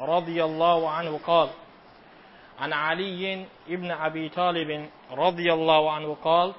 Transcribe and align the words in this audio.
رضي 0.00 0.44
الله 0.44 0.90
عنه 0.90 1.20
قال 1.26 1.48
عن 2.60 2.72
علي 2.72 3.46
بن 3.68 3.90
أبي 3.90 4.28
طالب 4.28 4.88
رضي 5.12 5.52
الله 5.52 5.92
عنه 5.92 6.16
قال 6.24 6.52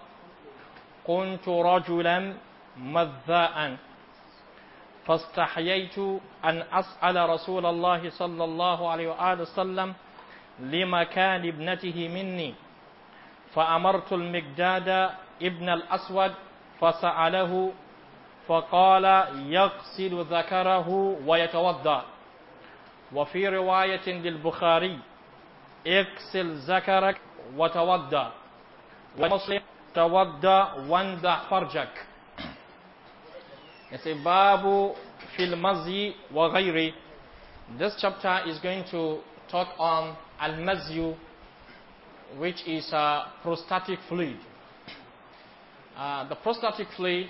كنت 1.07 1.47
رجلا 1.47 2.33
مذاء 2.77 3.77
فاستحييت 5.05 5.97
أن 6.45 6.63
أسأل 6.71 7.29
رسول 7.29 7.65
الله 7.65 8.09
صلى 8.09 8.43
الله 8.43 8.89
عليه 8.89 9.07
وآله 9.09 9.41
وسلم 9.41 9.93
لمكان 10.59 11.47
ابنته 11.47 12.07
مني 12.07 12.55
فأمرت 13.53 14.13
المقداد 14.13 15.09
ابن 15.41 15.69
الأسود 15.69 16.31
فسأله 16.81 17.71
فقال 18.47 19.05
يغسل 19.49 20.13
ذكره 20.25 20.89
ويتوضأ. 21.25 22.03
وفي 23.12 23.48
رواية 23.48 24.08
للبخاري 24.08 24.98
اغسل 25.86 26.54
ذكرك 26.54 27.20
وتوضأ 27.56 28.32
ومسلم 29.18 29.60
توضأ 29.94 30.72
واندع 30.88 31.38
فرجك 31.50 32.06
It's 33.92 34.06
a 34.06 34.14
babu 34.24 34.94
fil 35.36 35.54
mazi 35.56 36.14
wa 36.32 36.50
ghayri. 36.50 36.92
This 37.78 37.94
chapter 38.00 38.40
is 38.48 38.58
going 38.58 38.82
to 38.90 39.20
talk 39.48 39.68
on 39.78 40.16
al-mazyu, 40.40 41.14
which 42.36 42.66
is 42.66 42.90
a 42.92 43.26
prostatic 43.42 44.00
fluid. 44.08 44.38
Uh, 45.96 46.28
the 46.28 46.34
prostatic 46.34 46.88
fluid 46.96 47.28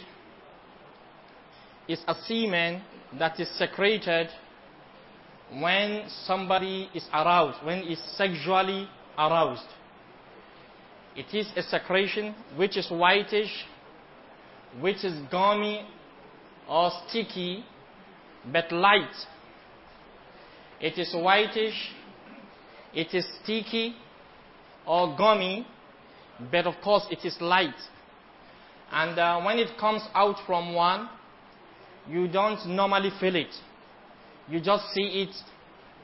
is 1.86 2.02
a 2.08 2.14
semen 2.26 2.80
that 3.18 3.38
is 3.38 3.48
secreted 3.58 4.28
when 5.51 6.07
somebody 6.25 6.89
is 6.93 7.05
aroused, 7.13 7.65
when 7.65 7.79
is 7.79 7.99
sexually 8.15 8.87
aroused. 9.17 9.65
It 11.15 11.33
is 11.33 11.51
a 11.55 11.63
secretion 11.63 12.35
which 12.55 12.77
is 12.77 12.89
whitish, 12.89 13.65
which 14.79 15.03
is 15.03 15.13
gummy 15.31 15.85
or 16.67 16.91
sticky 17.07 17.65
but 18.51 18.71
light. 18.71 19.15
It 20.79 20.97
is 20.97 21.13
whitish, 21.13 21.91
it 22.93 23.13
is 23.13 23.25
sticky 23.43 23.95
or 24.85 25.15
gummy, 25.17 25.67
but 26.51 26.65
of 26.65 26.75
course 26.83 27.05
it 27.11 27.25
is 27.25 27.35
light. 27.41 27.75
And 28.91 29.19
uh, 29.19 29.41
when 29.41 29.57
it 29.59 29.77
comes 29.79 30.03
out 30.13 30.35
from 30.45 30.73
one, 30.73 31.09
you 32.07 32.27
don't 32.27 32.65
normally 32.67 33.11
feel 33.19 33.35
it. 33.35 33.53
You 34.49 34.59
just 34.59 34.85
see 34.93 35.27
it 35.27 35.35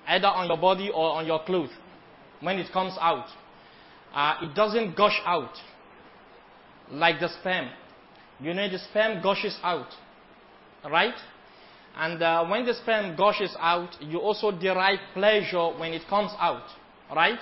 either 0.07 0.27
on 0.27 0.47
your 0.47 0.57
body 0.57 0.89
or 0.93 1.11
on 1.13 1.25
your 1.25 1.43
clothes 1.43 1.71
when 2.41 2.57
it 2.59 2.71
comes 2.71 2.95
out. 2.99 3.27
Uh, 4.13 4.35
it 4.43 4.55
doesn't 4.55 4.95
gush 4.95 5.19
out 5.25 5.51
like 6.91 7.19
the 7.19 7.29
sperm. 7.39 7.69
You 8.39 8.53
know, 8.53 8.69
the 8.69 8.79
sperm 8.79 9.21
gushes 9.21 9.57
out, 9.63 9.87
right? 10.89 11.15
And 11.97 12.21
uh, 12.21 12.45
when 12.45 12.65
the 12.65 12.73
sperm 12.73 13.15
gushes 13.15 13.55
out, 13.59 13.95
you 14.01 14.19
also 14.19 14.51
derive 14.51 14.99
pleasure 15.13 15.69
when 15.77 15.93
it 15.93 16.03
comes 16.09 16.31
out, 16.39 16.63
right? 17.13 17.39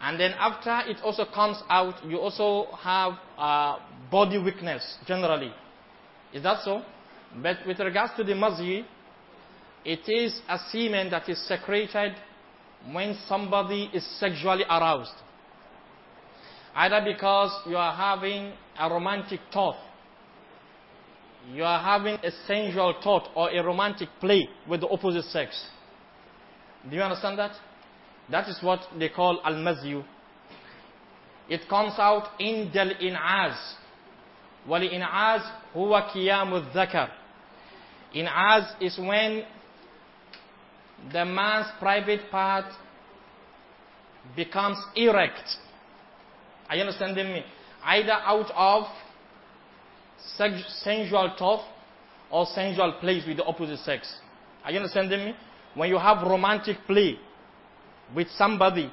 And 0.00 0.20
then 0.20 0.32
after 0.32 0.90
it 0.90 0.98
also 1.02 1.24
comes 1.24 1.62
out, 1.70 2.04
you 2.04 2.18
also 2.18 2.70
have 2.76 3.14
uh, 3.38 3.78
body 4.10 4.38
weakness 4.38 4.98
generally. 5.06 5.52
Is 6.34 6.42
that 6.42 6.62
so? 6.64 6.82
But 7.42 7.58
with 7.66 7.78
regards 7.78 8.12
to 8.16 8.24
the 8.24 8.32
mazi, 8.32 8.84
it 9.84 10.08
is 10.08 10.40
a 10.48 10.58
semen 10.70 11.10
that 11.10 11.28
is 11.28 11.38
secreted 11.48 12.12
when 12.92 13.16
somebody 13.28 13.90
is 13.92 14.04
sexually 14.18 14.64
aroused. 14.64 15.14
Either 16.74 17.02
because 17.04 17.50
you 17.68 17.76
are 17.76 17.94
having 17.94 18.52
a 18.78 18.88
romantic 18.88 19.40
thought, 19.52 19.76
you 21.52 21.64
are 21.64 21.82
having 21.82 22.14
a 22.22 22.30
sensual 22.46 22.94
thought 23.02 23.28
or 23.34 23.50
a 23.50 23.62
romantic 23.62 24.08
play 24.20 24.48
with 24.68 24.80
the 24.80 24.88
opposite 24.88 25.24
sex. 25.24 25.66
Do 26.88 26.96
you 26.96 27.02
understand 27.02 27.38
that? 27.38 27.52
That 28.30 28.48
is 28.48 28.58
what 28.62 28.80
they 28.98 29.08
call 29.08 29.40
al-mazyu. 29.44 30.04
It 31.48 31.68
comes 31.68 31.94
out 31.98 32.40
in 32.40 32.70
del 32.72 32.90
in'az. 33.00 33.56
Wal 34.66 34.82
in'az 34.82 35.42
huwa 35.74 36.10
qiyamu 36.12 36.72
dhakar. 36.72 37.10
In'az 38.14 38.74
is 38.80 38.96
when 38.98 39.44
the 41.10 41.24
man's 41.24 41.66
private 41.78 42.30
part 42.30 42.66
becomes 44.36 44.78
erect. 44.94 45.56
Are 46.68 46.76
you 46.76 46.82
understanding 46.82 47.32
me? 47.32 47.44
Either 47.84 48.12
out 48.12 48.50
of 48.54 48.84
sensual 50.82 51.34
thought 51.38 51.64
or 52.30 52.46
sensual 52.46 52.94
plays 53.00 53.26
with 53.26 53.36
the 53.36 53.44
opposite 53.44 53.78
sex. 53.80 54.14
Are 54.64 54.70
you 54.70 54.78
understanding 54.78 55.24
me? 55.24 55.34
When 55.74 55.88
you 55.88 55.98
have 55.98 56.26
romantic 56.26 56.76
play 56.86 57.18
with 58.14 58.28
somebody 58.36 58.92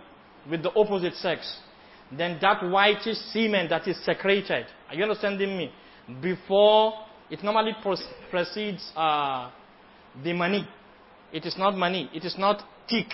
with 0.50 0.64
the 0.64 0.74
opposite 0.74 1.14
sex, 1.16 1.60
then 2.12 2.40
that 2.42 2.64
whitish 2.64 3.18
semen 3.32 3.70
that 3.70 3.88
is 3.88 4.04
secreted, 4.04 4.66
are 4.90 4.96
you 4.96 5.04
understanding 5.04 5.58
me? 5.58 5.72
Before 6.22 6.94
it 7.30 7.44
normally 7.44 7.74
precedes 8.32 8.92
uh, 8.96 9.52
the 10.24 10.34
money. 10.34 10.68
It 11.33 11.45
is 11.47 11.57
not 11.59 11.77
money. 11.77 12.11
It 12.15 12.25
is 12.25 12.37
not 12.39 12.63
thick. 12.89 13.09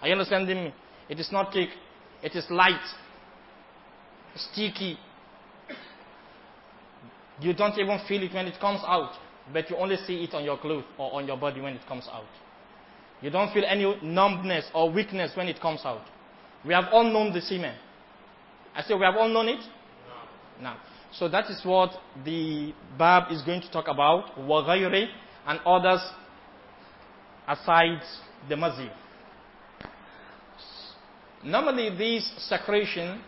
Are 0.00 0.08
you 0.08 0.12
understanding 0.12 0.64
me? 0.64 0.74
It 1.08 1.18
is 1.20 1.30
not 1.32 1.52
thick. 1.52 1.68
It 2.22 2.34
is 2.34 2.44
light, 2.50 2.82
sticky. 4.34 4.98
You 7.40 7.54
don't 7.54 7.78
even 7.78 8.00
feel 8.08 8.22
it 8.24 8.34
when 8.34 8.46
it 8.46 8.60
comes 8.60 8.80
out, 8.84 9.12
but 9.52 9.70
you 9.70 9.76
only 9.76 9.96
see 10.04 10.24
it 10.24 10.34
on 10.34 10.44
your 10.44 10.58
clothes 10.58 10.84
or 10.98 11.14
on 11.14 11.26
your 11.26 11.36
body 11.36 11.60
when 11.60 11.74
it 11.74 11.86
comes 11.86 12.08
out. 12.12 12.26
You 13.20 13.30
don't 13.30 13.52
feel 13.52 13.64
any 13.66 13.96
numbness 14.02 14.64
or 14.74 14.90
weakness 14.90 15.32
when 15.36 15.48
it 15.48 15.60
comes 15.60 15.80
out. 15.84 16.02
We 16.64 16.74
have 16.74 16.86
all 16.92 17.04
known 17.04 17.32
the 17.32 17.40
semen. 17.40 17.76
I 18.74 18.82
say 18.82 18.94
we 18.94 19.04
have 19.04 19.16
all 19.16 19.28
known 19.28 19.48
it? 19.48 19.60
No. 20.58 20.62
Now, 20.62 20.76
so 21.12 21.28
that 21.28 21.48
is 21.50 21.60
what 21.64 21.90
the 22.24 22.72
Bab 22.98 23.32
is 23.32 23.42
going 23.42 23.60
to 23.62 23.70
talk 23.70 23.88
about, 23.88 24.36
وغيره, 24.38 25.06
and 25.46 25.60
others 25.64 26.00
aside 27.47 28.01
the 28.47 28.55
mazi. 28.55 28.89
Normally 31.43 31.89
this 31.97 32.31
secretion 32.49 33.21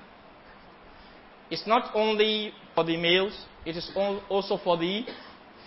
is 1.51 1.63
not 1.67 1.91
only 1.93 2.53
for 2.73 2.83
the 2.83 2.97
males, 2.97 3.37
it 3.65 3.75
is 3.75 3.91
also 4.29 4.57
for 4.63 4.77
the 4.77 5.03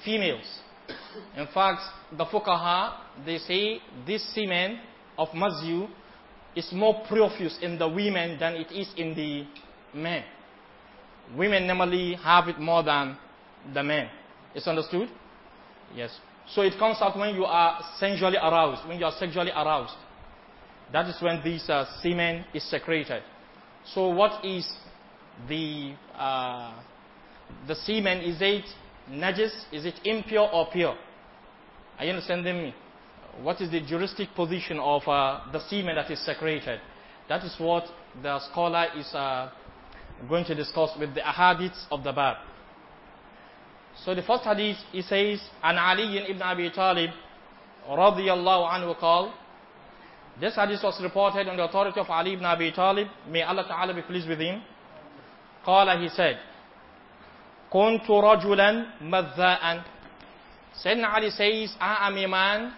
females. 0.04 0.60
In 1.36 1.46
fact, 1.52 1.82
the 2.16 2.24
fuqaha, 2.24 3.24
they 3.24 3.38
say 3.38 3.80
this 4.06 4.34
semen 4.34 4.78
of 5.18 5.28
mazyu 5.28 5.88
is 6.56 6.72
more 6.72 7.02
profuse 7.06 7.58
in 7.60 7.78
the 7.78 7.86
women 7.86 8.38
than 8.38 8.54
it 8.54 8.72
is 8.72 8.88
in 8.96 9.14
the 9.14 9.44
men. 9.98 10.24
Women 11.36 11.66
normally 11.66 12.14
have 12.14 12.48
it 12.48 12.58
more 12.58 12.82
than 12.82 13.18
the 13.74 13.82
men. 13.82 14.08
It's 14.54 14.66
understood? 14.66 15.08
Yes. 15.94 16.18
So 16.50 16.62
it 16.62 16.78
comes 16.78 16.98
out 17.00 17.16
when 17.16 17.34
you 17.34 17.44
are 17.44 17.82
sensually 17.98 18.36
aroused, 18.36 18.88
when 18.88 18.98
you 18.98 19.04
are 19.04 19.12
sexually 19.18 19.50
aroused. 19.50 19.94
That 20.92 21.06
is 21.08 21.16
when 21.20 21.42
this 21.44 21.68
uh, 21.68 21.84
semen 22.02 22.44
is 22.54 22.68
secreted. 22.70 23.22
So 23.84 24.08
what 24.08 24.44
is 24.44 24.66
the 25.48 25.94
uh, 26.16 26.80
the 27.66 27.74
semen? 27.74 28.20
Is 28.22 28.38
it 28.40 28.64
najis? 29.10 29.52
Is 29.72 29.84
it 29.84 29.94
impure 30.04 30.48
or 30.50 30.68
pure? 30.72 30.96
Are 31.98 32.04
you 32.04 32.10
understanding 32.10 32.56
me? 32.56 32.74
What 33.42 33.60
is 33.60 33.70
the 33.70 33.80
juristic 33.80 34.34
position 34.34 34.78
of 34.78 35.06
uh, 35.06 35.40
the 35.52 35.60
semen 35.68 35.96
that 35.96 36.10
is 36.10 36.24
secreted? 36.24 36.80
That 37.28 37.44
is 37.44 37.54
what 37.58 37.84
the 38.22 38.40
scholar 38.50 38.86
is 38.96 39.06
uh, 39.14 39.50
going 40.28 40.44
to 40.46 40.54
discuss 40.54 40.90
with 40.98 41.14
the 41.14 41.20
ahadiths 41.20 41.84
of 41.90 42.02
the 42.02 42.12
Bab. 42.12 42.36
So 44.03 44.13
the 44.15 44.21
first 44.23 44.43
hadith, 44.43 44.77
he 44.91 45.01
says, 45.01 45.39
An 45.63 45.77
Ali 45.77 46.17
ibn 46.29 46.41
Abi 46.41 46.69
Talib, 46.71 47.11
radiyallahu 47.87 48.69
anhu 48.71 48.99
قال, 48.99 49.31
This 50.39 50.55
hadith 50.55 50.83
was 50.83 50.99
reported 51.01 51.47
on 51.47 51.57
the 51.57 51.63
authority 51.63 51.99
of 51.99 52.09
Ali 52.09 52.33
ibn 52.33 52.45
Abi 52.45 52.71
Talib. 52.71 53.07
May 53.29 53.43
Allah 53.43 53.65
Ta'ala 53.67 53.93
be 53.93 54.01
pleased 54.01 54.27
with 54.27 54.39
him. 54.39 54.61
قال, 55.65 56.01
he 56.01 56.09
said, 56.09 56.39
كنت 57.71 58.05
رجلا 58.07 58.85
مذاء. 59.01 59.83
Sayyidina 60.83 61.13
Ali 61.13 61.29
says, 61.29 61.75
I 61.79 62.07
am 62.07 62.17
a 62.17 62.27
man 62.27 62.73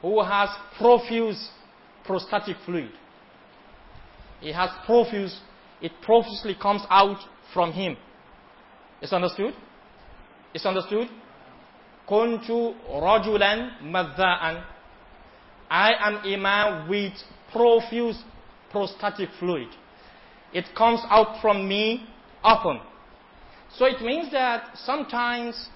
who 0.00 0.22
has 0.22 0.48
profuse 0.78 1.50
prostatic 2.04 2.56
fluid. 2.64 2.90
He 4.40 4.52
has 4.52 4.70
profuse, 4.86 5.40
it 5.80 5.92
profusely 6.02 6.54
comes 6.54 6.82
out 6.90 7.18
from 7.52 7.72
him. 7.72 7.96
Is 9.00 9.12
understood? 9.12 9.54
Is 10.53 10.65
understood? 10.65 11.07
Kuntu 12.07 12.73
rajulan 12.89 13.81
madda'an. 13.83 14.63
I 15.69 15.91
am 15.99 16.15
a 16.25 16.37
man 16.37 16.89
with 16.89 17.13
profuse 17.51 18.23
prostatic 18.71 19.29
fluid. 19.39 19.67
It 20.53 20.65
comes 20.75 21.01
out 21.09 21.41
from 21.41 21.67
me 21.67 22.07
often. 22.43 22.79
So 23.77 23.85
it 23.85 24.01
means 24.01 24.31
that 24.31 24.75
sometimes, 24.75 25.69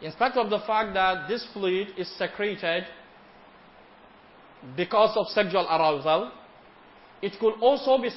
in 0.00 0.12
spite 0.12 0.36
of 0.36 0.50
the 0.50 0.60
fact 0.60 0.94
that 0.94 1.28
this 1.28 1.44
fluid 1.52 1.88
is 1.98 2.08
secreted 2.16 2.84
because 4.76 5.16
of 5.16 5.26
sexual 5.28 5.66
arousal, 5.66 6.30
it 7.22 7.32
could 7.40 7.54
also 7.60 8.00
be, 8.00 8.10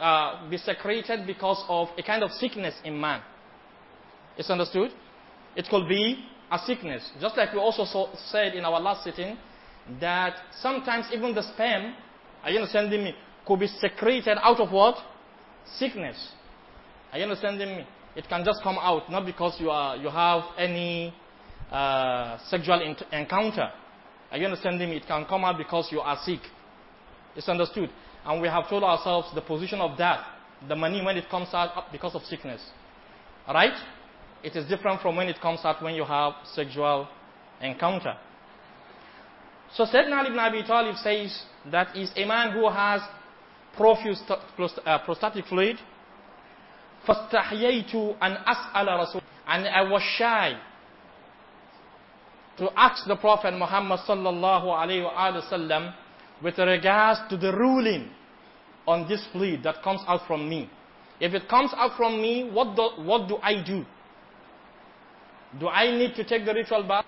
uh, 0.00 0.48
be 0.48 0.58
secreted 0.58 1.26
because 1.26 1.64
of 1.68 1.88
a 1.98 2.02
kind 2.02 2.22
of 2.22 2.30
sickness 2.32 2.74
in 2.84 3.00
man. 3.00 3.22
It's 4.36 4.50
understood? 4.50 4.90
It 5.56 5.66
could 5.68 5.88
be 5.88 6.24
a 6.50 6.58
sickness. 6.58 7.10
Just 7.20 7.36
like 7.36 7.52
we 7.52 7.58
also 7.58 7.84
saw, 7.84 8.14
said 8.30 8.54
in 8.54 8.64
our 8.64 8.80
last 8.80 9.04
sitting, 9.04 9.36
that 10.00 10.34
sometimes 10.60 11.06
even 11.12 11.34
the 11.34 11.42
sperm, 11.42 11.94
are 12.42 12.50
you 12.50 12.58
understanding 12.58 13.04
me, 13.04 13.14
could 13.46 13.60
be 13.60 13.66
secreted 13.66 14.38
out 14.40 14.60
of 14.60 14.70
what? 14.70 14.96
Sickness. 15.76 16.32
Are 17.12 17.18
you 17.18 17.24
understanding 17.24 17.68
me? 17.76 17.86
It 18.14 18.28
can 18.28 18.44
just 18.44 18.62
come 18.62 18.76
out, 18.78 19.10
not 19.10 19.26
because 19.26 19.56
you, 19.58 19.70
are, 19.70 19.96
you 19.96 20.08
have 20.08 20.42
any 20.58 21.14
uh, 21.70 22.38
sexual 22.48 22.80
encounter. 23.12 23.70
Are 24.30 24.38
you 24.38 24.44
understanding 24.44 24.90
me? 24.90 24.96
It 24.96 25.06
can 25.06 25.24
come 25.26 25.44
out 25.44 25.58
because 25.58 25.88
you 25.90 26.00
are 26.00 26.18
sick. 26.24 26.40
It's 27.34 27.48
understood. 27.48 27.90
And 28.24 28.40
we 28.40 28.48
have 28.48 28.68
told 28.68 28.84
ourselves 28.84 29.28
the 29.34 29.40
position 29.40 29.80
of 29.80 29.98
that, 29.98 30.24
the 30.68 30.76
money 30.76 31.04
when 31.04 31.16
it 31.16 31.28
comes 31.28 31.48
out 31.52 31.90
because 31.90 32.14
of 32.14 32.22
sickness. 32.22 32.62
Alright? 33.46 33.74
It 34.43 34.55
is 34.55 34.67
different 34.67 35.01
from 35.01 35.15
when 35.15 35.27
it 35.27 35.39
comes 35.41 35.61
out 35.63 35.81
when 35.81 35.95
you 35.95 36.05
have 36.05 36.33
sexual 36.53 37.07
encounter. 37.61 38.15
So 39.73 39.85
Sayyidina 39.85 40.27
ibn 40.27 40.39
Abi 40.39 40.63
Talib 40.63 40.95
says 40.97 41.43
that 41.71 41.95
is 41.95 42.11
a 42.15 42.25
man 42.25 42.51
who 42.51 42.69
has 42.69 43.01
profuse 43.75 44.21
uh, 44.29 44.99
prostatic 45.05 45.45
fluid. 45.45 45.77
فَاسْتَحْيَيْتُ 47.07 47.93
أَنْ 48.21 48.43
أَسْأَلَ 48.45 48.87
رَسُولِ 48.87 49.21
And 49.47 49.67
I 49.67 49.81
was 49.89 50.01
shy 50.17 50.57
to 52.57 52.69
ask 52.75 53.07
the 53.07 53.15
Prophet 53.15 53.53
Muhammad 53.53 53.99
sallallahu 54.07 54.65
alayhi 54.65 55.03
wa 55.03 55.41
sallam 55.49 55.93
with 56.43 56.57
regards 56.57 57.19
to 57.29 57.37
the 57.37 57.55
ruling 57.55 58.09
on 58.87 59.07
this 59.07 59.25
fluid 59.31 59.63
that 59.63 59.81
comes 59.83 60.01
out 60.07 60.25
from 60.27 60.49
me. 60.49 60.69
If 61.19 61.33
it 61.33 61.47
comes 61.49 61.71
out 61.75 61.97
from 61.97 62.21
me, 62.21 62.49
what 62.51 62.75
do, 62.75 62.89
what 63.03 63.27
do 63.27 63.37
I 63.41 63.63
do? 63.63 63.85
Do 65.58 65.68
I 65.68 65.90
need 65.90 66.14
to 66.16 66.24
take 66.24 66.44
the 66.44 66.54
ritual 66.54 66.82
bath? 66.82 67.04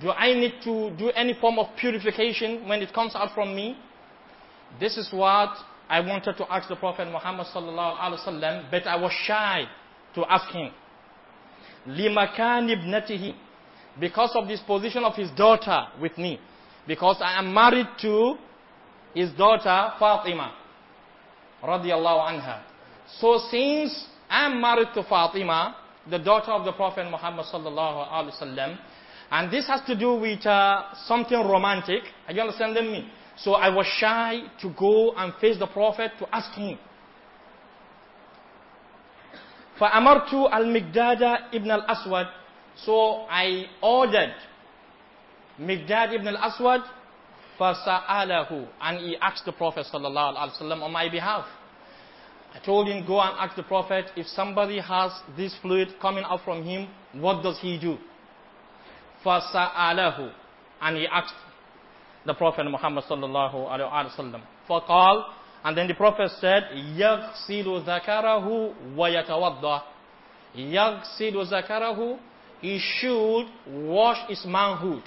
Do 0.00 0.10
I 0.10 0.32
need 0.34 0.54
to 0.64 0.90
do 0.96 1.10
any 1.10 1.34
form 1.34 1.58
of 1.58 1.76
purification 1.76 2.66
when 2.68 2.80
it 2.82 2.92
comes 2.92 3.14
out 3.14 3.34
from 3.34 3.54
me? 3.54 3.76
This 4.80 4.96
is 4.96 5.12
what 5.12 5.50
I 5.88 6.00
wanted 6.00 6.36
to 6.38 6.52
ask 6.52 6.68
the 6.68 6.76
Prophet 6.76 7.06
Muhammad 7.10 7.46
sallallahu 7.46 7.98
alaihi 7.98 8.26
wasallam, 8.26 8.70
but 8.70 8.86
I 8.86 8.96
was 8.96 9.12
shy 9.12 9.64
to 10.14 10.24
ask 10.24 10.50
him. 10.52 10.70
Limakan 11.86 12.70
ibnatihi, 12.70 13.34
because 14.00 14.30
of 14.34 14.48
this 14.48 14.60
position 14.60 15.04
of 15.04 15.14
his 15.14 15.30
daughter 15.32 15.86
with 16.00 16.16
me, 16.16 16.40
because 16.86 17.18
I 17.20 17.38
am 17.38 17.52
married 17.52 17.86
to 18.00 18.36
his 19.14 19.30
daughter 19.32 19.92
Fatima, 19.98 20.54
radiyallahu 21.62 22.30
anha. 22.32 22.62
So 23.20 23.38
since 23.50 24.06
I 24.30 24.46
am 24.46 24.60
married 24.60 24.88
to 24.94 25.02
Fatima, 25.04 25.76
the 26.09 26.19
daughter 26.19 26.51
of 26.51 26.65
the 26.65 26.71
Prophet 26.73 27.09
Muhammad 27.09 27.45
sallallahu 27.45 28.09
alaihi 28.09 28.33
wasallam, 28.41 28.77
and 29.31 29.51
this 29.51 29.67
has 29.67 29.81
to 29.87 29.95
do 29.95 30.15
with 30.15 30.45
uh, 30.45 30.83
something 31.05 31.37
romantic. 31.37 32.01
Are 32.27 32.33
you 32.33 32.41
understanding 32.41 32.91
me? 32.91 33.09
So 33.37 33.53
I 33.53 33.69
was 33.69 33.85
shy 33.99 34.41
to 34.61 34.69
go 34.77 35.13
and 35.15 35.33
face 35.39 35.57
the 35.59 35.67
Prophet 35.67 36.11
to 36.19 36.35
ask 36.35 36.51
him. 36.57 36.77
فأمرت 39.79 40.33
المقداد 40.33 41.53
ibn 41.53 41.71
al-Aswad 41.71 42.27
so 42.85 43.25
I 43.29 43.65
ordered 43.81 44.33
Migdad 45.59 46.13
ibn 46.15 46.27
al-Aswad 46.27 46.81
فَسَأَلَهُ 47.59 48.67
and 48.81 48.97
he 48.99 49.17
asked 49.17 49.43
the 49.45 49.51
Prophet 49.51 49.85
sallallahu 49.93 50.35
alaihi 50.37 50.61
wasallam 50.61 50.81
on 50.83 50.91
my 50.93 51.09
behalf. 51.09 51.45
I 52.53 52.59
told 52.65 52.87
him, 52.87 53.05
go 53.05 53.19
and 53.21 53.35
ask 53.37 53.55
the 53.55 53.63
Prophet, 53.63 54.05
if 54.15 54.27
somebody 54.27 54.79
has 54.79 55.11
this 55.37 55.55
fluid 55.61 55.89
coming 56.01 56.23
out 56.25 56.43
from 56.43 56.63
him, 56.63 56.89
what 57.13 57.43
does 57.43 57.59
he 57.59 57.77
do? 57.79 57.97
فَسَأَلَهُ 59.23 60.31
And 60.81 60.97
he 60.97 61.07
asked 61.07 61.33
the 62.25 62.33
Prophet 62.33 62.63
Muhammad 62.65 63.03
sallallahu 63.05 63.55
alayhi 63.69 63.91
wa 63.91 64.09
sallam. 64.17 64.41
فَقال 64.67 65.23
And 65.63 65.77
then 65.77 65.87
the 65.87 65.93
Prophet 65.93 66.31
said, 66.39 66.63
يَغْسِلُ 66.73 67.85
ذَكَرَهُ 67.85 68.95
وَيَتَوَضَّى 68.95 69.81
يَغْسِلُ 70.55 71.51
ذَكَرَهُ 71.51 72.19
He 72.61 72.79
should 72.79 73.45
wash 73.67 74.27
his 74.27 74.43
manhood. 74.45 75.03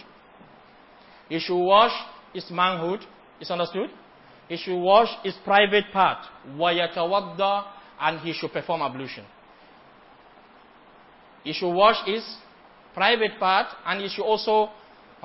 He 1.29 1.38
should 1.38 1.58
wash 1.64 1.93
his 2.32 2.50
manhood. 2.50 3.00
Is 3.40 3.50
understood? 3.50 3.90
He 4.49 4.56
should 4.56 4.79
wash 4.79 5.08
his 5.23 5.34
private 5.44 5.84
part. 5.93 6.19
وَيَتَوَضَّى 6.56 7.64
And 8.00 8.20
he 8.20 8.32
should 8.32 8.52
perform 8.52 8.82
ablution. 8.82 9.25
He 11.44 11.52
should 11.52 11.73
wash 11.73 12.05
his 12.06 12.23
private 12.94 13.38
part 13.38 13.67
and 13.87 14.02
you 14.02 14.08
should 14.08 14.25
also 14.25 14.70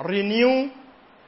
renew 0.04 0.70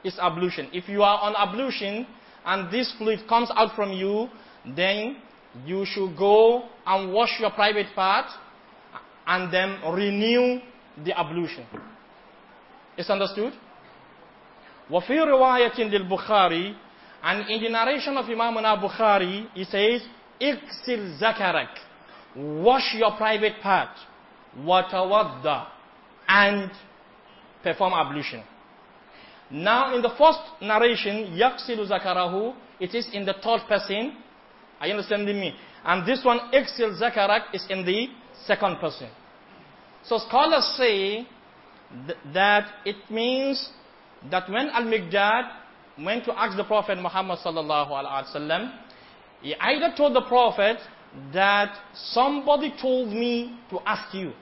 his 0.03 0.17
ablution. 0.19 0.69
If 0.73 0.89
you 0.89 1.03
are 1.03 1.19
on 1.21 1.35
ablution 1.35 2.07
and 2.45 2.71
this 2.71 2.93
fluid 2.97 3.27
comes 3.27 3.49
out 3.55 3.75
from 3.75 3.91
you, 3.91 4.29
then 4.65 5.17
you 5.65 5.85
should 5.85 6.17
go 6.17 6.63
and 6.85 7.13
wash 7.13 7.39
your 7.39 7.51
private 7.51 7.87
part 7.95 8.25
and 9.27 9.53
then 9.53 9.79
renew 9.93 10.59
the 11.03 11.17
ablution. 11.17 11.65
It's 12.97 13.09
understood? 13.09 13.53
وفي 14.89 15.19
رواية 15.19 15.79
للبخاري 15.79 16.75
and 17.22 17.50
in 17.50 17.62
the 17.62 17.70
narration 17.70 18.16
of 18.16 18.26
Imam 18.26 18.56
al-Bukhari, 18.58 19.48
he 19.54 19.64
says, 19.64 20.02
Iksil 20.40 21.18
zakarak, 21.20 21.74
wash 22.36 22.94
your 22.94 23.16
private 23.16 23.60
part, 23.62 23.96
watawadda, 24.58 25.66
and 26.28 26.70
perform 27.62 27.94
ablution. 27.94 28.42
Now 29.50 29.94
in 29.94 30.02
the 30.02 30.10
first 30.18 30.40
narration, 30.60 31.38
yaksilu 31.38 31.88
zakarahu, 31.88 32.54
it 32.80 32.94
is 32.94 33.08
in 33.12 33.24
the 33.24 33.34
third 33.42 33.60
person. 33.68 34.16
Are 34.80 34.86
you 34.86 34.92
understanding 34.94 35.40
me? 35.40 35.54
And 35.84 36.06
this 36.06 36.24
one, 36.24 36.38
iksil 36.52 37.00
zakarak, 37.00 37.54
is 37.54 37.64
in 37.70 37.84
the 37.84 38.08
second 38.44 38.76
person. 38.78 39.08
So 40.04 40.18
scholars 40.18 40.74
say 40.76 41.26
th 42.06 42.16
that 42.34 42.66
it 42.84 43.10
means 43.10 43.70
that 44.30 44.48
when 44.50 44.68
Al-Miqdad 44.68 45.44
went 46.02 46.24
to 46.24 46.38
ask 46.38 46.56
the 46.56 46.64
Prophet 46.64 46.98
Muhammad 46.98 47.38
sallallahu 47.38 47.90
alaihi 47.90 48.34
wasallam, 48.34 48.72
he 49.42 49.54
either 49.54 49.94
told 49.96 50.14
the 50.14 50.22
Prophet 50.22 50.78
that 51.32 51.76
somebody 51.94 52.74
told 52.80 53.08
me 53.08 53.58
to 53.70 53.78
ask 53.86 54.14
you. 54.14 54.32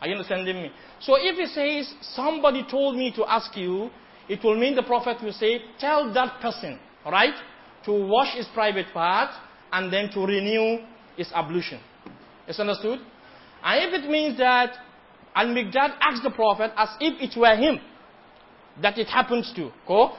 Are 0.00 0.08
you 0.08 0.14
understanding 0.14 0.56
me? 0.56 0.70
So 1.00 1.14
if 1.16 1.36
he 1.36 1.46
says, 1.46 1.94
somebody 2.00 2.64
told 2.68 2.96
me 2.96 3.12
to 3.16 3.24
ask 3.30 3.56
you, 3.56 3.90
it 4.28 4.42
will 4.42 4.58
mean 4.58 4.74
the 4.74 4.82
Prophet 4.82 5.18
will 5.22 5.32
say, 5.32 5.60
tell 5.78 6.12
that 6.14 6.40
person, 6.40 6.78
right, 7.06 7.34
to 7.84 7.92
wash 7.92 8.34
his 8.36 8.46
private 8.52 8.86
part 8.92 9.30
and 9.72 9.92
then 9.92 10.10
to 10.10 10.20
renew 10.20 10.84
his 11.16 11.30
ablution. 11.32 11.80
Is 12.46 12.58
understood? 12.58 12.98
And 13.62 13.94
if 13.94 14.02
it 14.04 14.10
means 14.10 14.38
that 14.38 14.70
Al-Miqdad 15.34 15.96
asked 16.00 16.22
the 16.22 16.30
Prophet 16.30 16.72
as 16.76 16.88
if 17.00 17.20
it 17.20 17.38
were 17.38 17.54
him 17.54 17.78
that 18.80 18.98
it 18.98 19.08
happens 19.08 19.52
to, 19.56 19.70
go, 19.86 20.12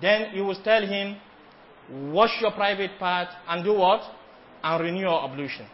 then 0.00 0.34
you 0.34 0.44
will 0.44 0.60
tell 0.62 0.86
him, 0.86 1.16
wash 2.12 2.40
your 2.40 2.52
private 2.52 2.98
part 2.98 3.28
and 3.48 3.64
do 3.64 3.74
what? 3.74 4.02
And 4.62 4.82
renew 4.82 5.00
your 5.00 5.24
ablution. 5.24 5.66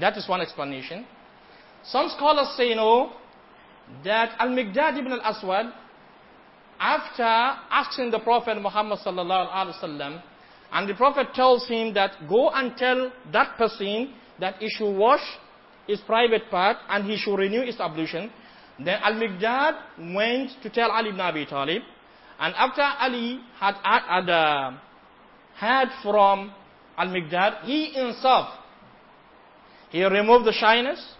That 0.00 0.16
is 0.16 0.28
one 0.28 0.40
explanation. 0.40 1.06
Some 1.84 2.08
scholars 2.08 2.48
say 2.56 2.74
no, 2.74 3.12
that 4.04 4.34
Al-Miqdad 4.38 4.98
ibn 4.98 5.12
al-Aswad, 5.12 5.66
after 6.80 7.22
asking 7.22 8.10
the 8.10 8.18
Prophet 8.18 8.60
Muhammad 8.60 8.98
sallallahu 8.98 9.52
alaihi 9.52 9.78
wasallam, 9.80 10.22
and 10.72 10.88
the 10.88 10.94
Prophet 10.94 11.28
tells 11.34 11.68
him 11.68 11.94
that 11.94 12.12
go 12.28 12.50
and 12.50 12.76
tell 12.76 13.12
that 13.32 13.56
person 13.56 14.12
that 14.40 14.56
he 14.58 14.68
should 14.68 14.90
wash 14.96 15.22
his 15.86 16.00
private 16.00 16.50
part 16.50 16.78
and 16.88 17.04
he 17.04 17.16
should 17.16 17.36
renew 17.36 17.64
his 17.64 17.78
ablution. 17.78 18.30
Then 18.78 18.98
Al-Miqdad 19.02 20.14
went 20.14 20.50
to 20.62 20.70
tell 20.70 20.90
Ali 20.90 21.10
ibn 21.10 21.20
Abi 21.20 21.46
Talib, 21.46 21.82
and 22.38 22.54
after 22.56 22.82
Ali 22.82 23.40
had, 23.58 23.74
had 23.82 24.28
uh, 24.28 24.72
heard 25.56 25.88
from 26.02 26.52
Al-Miqdad, 26.96 27.64
he 27.64 27.92
himself, 27.92 28.48
he 29.90 30.04
removed 30.04 30.44
the 30.44 30.52
shyness, 30.52 31.14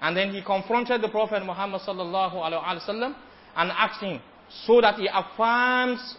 and 0.00 0.16
then 0.16 0.32
he 0.32 0.42
confronted 0.42 1.00
the 1.00 1.08
Prophet 1.08 1.44
Muhammad 1.44 1.80
sallallahu 1.82 2.34
alaihi 2.34 2.88
wasallam, 2.88 3.14
and 3.56 3.70
asked 3.70 4.02
him 4.02 4.20
so 4.66 4.80
that 4.80 4.96
he 4.96 5.08
affirms 5.12 6.16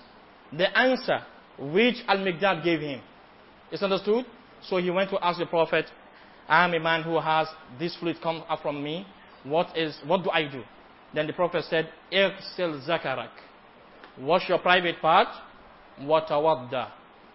the 0.52 0.78
answer 0.78 1.20
which 1.60 1.96
Al-Miqdad 2.08 2.64
gave 2.64 2.80
him. 2.80 3.02
It's 3.72 3.84
understood? 3.84 4.26
So 4.62 4.78
he 4.78 4.90
went 4.90 5.10
to 5.10 5.24
ask 5.26 5.40
the 5.40 5.46
Prophet, 5.46 5.86
I 6.48 6.66
am 6.66 6.74
a 6.74 6.80
man 6.80 7.04
who 7.04 7.20
has 7.20 7.48
this 7.80 7.96
fluid 7.98 8.18
come 8.22 8.44
up 8.48 8.62
from 8.62 8.84
me. 8.84 9.06
What 9.44 9.78
is, 9.78 9.98
what 10.06 10.24
do 10.24 10.30
I 10.30 10.48
do? 10.50 10.64
Then 11.14 11.28
the 11.28 11.34
Prophet 11.34 11.66
said, 11.70 11.90
Ighsil 12.12 12.88
zakarak. 12.88 13.30
Wash 14.20 14.48
your 14.48 14.60
private 14.60 15.02
part, 15.02 15.28
watawadda, 16.02 16.90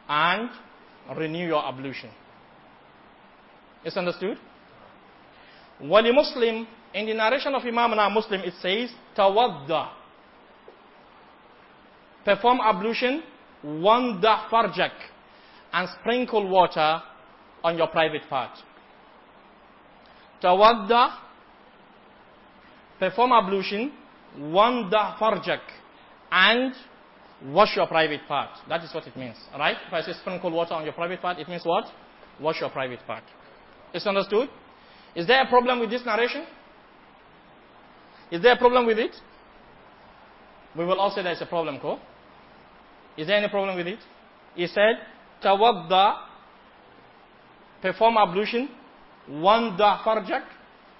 and 0.08 0.50
renew 1.16 1.46
your 1.46 1.64
ablution. 1.64 2.10
It's 3.84 3.96
understood? 3.96 4.36
Wali 5.80 6.12
Muslim, 6.12 6.66
in 6.94 7.06
the 7.06 7.14
narration 7.14 7.54
of 7.54 7.62
Imam 7.64 7.96
na 7.96 8.08
Muslim, 8.08 8.40
it 8.42 8.54
says, 8.60 8.90
tawadda. 9.16 9.90
Perform 12.24 12.60
ablution, 12.60 13.22
wanda 13.62 14.46
farjak, 14.50 14.92
and 15.72 15.88
sprinkle 16.00 16.48
water 16.48 17.02
on 17.64 17.76
your 17.76 17.88
private 17.88 18.22
part. 18.28 18.50
Tawadda, 20.42 21.14
perform 22.98 23.32
ablution, 23.32 23.92
wanda 24.38 25.16
farjak, 25.20 25.60
and 26.30 26.74
wash 27.46 27.76
your 27.76 27.86
private 27.86 28.20
part. 28.26 28.50
That 28.68 28.82
is 28.84 28.92
what 28.94 29.06
it 29.06 29.16
means. 29.16 29.36
Right? 29.56 29.76
If 29.86 29.92
I 29.92 30.02
say 30.02 30.12
sprinkle 30.12 30.50
water 30.50 30.74
on 30.74 30.84
your 30.84 30.92
private 30.92 31.20
part, 31.20 31.38
it 31.38 31.48
means 31.48 31.64
what? 31.64 31.84
Wash 32.40 32.60
your 32.60 32.70
private 32.70 33.00
part. 33.06 33.24
It's 33.92 34.06
understood? 34.06 34.48
Is 35.14 35.26
there 35.26 35.42
a 35.42 35.48
problem 35.48 35.80
with 35.80 35.90
this 35.90 36.04
narration? 36.04 36.44
Is 38.30 38.42
there 38.42 38.52
a 38.52 38.58
problem 38.58 38.86
with 38.86 38.98
it? 38.98 39.14
We 40.76 40.84
will 40.84 41.00
all 41.00 41.10
say 41.10 41.22
there's 41.22 41.40
a 41.40 41.46
problem, 41.46 41.80
Ko. 41.80 41.98
Is 43.16 43.26
there 43.26 43.36
any 43.36 43.48
problem 43.48 43.76
with 43.76 43.86
it? 43.86 43.98
He 44.54 44.66
said, 44.66 44.98
Tawadda, 45.42 46.16
perform 47.80 48.16
ablution, 48.16 48.68
wanda 49.28 50.00
farjak, 50.04 50.44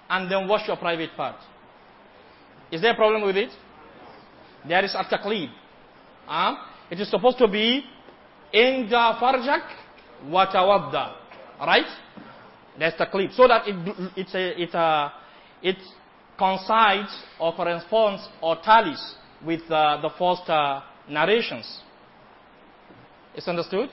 and 0.09 0.29
then 0.31 0.47
wash 0.47 0.67
your 0.67 0.77
private 0.77 1.11
part. 1.15 1.35
Is 2.71 2.81
there 2.81 2.91
a 2.91 2.95
problem 2.95 3.23
with 3.23 3.37
it? 3.37 3.49
There 4.67 4.83
is 4.83 4.95
a 4.95 5.03
taqlib. 5.03 5.49
Uh, 6.27 6.55
it 6.91 6.99
is 6.99 7.09
supposed 7.09 7.37
to 7.37 7.47
be 7.47 7.83
inda 8.53 9.19
farjak 9.19 9.63
wa 10.27 10.45
tawadda. 10.51 11.15
Right? 11.59 11.85
That's 12.79 12.95
clip. 13.11 13.31
So 13.33 13.47
that 13.47 13.67
it, 13.67 14.11
it's 14.15 14.33
a, 14.33 14.61
it, 14.61 14.73
uh, 14.73 15.09
it 15.61 15.75
coincides 16.37 17.13
or 17.39 17.53
corresponds 17.53 18.27
or 18.41 18.55
tallies 18.63 19.15
with 19.45 19.61
uh, 19.69 19.99
the 20.01 20.09
first 20.17 20.49
uh, 20.49 20.81
narrations. 21.09 21.81
It's 23.35 23.47
understood? 23.47 23.89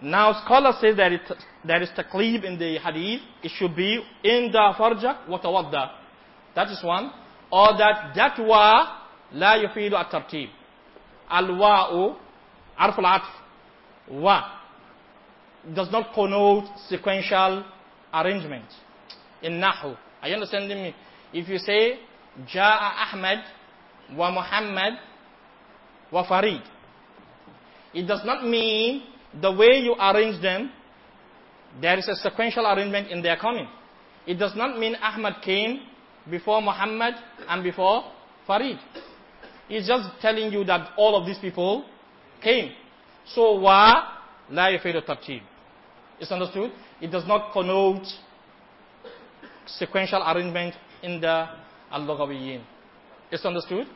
Now 0.00 0.42
scholars 0.44 0.76
say 0.80 0.94
that 0.94 1.12
it, 1.12 1.20
there 1.64 1.82
is 1.82 1.90
taqlib 1.90 2.44
in 2.44 2.58
the 2.58 2.78
hadith. 2.78 3.20
It 3.42 3.52
should 3.54 3.76
be 3.76 4.02
in 4.24 4.50
the 4.50 4.74
farja 4.78 5.28
wa 5.28 5.38
tawadda. 5.38 5.90
That 6.54 6.68
is 6.68 6.82
one. 6.82 7.12
Or 7.50 7.76
that 7.76 8.14
that 8.16 8.38
wa 8.38 9.01
la 9.34 9.56
yufidu 9.56 9.96
at-tartib. 9.96 10.48
Al-wa'u 11.30 12.16
arf 12.78 12.98
al-atf. 12.98 13.28
Wa 14.08 14.42
does 15.74 15.90
not 15.90 16.12
connote 16.14 16.64
sequential 16.88 17.64
arrangement 18.12 18.64
in 19.42 19.60
Nahu. 19.60 19.96
Are 20.20 20.28
you 20.28 20.34
understanding 20.34 20.82
me? 20.82 20.94
If 21.32 21.48
you 21.48 21.58
say, 21.58 21.98
Ja'a 22.52 23.12
Ahmad 23.12 23.38
wa 24.16 24.30
Muhammad 24.30 24.94
wa 26.10 26.26
Farid, 26.28 26.62
it 27.94 28.06
does 28.06 28.22
not 28.24 28.44
mean 28.46 29.02
the 29.40 29.50
way 29.52 29.80
you 29.82 29.94
arrange 29.94 30.42
them, 30.42 30.70
there 31.80 31.98
is 31.98 32.08
a 32.08 32.16
sequential 32.16 32.66
arrangement 32.66 33.08
in 33.08 33.22
their 33.22 33.36
coming. 33.36 33.68
It 34.26 34.34
does 34.34 34.54
not 34.54 34.78
mean 34.78 34.94
Ahmad 34.96 35.42
came 35.42 35.80
before 36.30 36.60
Muhammad 36.60 37.14
and 37.48 37.62
before 37.62 38.04
Farid. 38.46 38.78
It's 39.74 39.88
just 39.88 40.20
telling 40.20 40.52
you 40.52 40.64
that 40.64 40.90
all 40.98 41.16
of 41.18 41.24
these 41.24 41.38
people 41.38 41.86
came. 42.42 42.72
So 43.24 43.58
wa 43.58 44.04
la 44.50 44.66
yafidu 44.66 45.00
tartib. 45.02 45.40
It's 46.20 46.30
understood? 46.30 46.70
It 47.00 47.10
does 47.10 47.26
not 47.26 47.54
connote 47.54 48.04
sequential 49.66 50.22
arrangement 50.22 50.74
in 51.02 51.22
the 51.22 51.48
al-lughawiyin. 51.90 52.60
It's 53.30 53.46
understood? 53.46 53.86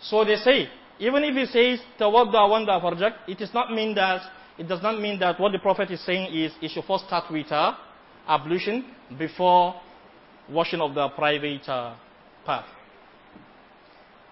So 0.00 0.24
they 0.24 0.34
say, 0.34 0.68
even 0.98 1.22
if 1.22 1.34
he 1.36 1.46
says 1.46 1.78
tawadda 1.96 2.50
wanda 2.50 2.72
farjak, 2.80 3.14
it 3.28 3.38
does 3.38 3.54
not 3.54 3.72
mean 3.72 3.94
that 3.94 4.20
it 4.58 4.66
does 4.66 4.82
not 4.82 5.00
mean 5.00 5.20
that 5.20 5.38
what 5.38 5.52
the 5.52 5.60
Prophet 5.60 5.92
is 5.92 6.04
saying 6.04 6.34
is 6.34 6.50
it 6.60 6.72
should 6.72 6.84
first 6.86 7.06
start 7.06 7.30
with 7.30 7.52
uh, 7.52 7.74
ablution 8.26 8.84
before 9.16 9.76
washing 10.50 10.80
of 10.80 10.92
the 10.92 11.08
private 11.10 11.68
uh, 11.68 11.94
part. 12.44 12.64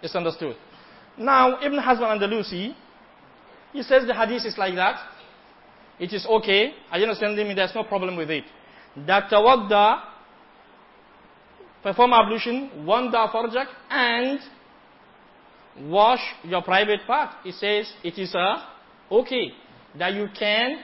It's 0.02 0.16
understood. 0.16 0.56
Now, 1.18 1.60
Ibn 1.60 1.78
Hazm 1.78 2.30
Lucy, 2.30 2.74
he 3.72 3.82
says 3.82 4.06
the 4.06 4.14
hadith 4.14 4.44
is 4.46 4.56
like 4.56 4.74
that. 4.74 4.96
It 5.98 6.12
is 6.12 6.26
okay. 6.26 6.72
I 6.90 7.00
understand 7.00 7.36
me? 7.36 7.54
There's 7.54 7.74
no 7.74 7.84
problem 7.84 8.16
with 8.16 8.30
it. 8.30 8.44
That 9.06 9.30
tawadda, 9.30 10.02
perform 11.82 12.12
ablution, 12.12 12.86
wanda 12.86 13.28
farjak, 13.32 13.66
and 13.90 14.40
wash 15.90 16.20
your 16.44 16.62
private 16.62 17.00
part. 17.06 17.36
He 17.44 17.52
says 17.52 17.92
it 18.02 18.18
is 18.18 18.34
uh, 18.34 18.64
okay 19.10 19.52
that 19.98 20.14
you 20.14 20.28
can 20.38 20.78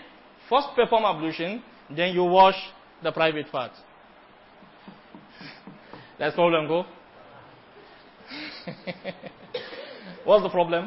first 0.48 0.68
perform 0.74 1.04
ablution, 1.04 1.62
then 1.94 2.14
you 2.14 2.24
wash 2.24 2.56
the 3.02 3.12
private 3.12 3.50
part. 3.50 3.72
That's 6.18 6.34
problem, 6.34 6.66
go. 6.66 6.84
What's 10.28 10.42
the 10.42 10.50
problem? 10.50 10.86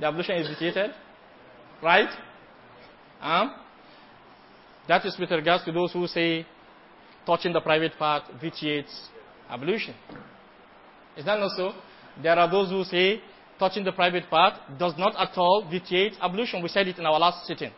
The 0.00 0.06
ablution 0.06 0.34
is 0.34 0.48
vitiated, 0.48 0.90
right? 1.80 2.08
Um, 3.20 3.54
that 4.88 5.06
is 5.06 5.16
with 5.16 5.30
regards 5.30 5.64
to 5.66 5.70
those 5.70 5.92
who 5.92 6.08
say 6.08 6.44
touching 7.24 7.52
the 7.52 7.60
private 7.60 7.92
part 7.96 8.24
vitiates 8.42 9.10
ablution. 9.48 9.94
Is 11.16 11.24
that 11.24 11.38
not 11.38 11.52
so? 11.56 11.72
There 12.20 12.36
are 12.36 12.50
those 12.50 12.70
who 12.70 12.82
say 12.82 13.20
touching 13.60 13.84
the 13.84 13.92
private 13.92 14.28
part 14.28 14.54
does 14.76 14.94
not 14.98 15.14
at 15.16 15.38
all 15.38 15.68
vitiate 15.70 16.14
ablution. 16.20 16.64
We 16.64 16.68
said 16.68 16.88
it 16.88 16.98
in 16.98 17.06
our 17.06 17.16
last 17.16 17.46
sitting. 17.46 17.70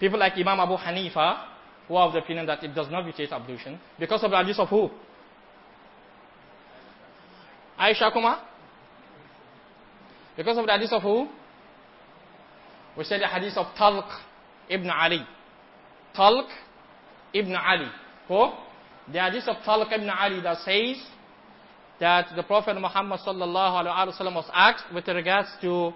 People 0.00 0.18
like 0.18 0.32
Imam 0.32 0.60
Abu 0.60 0.78
Hanifa, 0.78 1.44
who 1.88 1.98
have 1.98 2.12
the 2.12 2.20
opinion 2.20 2.46
that 2.46 2.64
it 2.64 2.74
does 2.74 2.90
not 2.90 3.04
vitiate 3.04 3.32
ablution, 3.32 3.78
because 4.00 4.24
of 4.24 4.30
the 4.30 4.36
hadith 4.38 4.58
of 4.58 4.70
who? 4.70 4.88
Aisha 7.78 8.10
Kuma? 8.10 8.48
Because 10.36 10.58
of 10.58 10.66
the 10.66 10.72
hadith 10.72 10.92
of 10.92 11.02
who? 11.02 11.28
We 12.96 13.04
said 13.04 13.20
the 13.20 13.26
hadith 13.28 13.56
of 13.56 13.66
Talq 13.76 14.08
ibn 14.68 14.88
Ali. 14.90 15.26
Talq 16.16 16.48
ibn 17.34 17.54
Ali. 17.54 17.88
Who? 18.28 18.50
The 19.12 19.20
hadith 19.20 19.48
of 19.48 19.56
Talq 19.64 19.92
ibn 19.92 20.08
Ali 20.10 20.40
that 20.42 20.58
says 20.58 20.96
that 22.00 22.26
the 22.34 22.42
Prophet 22.42 22.74
Muhammad 22.80 23.20
sallallahu 23.20 23.86
alaihi 23.86 24.12
wasallam 24.12 24.34
was 24.34 24.50
asked 24.52 24.92
with 24.94 25.06
regards 25.08 25.48
to 25.60 25.92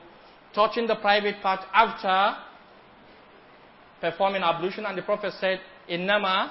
touching 0.54 0.86
the 0.86 0.96
private 0.96 1.36
part 1.42 1.60
after 1.74 2.36
performing 4.00 4.42
ablution 4.42 4.84
and 4.86 4.96
the 4.96 5.02
Prophet 5.02 5.32
said, 5.40 5.60
Innama 5.90 6.50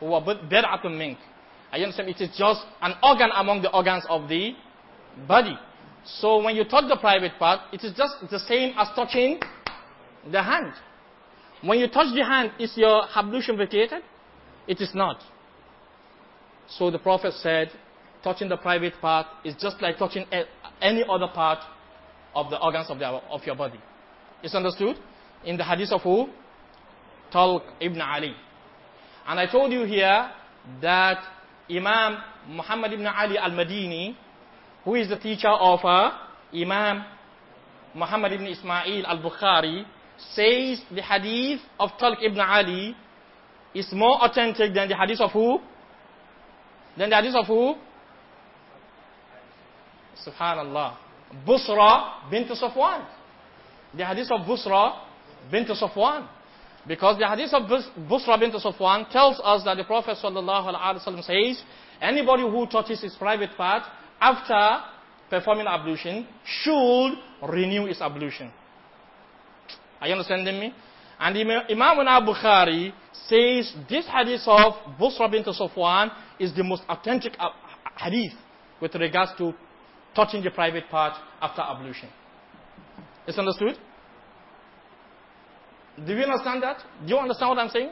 huwa 0.00 0.24
bid'atun 0.48 0.96
mink. 0.96 1.18
I 1.72 1.78
understand 1.78 2.08
it 2.08 2.20
is 2.20 2.30
just 2.36 2.62
an 2.82 2.94
organ 3.02 3.30
among 3.34 3.62
the 3.62 3.70
organs 3.72 4.04
of 4.08 4.28
the 4.28 4.54
body. 5.28 5.56
So 6.18 6.42
when 6.42 6.56
you 6.56 6.64
touch 6.64 6.84
the 6.88 6.96
private 6.96 7.32
part, 7.38 7.60
it 7.72 7.84
is 7.84 7.92
just 7.96 8.14
the 8.30 8.38
same 8.38 8.74
as 8.76 8.88
touching 8.94 9.40
the 10.30 10.42
hand. 10.42 10.72
When 11.62 11.78
you 11.78 11.88
touch 11.88 12.14
the 12.14 12.24
hand, 12.24 12.52
is 12.58 12.72
your 12.76 13.04
ablution 13.14 13.56
vacated? 13.56 14.02
It 14.66 14.80
is 14.80 14.90
not. 14.94 15.22
So 16.68 16.90
the 16.90 16.98
Prophet 16.98 17.34
said, 17.34 17.70
touching 18.22 18.48
the 18.48 18.56
private 18.56 18.94
part 19.00 19.26
is 19.44 19.54
just 19.58 19.80
like 19.80 19.98
touching 19.98 20.24
any 20.80 21.04
other 21.08 21.28
part 21.28 21.58
of 22.34 22.50
the 22.50 22.60
organs 22.60 22.90
of, 22.90 22.98
the, 22.98 23.06
of 23.06 23.44
your 23.44 23.56
body. 23.56 23.80
It's 24.42 24.54
understood? 24.54 24.96
In 25.44 25.56
the 25.56 25.64
hadith 25.64 25.92
of 25.92 26.02
who? 26.02 26.28
Talq 27.32 27.62
ibn 27.80 28.00
Ali. 28.00 28.34
And 29.26 29.38
I 29.38 29.50
told 29.50 29.72
you 29.72 29.84
here 29.84 30.30
that 30.80 31.22
Imam 31.70 32.18
Muhammad 32.48 32.92
ibn 32.92 33.06
Ali 33.06 33.38
al-Madini, 33.38 34.16
who 34.84 34.94
is 34.94 35.08
the 35.08 35.16
teacher 35.18 35.48
of 35.48 35.84
uh, 35.84 36.10
Imam 36.54 37.04
Muhammad 37.94 38.32
ibn 38.32 38.46
Ismail 38.46 39.06
al-Bukhari, 39.06 39.84
says 40.34 40.80
the 40.94 41.02
hadith 41.02 41.60
of 41.78 41.90
Talq 42.00 42.22
ibn 42.22 42.38
Ali 42.40 42.94
is 43.74 43.90
more 43.92 44.22
authentic 44.24 44.74
than 44.74 44.88
the 44.88 44.96
hadith 44.96 45.20
of 45.20 45.30
who? 45.32 45.58
Than 46.96 47.10
the 47.10 47.16
hadith 47.16 47.34
of 47.34 47.46
who? 47.46 47.74
Subhanallah. 50.26 50.96
Busra 51.46 52.30
bint 52.30 52.48
Safwan. 52.48 53.06
The 53.96 54.04
hadith 54.04 54.30
of 54.30 54.40
Busra 54.46 55.00
bint 55.50 55.68
Safwan. 55.68 56.28
Because 56.86 57.18
the 57.18 57.28
hadith 57.28 57.52
of 57.52 57.62
Busra 58.08 58.38
bint 58.38 58.54
Safwan 58.54 59.10
tells 59.10 59.40
us 59.42 59.64
that 59.64 59.76
the 59.76 59.84
Prophet 59.84 60.16
sallallahu 60.22 60.74
alaihi 60.74 61.06
wasallam 61.06 61.24
says, 61.24 61.62
anybody 62.00 62.42
who 62.42 62.66
touches 62.66 63.00
his 63.02 63.14
private 63.14 63.50
part 63.56 63.84
after 64.20 64.80
performing 65.30 65.66
ablution 65.66 66.26
should 66.44 67.12
renew 67.48 67.86
his 67.86 68.00
ablution. 68.00 68.50
Are 70.00 70.08
you 70.08 70.14
understanding 70.14 70.58
me? 70.58 70.74
And 71.18 71.36
Imam 71.36 72.06
al-Bukhari 72.06 72.92
says 73.12 73.72
this 73.88 74.06
hadith 74.06 74.40
of 74.46 74.72
Busra 74.98 75.30
bint 75.30 75.46
Safwan 75.46 76.10
is 76.38 76.54
the 76.54 76.64
most 76.64 76.82
authentic 76.88 77.36
hadith 77.96 78.32
with 78.80 78.94
regards 78.94 79.32
to 79.38 79.52
touching 80.14 80.42
the 80.42 80.50
private 80.50 80.88
part 80.90 81.12
after 81.40 81.60
ablution. 81.60 82.08
Is 83.26 83.38
understood? 83.38 83.76
Do 86.04 86.14
you 86.14 86.24
understand 86.24 86.62
that? 86.62 86.78
Do 87.06 87.12
you 87.12 87.18
understand 87.18 87.50
what 87.50 87.58
I'm 87.58 87.68
saying? 87.68 87.90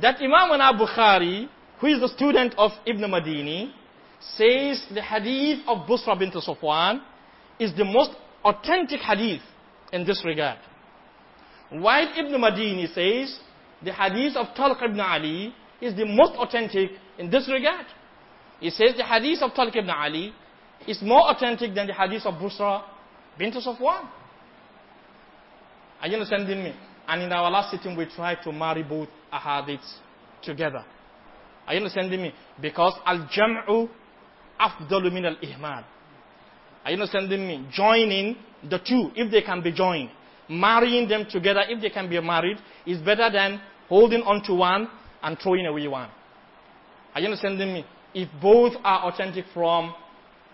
That 0.00 0.16
Imam 0.22 0.60
al-Bukhari, 0.60 1.48
who 1.80 1.86
is 1.88 2.00
the 2.00 2.08
student 2.08 2.54
of 2.56 2.70
Ibn 2.86 3.02
Madini, 3.10 3.72
says 4.36 4.84
the 4.94 5.02
hadith 5.02 5.60
of 5.66 5.86
Busra 5.86 6.18
bint 6.18 6.34
Safwan 6.34 7.00
is 7.58 7.74
the 7.76 7.84
most 7.84 8.10
authentic 8.44 9.00
hadith 9.00 9.42
in 9.92 10.04
this 10.04 10.22
regard. 10.24 10.58
While 11.70 12.08
Ibn 12.16 12.32
Madini 12.40 12.86
says 12.92 13.38
the 13.82 13.92
hadith 13.92 14.36
of 14.36 14.54
Talq 14.56 14.82
ibn 14.82 15.00
Ali 15.00 15.54
is 15.80 15.94
the 15.96 16.04
most 16.04 16.32
authentic 16.36 16.90
in 17.18 17.30
this 17.30 17.48
regard. 17.48 17.86
He 18.60 18.70
says 18.70 18.94
the 18.96 19.04
hadith 19.04 19.42
of 19.42 19.52
Talq 19.52 19.74
ibn 19.76 19.90
Ali 19.90 20.32
is 20.86 21.00
more 21.02 21.30
authentic 21.30 21.74
than 21.74 21.86
the 21.86 21.94
hadith 21.94 22.24
of 22.24 22.34
Busra 22.34 22.82
bint 23.38 23.54
Safwan. 23.54 24.08
Are 26.00 26.08
you 26.08 26.14
understanding 26.14 26.64
me? 26.64 26.74
And 27.06 27.22
in 27.22 27.32
our 27.32 27.50
last 27.50 27.70
sitting, 27.70 27.96
we 27.96 28.06
tried 28.06 28.42
to 28.42 28.52
marry 28.52 28.82
both 28.82 29.08
ahadiths 29.32 29.94
together. 30.42 30.84
Are 31.66 31.74
you 31.74 31.78
understanding 31.78 32.22
me? 32.22 32.32
Because 32.60 32.94
al-jam'u 33.04 33.88
afdalu 34.68 35.12
min 35.12 35.24
al-ihmal. 35.26 35.84
Are 36.84 36.90
you 36.90 36.96
understanding 36.96 37.46
me? 37.46 37.66
Joining 37.72 38.36
the 38.68 38.78
two, 38.78 39.10
if 39.14 39.30
they 39.30 39.42
can 39.42 39.62
be 39.62 39.72
joined. 39.72 40.10
Marrying 40.48 41.08
them 41.08 41.26
together, 41.30 41.62
if 41.68 41.80
they 41.80 41.90
can 41.90 42.08
be 42.08 42.20
married, 42.20 42.58
is 42.86 42.98
better 42.98 43.30
than 43.30 43.60
holding 43.88 44.22
on 44.22 44.42
to 44.44 44.54
one 44.54 44.88
and 45.22 45.38
throwing 45.38 45.66
away 45.66 45.86
one. 45.86 46.08
Are 47.14 47.20
you 47.20 47.26
understanding 47.26 47.72
me? 47.72 47.84
If 48.14 48.28
both 48.40 48.72
are 48.84 49.10
authentic 49.10 49.44
from 49.54 49.94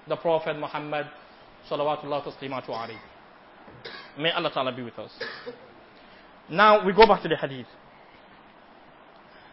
the 0.06 0.16
Prophet 0.16 0.56
Muhammad 0.58 1.06
salawatullah 1.70 2.24
alayhi. 2.24 2.98
May 4.18 4.30
Allah 4.32 4.50
Ta'ala 4.52 4.74
be 4.74 4.82
with 4.82 4.98
us. 4.98 5.10
Now 6.50 6.84
we 6.84 6.92
go 6.92 7.06
back 7.06 7.22
to 7.22 7.28
the 7.28 7.36
hadith. 7.36 7.66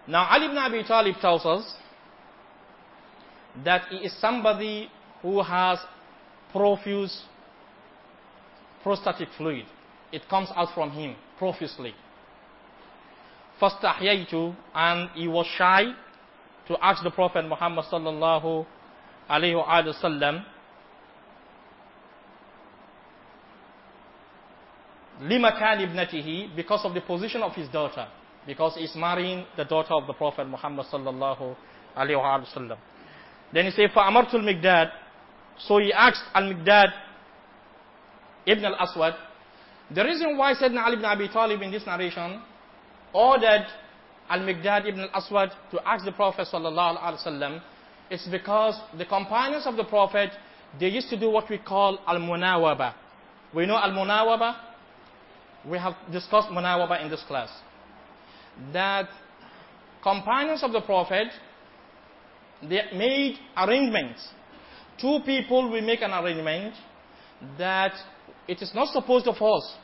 Now 0.08 0.28
Ali 0.30 0.46
ibn 0.46 0.58
Abi 0.58 0.84
Talib 0.84 1.16
tells 1.20 1.46
us 1.46 1.76
that 3.65 3.83
he 3.91 3.97
is 3.99 4.13
somebody 4.21 4.89
who 5.23 5.43
has 5.43 5.79
profuse 6.53 7.23
prostatic 8.83 9.29
fluid. 9.37 9.65
It 10.13 10.23
comes 10.29 10.49
out 10.55 10.75
from 10.75 10.91
him 10.93 11.17
profusely. 11.39 11.95
فاستحييت 13.61 14.55
and 14.75 15.11
he 15.15 15.29
was 15.29 15.47
shy 15.47 15.93
to 16.67 16.77
ask 16.83 17.03
the 17.03 17.11
Prophet 17.11 17.45
Muhammad 17.47 17.85
sallallahu 17.93 18.65
alayhi 19.29 19.55
wa 19.57 19.93
sallam 19.93 20.45
limakan 25.21 25.81
ibnatihi 25.87 26.57
because 26.57 26.85
of 26.85 26.95
the 26.95 27.01
position 27.03 27.43
of 27.43 27.53
his 27.55 27.69
daughter 27.69 28.07
because 28.47 28.75
he's 28.77 28.95
marrying 28.97 29.45
the 29.59 29.65
daughter 29.65 29.93
of 29.95 30.07
the 30.07 30.15
Prophet 30.15 30.47
Muhammad 30.49 30.87
sallallahu 30.87 31.55
alayhi 31.97 32.17
wa 32.17 32.45
sallam. 32.55 32.79
Then 33.53 33.65
he 33.67 33.71
said, 33.73 33.91
فَأَمَرْتُ 33.91 34.31
الْمِقْدَادِ 34.35 34.91
So 35.67 35.79
he 35.79 35.93
asked 35.93 36.23
Al-Miqdad 36.35 36.89
Ibn 38.47 38.65
al-Aswad. 38.65 39.15
The 39.95 40.05
reason 40.05 40.37
why 40.37 40.55
Sayyidina 40.55 40.85
Ali 40.85 40.95
ibn 40.95 41.05
Abi 41.05 41.29
Talib 41.29 41.63
in 41.63 41.71
this 41.71 41.85
narration 41.85 42.41
ordered 43.13 43.67
Al-Miqdad 44.29 44.87
Ibn 44.89 45.01
al-Aswad 45.01 45.51
to 45.73 45.81
ask 45.89 46.05
the 46.05 46.13
Prophet 46.13 46.47
sallallahu 46.53 46.99
alayhi 46.99 47.25
wa 47.27 47.33
sallam 47.33 47.63
is 48.11 48.27
because 48.31 48.79
the 48.97 49.05
companions 49.05 49.67
of 49.67 49.77
the 49.77 49.85
Prophet, 49.85 50.31
they 50.79 50.89
used 50.89 51.09
to 51.11 51.19
do 51.19 51.29
what 51.31 51.51
we 51.51 51.59
call 51.59 51.99
Al-Munawaba. 52.07 52.95
We 53.55 53.67
know 53.67 53.77
Al-Munawaba? 53.77 54.57
We 55.69 55.79
have 55.79 55.95
discussed 56.13 56.49
Munawaba 56.49 57.03
in 57.05 57.11
this 57.11 57.23
class. 57.27 57.51
That 58.73 59.09
companions 60.03 60.63
of 60.63 60.73
the 60.73 60.81
Prophet, 60.81 61.29
they 62.70 62.82
made 62.96 63.38
arrangements. 63.58 64.28
Two 65.00 65.20
people 65.26 65.70
will 65.70 65.82
make 65.82 66.02
an 66.02 66.12
arrangement 66.12 66.74
that 67.58 67.94
it 68.48 68.62
is 68.62 68.72
not 68.74 68.88
supposed 68.94 69.28
of 69.28 69.42
us 69.42 69.76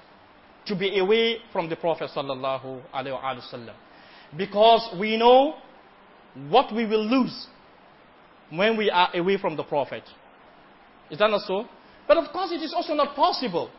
to 0.65 0.75
be 0.75 0.99
away 0.99 1.37
from 1.51 1.69
the 1.69 1.75
Prophet 1.75 2.09
sallallahu 2.15 2.81
alaihi 2.93 3.19
wasallam 3.19 3.73
because 4.37 4.95
we 4.99 5.17
know 5.17 5.55
what 6.49 6.73
we 6.73 6.85
will 6.85 7.05
lose 7.05 7.47
when 8.49 8.77
we 8.77 8.89
are 8.89 9.09
away 9.15 9.37
from 9.37 9.57
the 9.57 9.63
Prophet. 9.63 10.03
Is 11.09 11.19
that 11.19 11.29
not 11.29 11.41
so? 11.41 11.65
But 12.07 12.17
of 12.17 12.31
course, 12.31 12.51
it 12.51 12.61
is 12.61 12.73
also 12.73 12.93
not 12.93 13.15
possible 13.15 13.69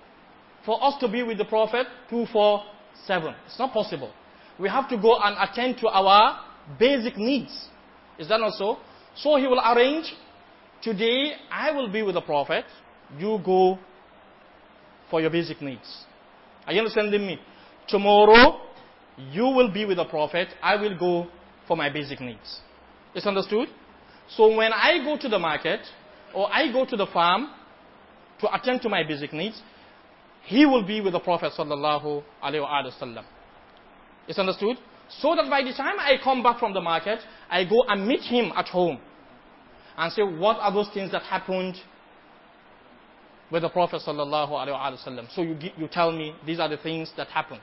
for 0.65 0.83
us 0.83 0.95
to 1.01 1.09
be 1.09 1.23
with 1.23 1.39
the 1.39 1.45
Prophet 1.45 1.87
247. 2.11 3.35
It's 3.47 3.59
not 3.59 3.73
possible. 3.73 4.13
We 4.59 4.69
have 4.69 4.89
to 4.91 4.97
go 4.99 5.17
and 5.19 5.37
attend 5.39 5.79
to 5.79 5.89
our 5.89 6.41
basic 6.79 7.17
needs. 7.17 7.69
Is 8.19 8.29
that 8.29 8.39
not 8.41 8.53
so? 8.55 8.79
So 9.15 9.37
he 9.37 9.47
will 9.47 9.61
arrange, 9.61 10.13
today 10.83 11.33
I 11.51 11.73
will 11.73 11.91
be 11.91 12.03
with 12.03 12.15
the 12.15 12.21
Prophet, 12.23 12.65
you 13.19 13.39
go 13.45 13.79
for 15.11 15.21
your 15.21 15.31
basic 15.31 15.61
needs. 15.61 16.05
Are 16.67 16.73
you 16.73 16.79
understanding 16.81 17.27
me? 17.27 17.39
Tomorrow, 17.89 18.61
you 19.31 19.45
will 19.45 19.71
be 19.73 19.85
with 19.85 19.99
the 19.99 20.05
Prophet, 20.05 20.49
I 20.63 20.77
will 20.77 20.99
go 20.99 21.29
for 21.69 21.77
my 21.77 21.91
basic 21.91 22.21
needs. 22.21 22.61
It's 23.15 23.27
understood? 23.27 23.69
So 24.29 24.57
when 24.57 24.73
I 24.73 25.05
go 25.05 25.19
to 25.19 25.29
the 25.29 25.39
market, 25.39 25.81
or 26.35 26.51
I 26.51 26.73
go 26.73 26.87
to 26.87 26.97
the 26.97 27.07
farm 27.07 27.49
to 28.41 28.55
attend 28.55 28.81
to 28.83 28.89
my 28.89 29.03
basic 29.07 29.33
needs, 29.33 29.61
he 30.45 30.65
will 30.65 30.85
be 30.85 31.01
with 31.01 31.13
the 31.13 31.21
Prophet 31.21 31.53
sallallahu 31.57 32.23
alaihi 32.43 32.93
wasallam. 32.93 33.25
It's 34.27 34.39
understood? 34.39 34.77
So 35.21 35.35
that 35.37 35.49
by 35.51 35.63
the 35.63 35.73
time 35.73 35.99
I 35.99 36.17
come 36.23 36.43
back 36.43 36.59
from 36.59 36.73
the 36.73 36.81
market, 36.81 37.21
I 37.51 37.65
go 37.65 37.85
and 37.89 38.07
meet 38.07 38.23
him 38.23 38.53
at 38.57 38.69
home 38.69 38.99
and 39.97 40.13
say, 40.13 40.23
what 40.23 40.57
are 40.59 40.73
those 40.73 40.89
things 40.95 41.13
that 41.13 41.23
happened 41.23 41.77
with 43.51 43.63
the 43.63 43.69
Prophet 43.69 44.01
sallallahu 44.07 44.51
alaihi 44.51 45.07
wasallam? 45.07 45.31
So 45.35 45.43
you, 45.43 45.57
you 45.77 45.89
tell 45.89 46.11
me 46.13 46.35
these 46.47 46.59
are 46.59 46.69
the 46.69 46.79
things 46.79 47.13
that 47.17 47.29
happened. 47.29 47.61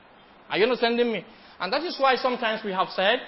Are 0.48 0.56
you 0.58 0.64
understanding 0.64 1.12
me? 1.12 1.24
And 1.58 1.72
that 1.72 1.82
is 1.82 1.96
why 1.98 2.16
sometimes 2.16 2.62
we 2.64 2.72
have 2.72 2.88
said 2.94 3.18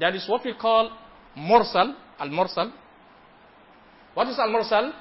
that 0.00 0.14
is 0.14 0.28
what 0.28 0.44
we 0.44 0.54
call 0.54 0.90
mursal, 1.36 1.94
al-mursal. 2.18 2.72
What 4.14 4.28
is 4.28 4.38
al-mursal? 4.38 4.92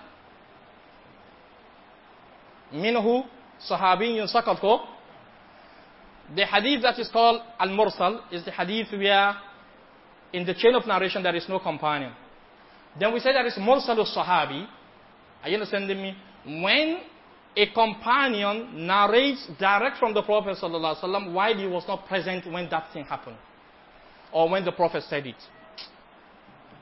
Minhu 2.74 3.24
sahabiyyun 3.70 4.28
sakat 4.34 4.60
The 6.34 6.46
hadith 6.46 6.82
that 6.82 6.98
is 6.98 7.10
called 7.10 7.42
al-mursal 7.60 8.22
is 8.32 8.44
the 8.46 8.52
hadith 8.52 8.92
where 8.92 9.36
in 10.34 10.46
the 10.46 10.54
chain 10.54 10.74
of 10.74 10.88
narration 10.88 11.22
there 11.22 11.36
is 11.36 11.48
no 11.48 11.60
companion. 11.60 12.14
Then 13.00 13.14
we 13.14 13.20
say 13.20 13.32
there 13.34 13.46
is 13.46 13.56
mursal 13.58 13.98
al-Sahabi. 13.98 14.68
Are 15.44 15.50
you 15.50 15.56
understanding 15.56 16.02
me? 16.02 16.16
When 16.64 17.02
a 17.56 17.68
companion 17.68 18.86
narrates 18.88 19.48
direct 19.60 19.98
from 19.98 20.14
the 20.14 20.22
Prophet 20.24 20.58
ﷺ 20.62 21.32
while 21.34 21.56
he 21.56 21.68
was 21.68 21.84
not 21.88 22.06
present 22.08 22.52
when 22.52 22.70
that 22.70 22.92
thing 22.92 23.06
happened. 23.06 23.38
Or 24.34 24.50
when 24.50 24.66
the 24.66 24.72
Prophet 24.72 25.04
said 25.04 25.26
it. 25.26 25.36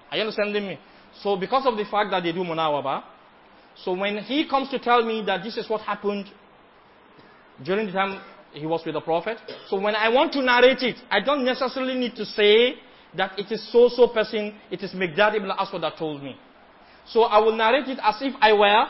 Are 0.10 0.18
you 0.18 0.22
understanding 0.24 0.66
me? 0.66 0.80
So 1.22 1.36
because 1.38 1.66
of 1.68 1.78
the 1.78 1.86
fact 1.86 2.10
that 2.12 2.24
they 2.24 2.32
do 2.32 2.40
munawaba, 2.40 3.04
so 3.76 3.94
when 3.94 4.18
he 4.20 4.48
comes 4.48 4.70
to 4.70 4.80
tell 4.80 5.04
me 5.04 5.24
that 5.26 5.44
this 5.44 5.58
is 5.58 5.70
what 5.70 5.82
happened 5.82 6.26
during 7.64 7.88
the 7.88 7.92
time 7.92 8.22
he 8.54 8.66
was 8.66 8.82
with 8.86 8.94
the 8.94 9.02
Prophet, 9.02 9.38
so 9.68 9.80
when 9.80 9.96
I 9.96 10.10
want 10.10 10.34
to 10.34 10.42
narrate 10.42 10.82
it, 10.82 10.98
I 11.10 11.20
don't 11.20 11.44
necessarily 11.44 11.96
need 11.96 12.16
to 12.16 12.26
say 12.26 12.76
that 13.16 13.38
it 13.38 13.52
is 13.52 13.72
so-so 13.72 14.08
person, 14.08 14.56
it 14.72 14.82
is 14.82 14.92
Miqdad 14.92 15.36
ibn 15.36 15.52
Aswad 15.58 15.84
that 15.84 15.98
told 15.98 16.24
me. 16.24 16.36
So 17.06 17.24
I 17.24 17.40
will 17.40 17.56
narrate 17.56 17.88
it 17.88 18.00
as 18.02 18.16
if 18.22 18.34
I 18.40 18.54
were, 18.54 18.86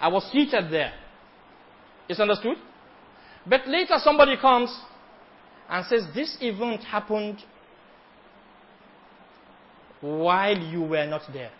I 0.00 0.08
was 0.08 0.30
seated 0.32 0.70
there. 0.70 0.92
Is 2.08 2.20
understood? 2.20 2.56
But 3.46 3.66
later 3.66 3.94
somebody 3.98 4.36
comes 4.40 4.74
and 5.68 5.84
says, 5.86 6.04
this 6.14 6.36
event 6.40 6.82
happened 6.84 7.38
while 10.00 10.56
you 10.56 10.82
were 10.82 11.06
not 11.06 11.22
there. 11.32 11.50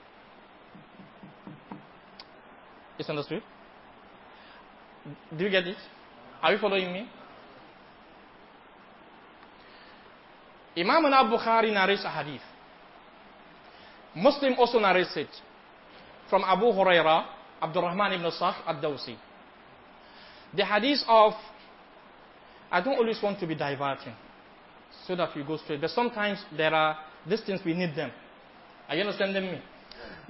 It's 2.98 3.08
understood? 3.08 3.42
Do 5.37 5.44
you 5.44 5.50
get 5.50 5.66
it? 5.66 5.76
Are 6.42 6.52
you 6.52 6.58
following 6.58 6.92
me? 6.92 7.08
Imam 10.78 11.04
al-Bukhari 11.06 11.72
narrates 11.72 12.04
a 12.04 12.10
hadith. 12.10 12.42
Muslim 14.14 14.54
also 14.58 14.78
narrates 14.78 15.16
it 15.16 15.28
from 16.30 16.44
Abu 16.44 16.66
Huraira, 16.66 17.24
Abdurrahman 17.60 18.12
ibn 18.12 18.30
Sakhr 18.30 18.62
ad-Dawsi. 18.66 19.16
The 20.54 20.64
hadith 20.64 21.00
of, 21.08 21.32
I 22.70 22.80
don't 22.80 22.96
always 22.96 23.20
want 23.22 23.40
to 23.40 23.46
be 23.46 23.54
diverting 23.54 24.14
so 25.06 25.16
that 25.16 25.34
we 25.34 25.42
go 25.42 25.56
straight, 25.56 25.80
but 25.80 25.90
sometimes 25.90 26.44
there 26.56 26.72
are 26.72 26.96
these 27.28 27.42
things 27.42 27.60
we 27.64 27.74
need 27.74 27.94
them. 27.96 28.10
Are 28.88 28.94
you 28.94 29.02
understanding 29.02 29.42
me? 29.42 29.60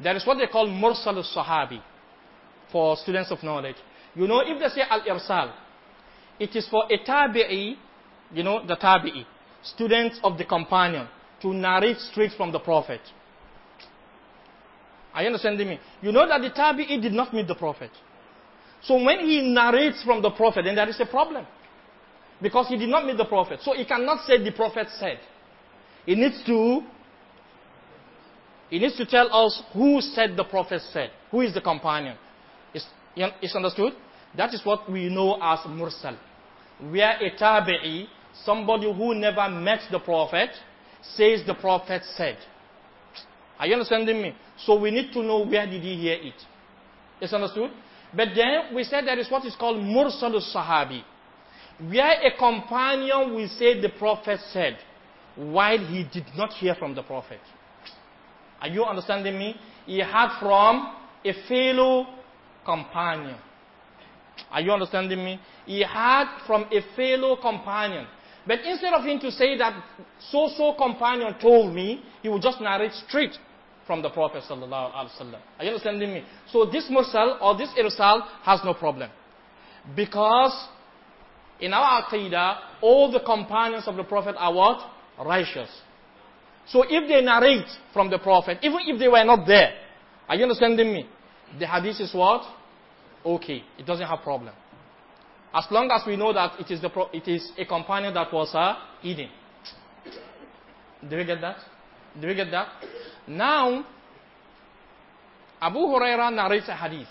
There 0.02 0.16
is 0.16 0.26
what 0.26 0.38
they 0.38 0.46
call 0.46 0.66
mursal 0.66 1.16
al-sahabi 1.16 1.80
for 2.72 2.96
students 2.96 3.30
of 3.30 3.42
knowledge. 3.42 3.76
You 4.14 4.26
know, 4.26 4.40
if 4.40 4.58
they 4.58 4.68
say 4.68 4.86
al-irsal, 4.88 5.52
it 6.40 6.56
is 6.56 6.66
for 6.68 6.84
a 6.90 6.98
tabi'i, 6.98 7.76
you 8.32 8.42
know, 8.42 8.66
the 8.66 8.76
tabi'i, 8.76 9.24
students 9.62 10.18
of 10.22 10.38
the 10.38 10.44
companion, 10.44 11.08
to 11.42 11.52
narrate 11.54 11.98
straight 11.98 12.32
from 12.36 12.52
the 12.52 12.58
Prophet. 12.58 13.00
Are 15.14 15.22
you 15.22 15.28
understanding 15.28 15.68
me? 15.68 15.80
You 16.02 16.12
know 16.12 16.26
that 16.28 16.40
the 16.40 16.50
tabi'i 16.50 17.00
did 17.00 17.12
not 17.12 17.32
meet 17.32 17.46
the 17.46 17.54
Prophet. 17.54 17.90
So 18.82 19.02
when 19.02 19.20
he 19.20 19.52
narrates 19.52 20.02
from 20.04 20.22
the 20.22 20.30
Prophet, 20.30 20.64
then 20.64 20.76
there 20.76 20.88
is 20.88 21.00
a 21.00 21.06
problem. 21.06 21.46
Because 22.40 22.68
he 22.68 22.76
did 22.76 22.88
not 22.88 23.04
meet 23.04 23.16
the 23.16 23.24
Prophet. 23.24 23.60
So 23.62 23.74
he 23.74 23.84
cannot 23.84 24.24
say 24.26 24.42
the 24.42 24.52
Prophet 24.52 24.86
said. 24.98 25.18
He 26.06 26.14
needs 26.14 26.42
to 26.46 26.82
he 28.70 28.78
needs 28.78 28.96
to 28.96 29.06
tell 29.06 29.32
us 29.32 29.62
who 29.72 30.00
said 30.00 30.36
the 30.36 30.44
Prophet 30.44 30.82
said. 30.92 31.10
Who 31.30 31.40
is 31.40 31.54
the 31.54 31.60
companion. 31.60 32.16
Is, 32.74 33.54
understood? 33.54 33.94
That 34.36 34.52
is 34.54 34.60
what 34.64 34.90
we 34.90 35.08
know 35.08 35.38
as 35.40 35.60
mursal. 35.60 36.16
Where 36.80 37.18
a 37.18 37.30
tabi'i, 37.36 38.06
somebody 38.44 38.92
who 38.92 39.14
never 39.14 39.48
met 39.48 39.80
the 39.90 39.98
Prophet, 39.98 40.50
says 41.02 41.42
the 41.46 41.54
Prophet 41.54 42.02
said. 42.16 42.38
Are 43.58 43.66
you 43.66 43.74
understanding 43.74 44.22
me? 44.22 44.34
So 44.58 44.78
we 44.78 44.90
need 44.90 45.12
to 45.12 45.22
know 45.22 45.44
where 45.44 45.66
did 45.66 45.82
he 45.82 45.96
hear 45.96 46.14
it. 46.14 46.26
it. 46.26 46.34
Is 47.24 47.32
understood? 47.32 47.70
But 48.14 48.28
then 48.34 48.74
we 48.74 48.84
said 48.84 49.06
there 49.06 49.18
is 49.18 49.30
what 49.30 49.44
is 49.44 49.56
called 49.56 49.78
mursal 49.78 50.40
sahabi. 50.54 51.02
Where 51.80 52.26
a 52.26 52.36
companion 52.36 53.34
will 53.34 53.48
say 53.48 53.80
the 53.80 53.90
Prophet 53.90 54.40
said, 54.52 54.78
while 55.36 55.78
he 55.78 56.04
did 56.12 56.26
not 56.36 56.52
hear 56.52 56.74
from 56.74 56.94
the 56.94 57.02
Prophet. 57.02 57.40
Are 58.60 58.68
you 58.68 58.84
understanding 58.84 59.38
me? 59.38 59.54
He 59.86 60.00
heard 60.00 60.30
from 60.40 60.94
a 61.24 61.32
fellow 61.46 62.06
companion. 62.64 63.36
Are 64.50 64.60
you 64.60 64.72
understanding 64.72 65.24
me? 65.24 65.40
He 65.66 65.82
heard 65.82 66.26
from 66.46 66.66
a 66.72 66.80
fellow 66.96 67.36
companion. 67.36 68.06
But 68.48 68.60
instead 68.64 68.94
of 68.94 69.04
him 69.04 69.20
to 69.20 69.30
say 69.30 69.58
that 69.58 69.84
so-so 70.30 70.72
companion 70.72 71.34
told 71.38 71.74
me, 71.74 72.02
he 72.22 72.30
would 72.30 72.40
just 72.40 72.62
narrate 72.62 72.92
straight 73.06 73.36
from 73.86 74.00
the 74.00 74.08
Prophet 74.08 74.42
sallallahu 74.48 74.94
alaihi 74.94 75.20
wasallam. 75.20 75.40
Are 75.58 75.64
you 75.64 75.70
understanding 75.72 76.14
me? 76.14 76.24
So 76.50 76.64
this 76.64 76.88
mursal 76.90 77.36
or 77.42 77.58
this 77.58 77.68
irsal 77.78 78.26
has 78.42 78.60
no 78.64 78.72
problem. 78.72 79.10
Because 79.94 80.68
in 81.60 81.74
our 81.74 82.04
aqidah, 82.04 82.58
all 82.80 83.12
the 83.12 83.20
companions 83.20 83.86
of 83.86 83.96
the 83.96 84.04
Prophet 84.04 84.34
are 84.38 84.54
what? 84.54 84.80
Righteous. 85.22 85.68
So 86.68 86.84
if 86.88 87.06
they 87.06 87.20
narrate 87.20 87.68
from 87.92 88.08
the 88.08 88.18
Prophet, 88.18 88.58
even 88.62 88.78
if 88.86 88.98
they 88.98 89.08
were 89.08 89.24
not 89.24 89.46
there, 89.46 89.74
are 90.26 90.36
you 90.36 90.44
understanding 90.44 90.90
me? 90.92 91.06
The 91.58 91.66
hadith 91.66 92.00
is 92.00 92.14
what? 92.14 92.42
Okay. 93.24 93.62
It 93.78 93.84
doesn't 93.84 94.06
have 94.06 94.20
problem. 94.20 94.54
As 95.53 95.65
long 95.69 95.89
as 95.91 96.01
we 96.07 96.15
know 96.15 96.33
that 96.33 96.59
it 96.59 96.71
is, 96.71 96.81
the 96.81 96.89
it 97.13 97.27
is 97.27 97.51
a 97.57 97.65
companion 97.65 98.13
that 98.15 98.33
was 98.33 98.53
uh, 98.55 98.75
eating. 99.03 99.29
Do 101.07 101.17
you 101.17 101.25
get 101.25 101.41
that? 101.41 101.57
Do 102.19 102.27
you 102.27 102.33
get 102.33 102.49
that? 102.51 102.67
Now, 103.27 103.85
Abu 105.61 105.79
Huraira 105.79 106.33
narrates 106.33 106.67
a 106.69 106.75
hadith. 106.75 107.07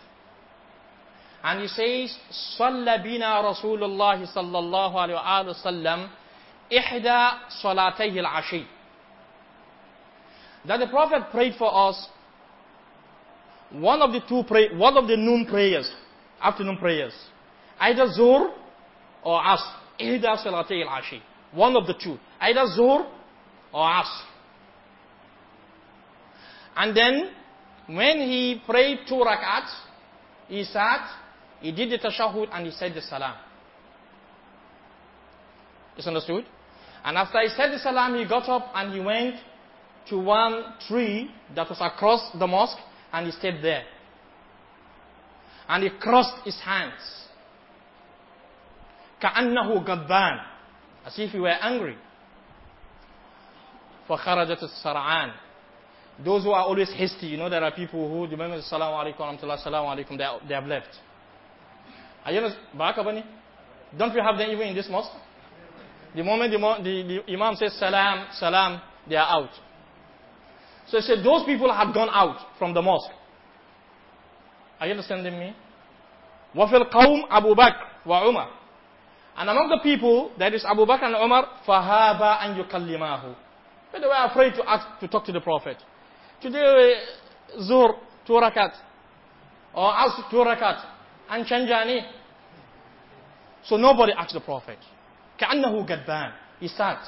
And 1.44 1.60
he 1.62 1.68
says, 1.68 2.16
صلى 2.58 3.02
بنا 3.02 3.40
رسول 3.50 3.82
الله 3.84 4.26
صلى 4.34 4.58
الله 4.58 5.00
عليه 5.00 5.48
وسلم 5.48 6.08
إحدى 6.78 7.30
صلاتيه 7.62 8.20
العشي 8.20 8.64
that 10.64 10.78
the 10.78 10.86
Prophet 10.86 11.24
prayed 11.32 11.54
for 11.58 11.74
us 11.74 12.08
one 13.72 14.02
of 14.02 14.12
the 14.12 14.20
two 14.28 14.44
pray, 14.46 14.68
one 14.76 14.96
of 14.96 15.08
the 15.08 15.16
noon 15.16 15.46
prayers, 15.46 15.90
afternoon 16.40 16.76
prayers, 16.76 17.12
either 17.79 18.07
Zuhr 18.07 18.51
or 19.23 19.41
Asr. 19.41 19.73
Ihda 19.99 20.43
Salatay 20.43 20.85
al-Ashi. 20.85 21.21
One 21.51 21.75
of 21.75 21.87
the 21.87 21.93
two. 21.93 22.17
Either 22.39 22.65
Zuhr 22.77 23.07
or 23.73 23.83
Asr. 23.83 24.23
And 26.75 26.95
then, 26.95 27.29
when 27.87 28.19
he 28.19 28.61
prayed 28.65 28.99
two 29.07 29.15
rak'ats, 29.15 29.73
he 30.47 30.63
sat, 30.63 31.09
he 31.59 31.71
did 31.71 31.89
the 31.89 31.97
tashahud 31.97 32.49
and 32.51 32.65
he 32.67 32.71
said 32.71 32.93
the 32.93 33.01
salam. 33.01 33.35
Is 35.97 36.05
understood? 36.05 36.45
And 37.03 37.17
after 37.17 37.41
he 37.41 37.49
said 37.49 37.71
the 37.71 37.79
salam, 37.79 38.15
he 38.15 38.25
got 38.27 38.47
up 38.47 38.71
and 38.75 38.93
he 38.93 38.99
went 38.99 39.35
to 40.09 40.19
one 40.19 40.73
tree 40.87 41.31
that 41.55 41.67
was 41.67 41.79
across 41.81 42.31
the 42.37 42.45
mosque 42.45 42.77
and 43.11 43.25
he 43.25 43.31
stayed 43.31 43.63
there. 43.63 43.83
And 45.67 45.83
he 45.83 45.89
crossed 45.89 46.45
his 46.45 46.59
hands. 46.59 47.26
كأنه 49.20 49.72
غضبان 49.72 50.40
as 51.06 51.18
if 51.18 51.30
he 51.30 51.40
were 51.40 51.48
angry. 51.48 51.96
فخرجت 54.08 54.62
السرعان 54.62 55.32
those 56.24 56.44
who 56.44 56.50
are 56.50 56.64
always 56.64 56.92
hasty, 56.92 57.26
you 57.26 57.36
know, 57.36 57.48
there 57.48 57.64
are 57.64 57.72
people 57.72 58.08
who, 58.08 58.30
remember, 58.30 58.60
Salaam 58.62 58.92
alaikum, 58.92 59.20
rahmatullah, 59.20 59.62
Salaam 59.62 59.86
alaikum, 59.86 60.18
they, 60.18 60.48
they 60.48 60.54
have 60.54 60.66
left. 60.66 60.88
Are 62.24 62.32
you 62.32 62.48
Bani? 62.76 63.24
Don't 63.96 64.14
we 64.14 64.20
have 64.20 64.38
them 64.38 64.50
even 64.50 64.68
in 64.68 64.74
this 64.74 64.88
mosque? 64.88 65.10
The 66.14 66.22
moment 66.22 66.52
the, 66.52 66.58
the, 66.58 67.22
the 67.26 67.32
Imam 67.32 67.56
says 67.56 67.74
Salam, 67.78 68.26
Salam, 68.38 68.80
they 69.08 69.16
are 69.16 69.26
out. 69.26 69.50
So 70.88 70.98
he 70.98 71.02
said, 71.02 71.24
those 71.24 71.44
people 71.44 71.72
had 71.72 71.92
gone 71.92 72.10
out 72.10 72.58
from 72.58 72.74
the 72.74 72.82
mosque. 72.82 73.10
Are 74.78 74.86
you 74.86 74.92
understanding 74.92 75.38
me? 75.38 75.56
وَفِي 76.54 76.90
الْقَوْمِ 76.90 77.22
Abu 77.30 77.54
Bakr 77.54 78.06
wa 78.06 78.28
Umar. 78.28 78.50
And 79.37 79.49
among 79.49 79.69
the 79.69 79.79
people, 79.83 80.31
that 80.39 80.53
is 80.55 80.65
Abu 80.65 80.85
Bakr 80.85 81.03
and 81.03 81.15
Umar, 81.15 81.47
Fahaba 81.65 82.43
and 82.43 82.57
Yukalimahu. 82.57 83.35
But 83.91 84.01
they 84.01 84.07
were 84.07 84.25
afraid 84.25 84.55
to 84.55 84.67
ask, 84.67 84.99
to 84.99 85.07
talk 85.07 85.25
to 85.25 85.31
the 85.31 85.41
Prophet. 85.41 85.77
Today, 86.41 86.93
Zuhr, 87.61 87.93
two 88.25 88.33
rakat. 88.33 88.71
Or 89.75 89.91
Asr 89.93 90.29
two 90.31 90.37
rakat. 90.37 90.83
And 91.29 91.45
Chanjani. 91.45 92.01
So 93.63 93.77
nobody 93.77 94.13
asked 94.17 94.33
the 94.33 94.39
Prophet. 94.41 94.79
كَأَنَّهُ 95.39 95.87
قَدْبَان 95.87 96.31
He 96.59 96.67
sat. 96.67 96.99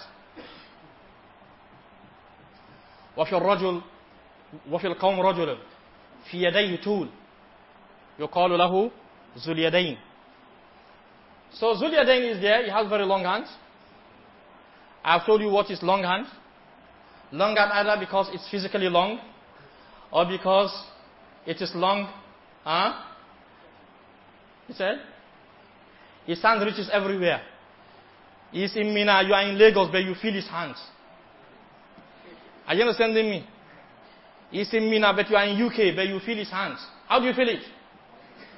وفي 3.18 3.38
الرجل 3.38 3.82
وفي 4.72 4.88
القوم 4.88 5.20
رجل 5.20 5.58
في 6.32 6.44
يديه 6.44 6.76
تول 6.82 7.10
يقال 8.20 8.58
له 8.58 8.92
ذو 9.38 9.52
اليدين 9.54 9.98
so 11.54 11.76
Zul 11.76 11.92
Yadain 11.94 12.36
is 12.36 12.42
there, 12.42 12.64
he 12.64 12.70
has 12.70 12.88
very 12.88 13.06
long 13.06 13.24
hands. 13.24 13.48
I've 15.04 15.26
told 15.26 15.42
you 15.42 15.50
what 15.50 15.72
is 15.72 15.82
long 15.82 16.04
hand. 16.04 16.26
Long 17.32 17.56
hand 17.56 17.72
either 17.74 18.00
because 18.00 18.30
it's 18.34 18.50
physically 18.50 18.90
long 18.90 19.20
or 20.12 20.26
because 20.26 20.72
it 21.46 21.62
is 21.62 21.72
long. 21.76 22.12
Huh? 22.64 22.94
He 24.68 24.74
said, 24.74 25.00
his 26.26 26.42
hand 26.42 26.62
reaches 26.64 26.90
everywhere. 26.92 27.42
He's 28.52 28.76
in 28.76 28.94
Mina, 28.94 29.24
you 29.26 29.34
are 29.34 29.44
in 29.44 29.58
Lagos, 29.58 29.90
but 29.92 30.04
you 30.04 30.16
feel 30.16 30.34
his 30.34 30.48
hands. 30.48 30.78
Are 32.68 32.76
you 32.76 32.82
understanding 32.82 33.30
me? 33.30 33.48
He's 34.52 34.72
in 34.74 34.90
Mina, 34.90 35.14
but 35.16 35.30
you 35.30 35.36
are 35.36 35.46
in 35.46 35.62
UK, 35.62 35.96
but 35.96 36.08
you 36.08 36.20
feel 36.20 36.38
his 36.38 36.50
hands. 36.50 36.80
How 37.08 37.20
do 37.20 37.26
you 37.26 37.34
feel 37.34 37.50
it? 37.50 37.64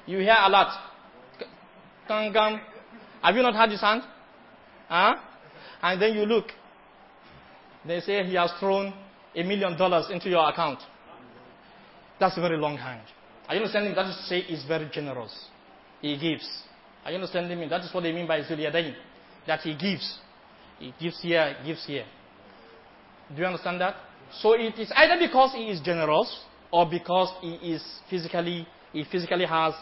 You 0.06 0.20
hear 0.20 0.36
a 0.38 0.50
lot. 0.50 0.74
Kangam. 2.10 2.60
Have 3.22 3.36
you 3.36 3.44
not 3.44 3.56
had 3.56 3.70
his 3.70 3.82
hand? 3.82 4.04
Huh? 4.88 5.16
And 5.82 6.02
then 6.02 6.14
you 6.14 6.26
look. 6.26 6.46
They 7.86 8.00
say 8.02 8.24
he 8.26 8.36
has 8.36 8.52
thrown 8.60 8.94
a 9.36 9.44
million 9.44 9.78
dollars 9.78 10.08
into 10.12 10.30
your 10.30 10.48
account. 10.50 10.80
That's 12.20 12.38
a 12.38 12.42
very 12.42 12.58
long 12.58 12.78
hand. 12.78 13.02
Are 13.48 13.56
you 13.56 13.62
understanding? 13.62 13.96
That 13.96 14.08
is 14.08 14.18
to 14.18 14.24
say 14.24 14.42
he's 14.42 14.64
very 14.66 14.90
generous. 14.94 15.34
He 16.02 16.18
gives. 16.18 16.48
Are 17.04 17.12
you 17.12 17.16
understanding 17.16 17.60
me? 17.60 17.68
That 17.68 17.82
is 17.82 17.94
what 17.94 18.02
they 18.02 18.12
mean 18.12 18.28
by 18.28 18.42
Zuliyadain. 18.42 18.94
That 19.48 19.62
he 19.62 19.76
gives. 19.76 20.20
He 20.80 20.94
gives 21.00 21.22
here, 21.22 21.56
he 21.62 21.70
gives 21.70 21.86
here. 21.86 22.06
Do 23.36 23.42
you 23.42 23.48
understand 23.48 23.82
that? 23.82 23.96
So 24.40 24.54
it 24.54 24.78
is 24.78 24.92
either 24.96 25.18
because 25.20 25.54
he 25.54 25.66
is 25.66 25.80
generous 25.82 26.44
or 26.72 26.90
because 26.90 27.30
he 27.42 27.54
is 27.74 27.84
physically 28.10 28.68
he 28.94 29.06
physically 29.10 29.46
has 29.46 29.74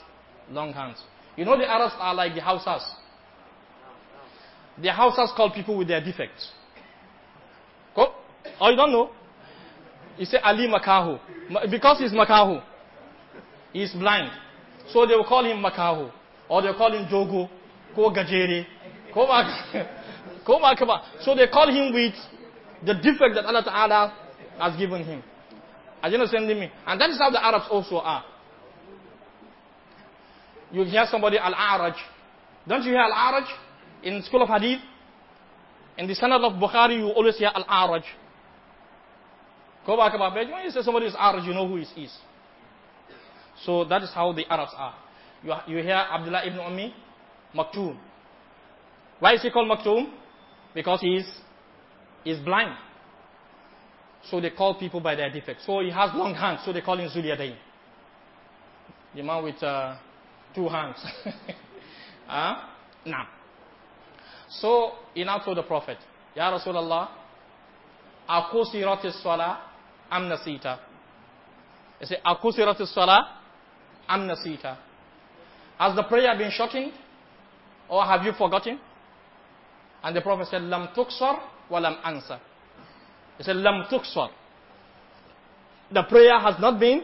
long 0.50 0.74
hands. 0.74 0.98
You 1.36 1.46
know 1.46 1.58
the 1.58 1.70
Arabs 1.70 1.94
are 1.98 2.14
like 2.14 2.36
the 2.36 2.42
Hausas. 2.42 2.84
The 4.82 4.90
Hausas 4.90 5.36
call 5.36 5.52
people 5.52 5.78
with 5.78 5.88
their 5.88 6.02
defects. 6.04 6.52
Go. 7.96 8.14
Oh, 8.62 8.70
you 8.70 8.76
don't 8.76 8.92
know? 8.92 9.10
He 10.18 10.26
say 10.26 10.38
Ali 10.38 10.68
Makahu. 10.68 11.20
Because 11.70 12.00
he's 12.00 12.12
Makahu. 12.12 12.64
He's 13.74 13.92
blind. 13.94 14.32
So 14.92 15.06
they 15.06 15.16
will 15.16 15.26
call 15.26 15.44
him 15.46 15.58
Makahu. 15.64 16.12
Or 16.48 16.62
they 16.62 16.70
will 16.70 16.78
call 16.78 16.94
him 16.94 17.06
Jogo. 17.08 17.50
Ko 17.96 18.10
Gajere. 18.12 18.66
Ko 19.14 19.26
Ko 20.46 20.98
So 21.22 21.36
they 21.36 21.48
call 21.48 21.68
him 21.70 21.94
with 21.94 22.14
the 22.86 22.94
defect 22.94 23.36
that 23.36 23.46
Allah 23.46 23.64
Ta'ala 23.64 24.14
has 24.60 24.78
given 24.78 25.04
him. 25.04 25.24
Are 26.02 26.10
you 26.10 26.16
understanding 26.16 26.60
me? 26.60 26.72
And 26.88 27.00
that 27.02 27.10
is 27.10 27.18
how 27.20 27.30
the 27.30 27.44
Arabs 27.44 27.66
also 27.70 27.98
are. 27.98 28.24
You 30.72 30.84
hear 30.84 31.06
somebody 31.10 31.38
Al-A'raj. 31.38 31.96
Don't 32.68 32.84
you 32.84 32.92
hear 32.92 33.02
Al-A'raj 33.02 33.48
in 34.04 34.22
school 34.24 34.42
of 34.42 34.50
Hadith? 34.50 34.80
In 35.98 36.08
the 36.08 36.16
Sanad 36.16 36.42
of 36.44 36.54
Bukhari, 36.54 36.98
you 37.00 37.08
always 37.10 37.38
hear 37.38 37.52
Al-A'raj. 37.54 38.04
Go 39.86 39.98
back 39.98 40.14
about 40.14 40.34
When 40.34 40.48
you 40.64 40.72
say 40.72 40.82
somebody 40.82 41.08
is 41.08 41.14
A'raj, 41.16 41.46
you 41.46 41.54
know 41.54 41.68
who 41.68 41.78
he 41.78 42.04
is. 42.04 42.18
So 43.66 43.84
that 43.86 44.04
is 44.04 44.12
how 44.14 44.32
the 44.32 44.46
Arabs 44.52 44.72
are. 44.76 44.96
You, 45.44 45.54
you 45.68 45.84
hear 45.84 45.96
Abdullah 45.96 46.46
ibn 46.46 46.60
Ummi 46.60 46.94
Maktoum. 47.56 47.98
Why 49.20 49.34
is 49.34 49.42
he 49.42 49.50
called 49.52 49.70
Maktoum? 49.70 50.12
Because 50.74 51.02
he 51.02 51.16
is, 51.16 51.26
he 52.24 52.32
is 52.32 52.40
blind. 52.46 52.76
So 54.30 54.40
they 54.40 54.50
call 54.52 54.80
people 54.80 55.00
by 55.00 55.16
their 55.16 55.30
defect. 55.32 55.62
So 55.66 55.80
he 55.82 55.90
has 55.92 56.12
long 56.14 56.34
hands, 56.36 56.62
so 56.66 56.72
they 56.74 56.82
call 56.82 56.98
him 57.00 57.10
Zuliyadain. 57.10 57.56
The 59.16 59.24
man 59.24 59.44
with 59.44 59.62
uh, 59.64 59.98
two 60.54 60.68
hands. 60.70 60.98
huh? 62.28 62.56
Now. 63.06 63.28
So 64.50 64.92
he 65.14 65.24
now 65.24 65.40
told 65.40 65.58
the 65.58 65.64
Prophet, 65.64 65.98
Ya 66.36 66.52
Rasulullah, 66.58 67.10
Akusirat 68.28 69.06
as-salah 69.06 69.60
am 70.12 70.24
nasita. 70.30 70.80
He 72.00 72.06
said, 72.06 72.20
Akusirat 72.26 72.80
as-salah 72.80 73.40
am 74.08 74.28
nasita. 74.28 74.78
Has 75.78 75.96
the 75.96 76.04
prayer 76.04 76.36
been 76.38 76.52
shortened? 76.52 76.92
Or 77.88 78.06
have 78.06 78.24
you 78.24 78.34
forgotten? 78.34 78.80
And 80.04 80.16
the 80.16 80.22
Prophet 80.22 80.48
said, 80.48 80.62
Lam 80.64 80.90
tuksar 80.96 81.40
wa 81.70 81.80
lam 81.80 81.98
answer. 82.04 82.40
He 83.38 83.44
said, 83.44 83.56
Lam 83.56 83.86
tuksar. 83.92 84.30
The 85.92 86.04
prayer 86.04 86.40
has 86.40 86.60
not 86.60 86.80
been 86.80 87.04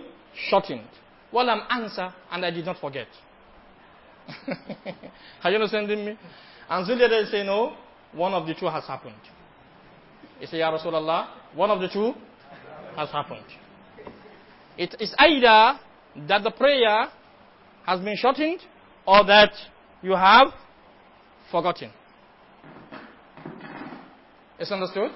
shortened. 0.50 0.88
Wa 1.32 1.42
lam 1.42 1.62
answer, 1.72 2.14
and 2.32 2.46
I 2.46 2.52
did 2.52 2.66
not 2.66 2.80
forget. 2.80 3.08
Are 5.44 5.50
you 5.50 5.56
understanding 5.56 6.06
me? 6.06 6.18
And 6.70 6.88
Zuliyah 6.88 7.30
say, 7.30 7.44
no, 7.46 7.76
one 8.14 8.34
of 8.34 8.48
the 8.48 8.54
two 8.56 8.66
has 8.68 8.86
happened. 8.86 9.16
He 10.40 10.46
said, 10.48 10.58
Ya 10.58 10.72
Rasulullah, 10.72 11.28
one 11.54 11.70
of 11.70 11.80
the 11.80 11.88
two 11.88 12.14
has 12.96 13.10
happened. 13.10 13.46
It 14.78 14.96
is 15.00 15.14
either 15.18 15.80
that 16.28 16.44
the 16.44 16.52
prayer 16.52 17.08
has 17.86 18.00
been 18.00 18.16
shortened 18.18 18.62
or 19.06 19.24
that 19.26 19.52
you 20.02 20.12
have 20.14 20.48
forgotten. 21.52 21.92
It's 24.60 24.72
understood? 24.72 25.12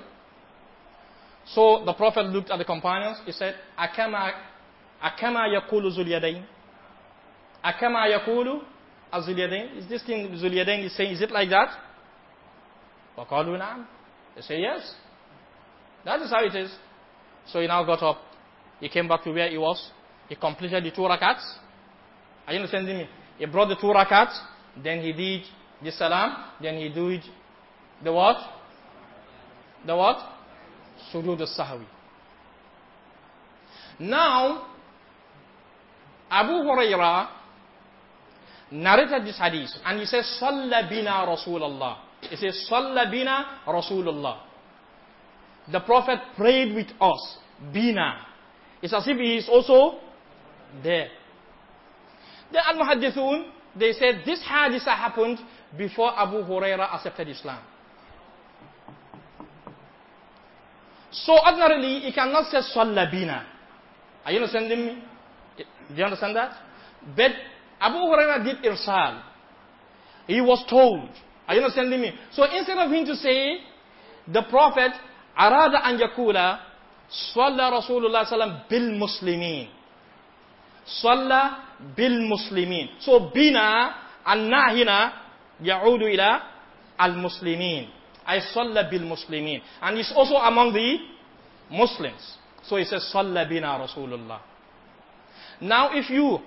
So 1.46 1.84
the 1.86 1.94
Prophet 1.94 2.26
looked 2.28 2.52
at 2.52 2.58
the 2.58 2.66
companions. 2.66 3.18
He 3.26 3.32
said, 3.32 3.56
Akama, 3.78 4.32
akama 5.04 5.48
yakulu 5.48 5.92
zulyadain. 5.98 6.44
Akama 7.64 8.08
yakulu 8.08 8.62
azuliyadain. 9.13 9.79
Is 9.79 9.89
this 9.89 10.03
thing 10.03 10.29
zulyadain 10.37 10.85
is 10.85 10.97
saying, 10.97 11.13
is 11.13 11.23
it 11.23 11.31
like 11.31 11.51
that? 11.51 11.71
وقالوا 13.17 13.59
نعم. 13.59 13.85
They 14.35 14.43
say 14.43 14.61
yes. 14.61 14.95
That 16.05 16.21
is 16.21 16.31
how 16.31 16.45
it 16.45 16.55
is. 16.55 16.71
So 17.47 17.61
he 17.61 17.67
now 17.67 17.85
got 17.85 18.03
up. 18.03 18.19
He 18.81 18.89
came 18.89 19.09
back 19.09 19.23
to 19.25 19.33
where 19.33 19.49
he 19.49 19.59
was. 19.59 19.91
He 20.29 20.35
completed 20.35 20.85
the 20.85 20.91
two 20.91 21.03
rakats. 21.03 21.45
Are 22.47 22.53
you 22.53 22.59
understanding 22.59 22.99
me? 22.99 23.09
He 23.39 23.47
brought 23.47 23.69
the 23.69 23.77
two 23.77 23.87
rakats. 23.87 24.39
Then 24.83 25.01
he 25.01 25.13
did 25.13 25.43
the 25.83 25.93
salam. 25.93 26.37
Then 26.61 26.77
he 26.77 26.89
did 26.89 27.23
the 28.03 28.13
what? 28.13 28.37
The 29.87 29.97
what? 29.97 30.19
Sujood 31.13 31.41
al-sahwi. 31.41 31.87
Now, 34.01 34.67
Abu 36.31 36.53
Hurairah 36.53 37.29
narrated 38.72 39.26
this 39.26 39.38
hadith 39.38 39.70
and 39.86 40.00
he 40.00 40.06
says, 40.06 40.26
Salla 40.40 40.88
bina 40.90 41.26
Rasulullah. 41.28 41.98
He 42.22 42.36
says, 42.36 42.68
Salla 42.68 43.10
bina 43.10 43.62
Rasulullah. 43.68 44.42
The 45.72 45.80
Prophet 45.82 46.20
prayed 46.36 46.74
with 46.76 46.88
us. 47.00 47.38
Bina. 47.74 48.26
It's 48.82 48.94
as 48.94 49.08
if 49.08 49.18
he 49.18 49.38
is 49.38 49.50
also 49.50 50.00
there. 50.84 51.10
The 52.52 52.66
Al-Muhaddithun, 52.68 53.52
they 53.76 53.94
said 53.94 54.24
this 54.26 54.42
hadith 54.42 54.84
happened 54.84 55.40
before 55.78 56.18
Abu 56.18 56.38
Huraira 56.44 56.94
accepted 56.94 57.28
Islam. 57.28 57.60
So 61.12 61.34
ordinarily, 61.46 62.06
you 62.06 62.14
cannot 62.14 62.52
say 62.52 62.60
Sallabina. 62.76 63.44
Are 64.26 64.32
you 64.32 64.38
understanding 64.38 64.86
me? 64.86 65.04
Do 65.58 65.96
you 65.96 66.04
understand 66.04 66.36
that? 66.36 66.52
But 67.16 67.32
Abu 67.80 67.98
Huraira 67.98 68.44
did 68.44 68.64
irsal. 68.64 69.24
He 70.28 70.42
was 70.42 70.64
told. 70.70 71.10
Are 71.48 71.56
you 71.56 71.62
understanding 71.62 72.02
me? 72.02 72.12
So 72.32 72.44
instead 72.44 72.78
of 72.78 72.92
him 72.92 73.06
to 73.06 73.16
say, 73.16 73.58
the 74.28 74.44
Prophet, 74.50 74.92
arada 75.38 75.80
an 75.84 75.98
yakula, 75.98 76.60
Salla 77.10 77.72
Rasulullah 77.82 78.26
sallam 78.26 78.70
bil 78.70 78.92
Muslimin. 78.92 79.68
Salla 80.86 81.66
bil 81.96 82.22
Muslimin. 82.30 82.90
So 83.00 83.32
bina 83.34 83.96
and 84.26 84.52
nahina 84.52 85.12
ya'udu 85.62 86.14
ila 86.14 86.42
al. 87.00 87.26
I 88.26 88.40
salla 88.54 88.88
bil 88.90 89.02
Muslimin. 89.02 89.62
And 89.82 89.98
it's 89.98 90.14
also 90.16 90.36
among 90.36 90.74
the 90.74 90.98
Muslims. 91.76 92.38
So 92.64 92.76
he 92.76 92.86
says, 92.86 93.10
Salla 93.12 93.48
bina 93.50 93.68
Rasulullah. 93.68 94.42
Now 95.62 95.90
if 95.94 96.10
you 96.12 96.38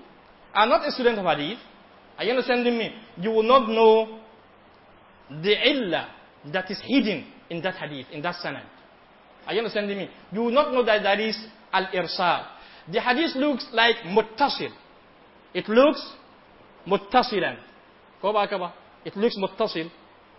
are 0.55 0.67
not 0.67 0.87
a 0.87 0.93
student 0.93 1.19
of 1.19 1.27
hadith, 1.27 1.59
are 2.19 2.25
you 2.25 2.31
understanding 2.31 2.77
me? 2.79 2.95
You 3.19 3.31
will 3.31 3.43
not 3.43 3.69
know 3.69 4.21
the 5.31 5.71
illah 5.71 6.09
that 6.53 6.71
is 6.71 6.81
hidden 6.85 7.25
in 7.49 7.63
that 7.63 7.75
hadith, 7.75 8.07
in 8.13 8.23
that 8.23 8.35
sanad. 8.45 8.65
Are 9.47 9.53
you 9.53 9.59
understanding 9.59 9.99
me? 9.99 10.09
You 10.31 10.41
will 10.41 10.53
not 10.53 10.73
know 10.73 10.85
that 10.85 11.03
that 11.03 11.21
is 11.21 11.37
al-irsal. 11.73 12.47
The 12.91 13.01
hadith 13.01 13.35
looks 13.37 13.67
like 13.73 13.97
muttasil. 14.05 14.71
It 15.55 15.69
looks 15.69 16.03
muttasilan. 16.87 17.57
It 19.05 19.17
looks 19.17 19.37
muttasil, 19.37 19.91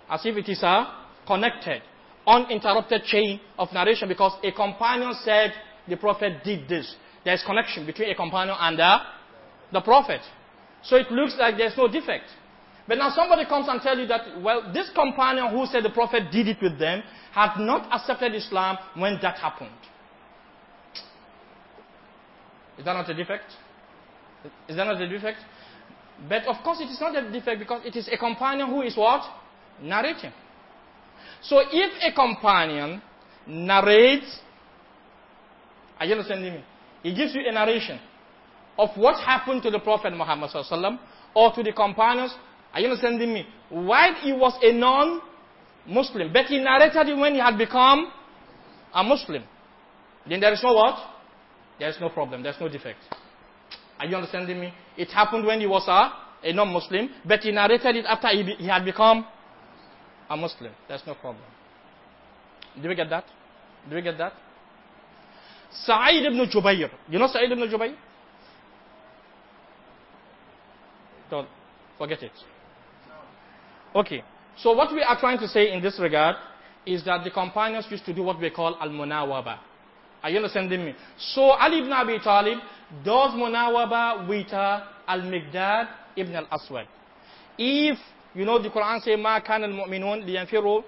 as 0.09 0.25
if 0.25 0.37
it 0.37 0.49
is 0.49 0.63
a 0.63 0.85
connected, 1.27 1.81
uninterrupted 2.25 3.03
chain 3.03 3.39
of 3.57 3.69
narration 3.73 4.07
because 4.07 4.33
a 4.43 4.51
companion 4.51 5.13
said 5.23 5.51
the 5.87 5.97
prophet 5.97 6.43
did 6.43 6.67
this. 6.67 6.95
There 7.25 7.33
is 7.33 7.43
connection 7.45 7.85
between 7.85 8.09
a 8.09 8.15
companion 8.15 8.55
and 8.59 8.77
the, 8.77 8.97
the 9.73 9.81
prophet. 9.81 10.21
So 10.83 10.95
it 10.95 11.11
looks 11.11 11.35
like 11.37 11.57
there's 11.57 11.75
no 11.75 11.87
defect. 11.87 12.25
But 12.87 12.97
now 12.97 13.09
somebody 13.09 13.45
comes 13.45 13.67
and 13.69 13.81
tell 13.81 13.97
you 13.97 14.05
that, 14.07 14.41
well, 14.41 14.71
this 14.73 14.89
companion 14.93 15.49
who 15.49 15.65
said 15.65 15.83
the 15.83 15.89
prophet 15.89 16.31
did 16.31 16.47
it 16.47 16.57
with 16.61 16.77
them 16.77 17.01
had 17.31 17.57
not 17.57 17.91
accepted 17.91 18.35
Islam 18.35 18.77
when 18.95 19.17
that 19.21 19.37
happened. 19.37 19.71
Is 22.77 22.85
that 22.85 22.93
not 22.93 23.09
a 23.09 23.13
defect? 23.13 23.45
Is 24.67 24.75
that 24.75 24.85
not 24.85 25.01
a 25.01 25.07
defect? 25.07 25.39
But 26.27 26.45
of 26.45 26.57
course 26.63 26.79
it 26.81 26.89
is 26.89 26.99
not 26.99 27.15
a 27.15 27.31
defect 27.31 27.59
because 27.59 27.81
it 27.85 27.95
is 27.95 28.09
a 28.11 28.17
companion 28.17 28.67
who 28.67 28.81
is 28.81 28.97
what? 28.97 29.23
Narrating. 29.81 30.33
So 31.41 31.61
if 31.71 31.91
a 32.03 32.13
companion 32.13 33.01
narrates, 33.47 34.39
are 35.99 36.05
you 36.05 36.13
understanding 36.13 36.55
me? 36.55 36.63
He 37.01 37.15
gives 37.15 37.33
you 37.33 37.41
a 37.47 37.51
narration 37.51 37.99
of 38.77 38.89
what 38.95 39.19
happened 39.23 39.63
to 39.63 39.71
the 39.71 39.79
Prophet 39.79 40.13
Muhammad 40.13 40.49
or 41.35 41.51
to 41.53 41.63
the 41.63 41.71
companions. 41.73 42.33
Are 42.73 42.79
you 42.79 42.87
understanding 42.87 43.33
me? 43.33 43.45
While 43.69 44.15
he 44.15 44.33
was 44.33 44.57
a 44.61 44.71
non-Muslim, 44.73 46.33
but 46.33 46.45
he 46.47 46.59
narrated 46.59 47.09
it 47.09 47.17
when 47.17 47.33
he 47.33 47.39
had 47.39 47.57
become 47.57 48.11
a 48.93 49.03
Muslim. 49.03 49.43
Then 50.27 50.39
there 50.39 50.53
is 50.53 50.63
no 50.63 50.73
what? 50.73 50.97
There 51.79 51.89
is 51.89 51.97
no 51.99 52.09
problem. 52.09 52.43
There 52.43 52.51
is 52.51 52.59
no 52.59 52.69
defect. 52.69 52.99
Are 53.99 54.05
you 54.05 54.15
understanding 54.15 54.59
me? 54.59 54.73
It 54.97 55.09
happened 55.09 55.45
when 55.45 55.59
he 55.59 55.67
was 55.67 55.87
a, 55.87 56.47
a 56.47 56.53
non-Muslim, 56.53 57.09
but 57.25 57.41
he 57.41 57.51
narrated 57.51 57.95
it 57.95 58.05
after 58.05 58.29
he, 58.29 58.43
he 58.57 58.67
had 58.67 58.85
become 58.85 59.25
a 60.29 60.37
Muslim. 60.37 60.71
That's 60.89 61.05
no 61.05 61.13
problem. 61.15 61.43
Do 62.81 62.89
we 62.89 62.95
get 62.95 63.09
that? 63.09 63.25
Do 63.87 63.95
we 63.95 64.01
get 64.01 64.17
that? 64.17 64.33
Sa'id 65.85 66.25
ibn 66.25 66.49
Jubayr. 66.49 66.89
You 67.09 67.19
know 67.19 67.27
Sa'id 67.27 67.51
ibn 67.51 67.69
Jubayr? 67.69 67.95
after, 71.32 71.48
forget 71.96 72.22
it. 72.22 72.32
Okay. 73.94 74.22
So 74.56 74.72
what 74.72 74.92
we 74.92 75.02
are 75.02 75.18
trying 75.18 75.38
to 75.38 75.48
say 75.48 75.72
in 75.72 75.82
this 75.82 75.98
regard 76.00 76.36
is 76.84 77.04
that 77.04 77.22
the 77.24 77.30
companions 77.30 77.86
used 77.90 78.04
to 78.06 78.14
do 78.14 78.22
what 78.22 78.40
we 78.40 78.50
call 78.50 78.76
al-munawaba. 78.80 79.58
Are 80.22 80.30
you 80.30 80.36
understanding 80.38 80.84
me? 80.84 80.94
So 81.16 81.50
Ali 81.52 81.78
ibn 81.80 81.92
Abi 81.92 82.18
Talib 82.18 82.58
does 83.04 83.32
munawaba 83.34 84.28
with 84.28 84.52
uh, 84.52 84.80
al-Miqdad 85.06 85.88
ibn 86.16 86.34
al-Aswad. 86.34 86.86
If, 87.56 87.98
you 88.34 88.44
know, 88.44 88.60
the 88.60 88.68
Quran 88.70 89.00
say, 89.02 89.16
ما 89.16 89.38
كان 89.38 89.64
المؤمنون 89.64 90.20
لينفروا 90.20 90.82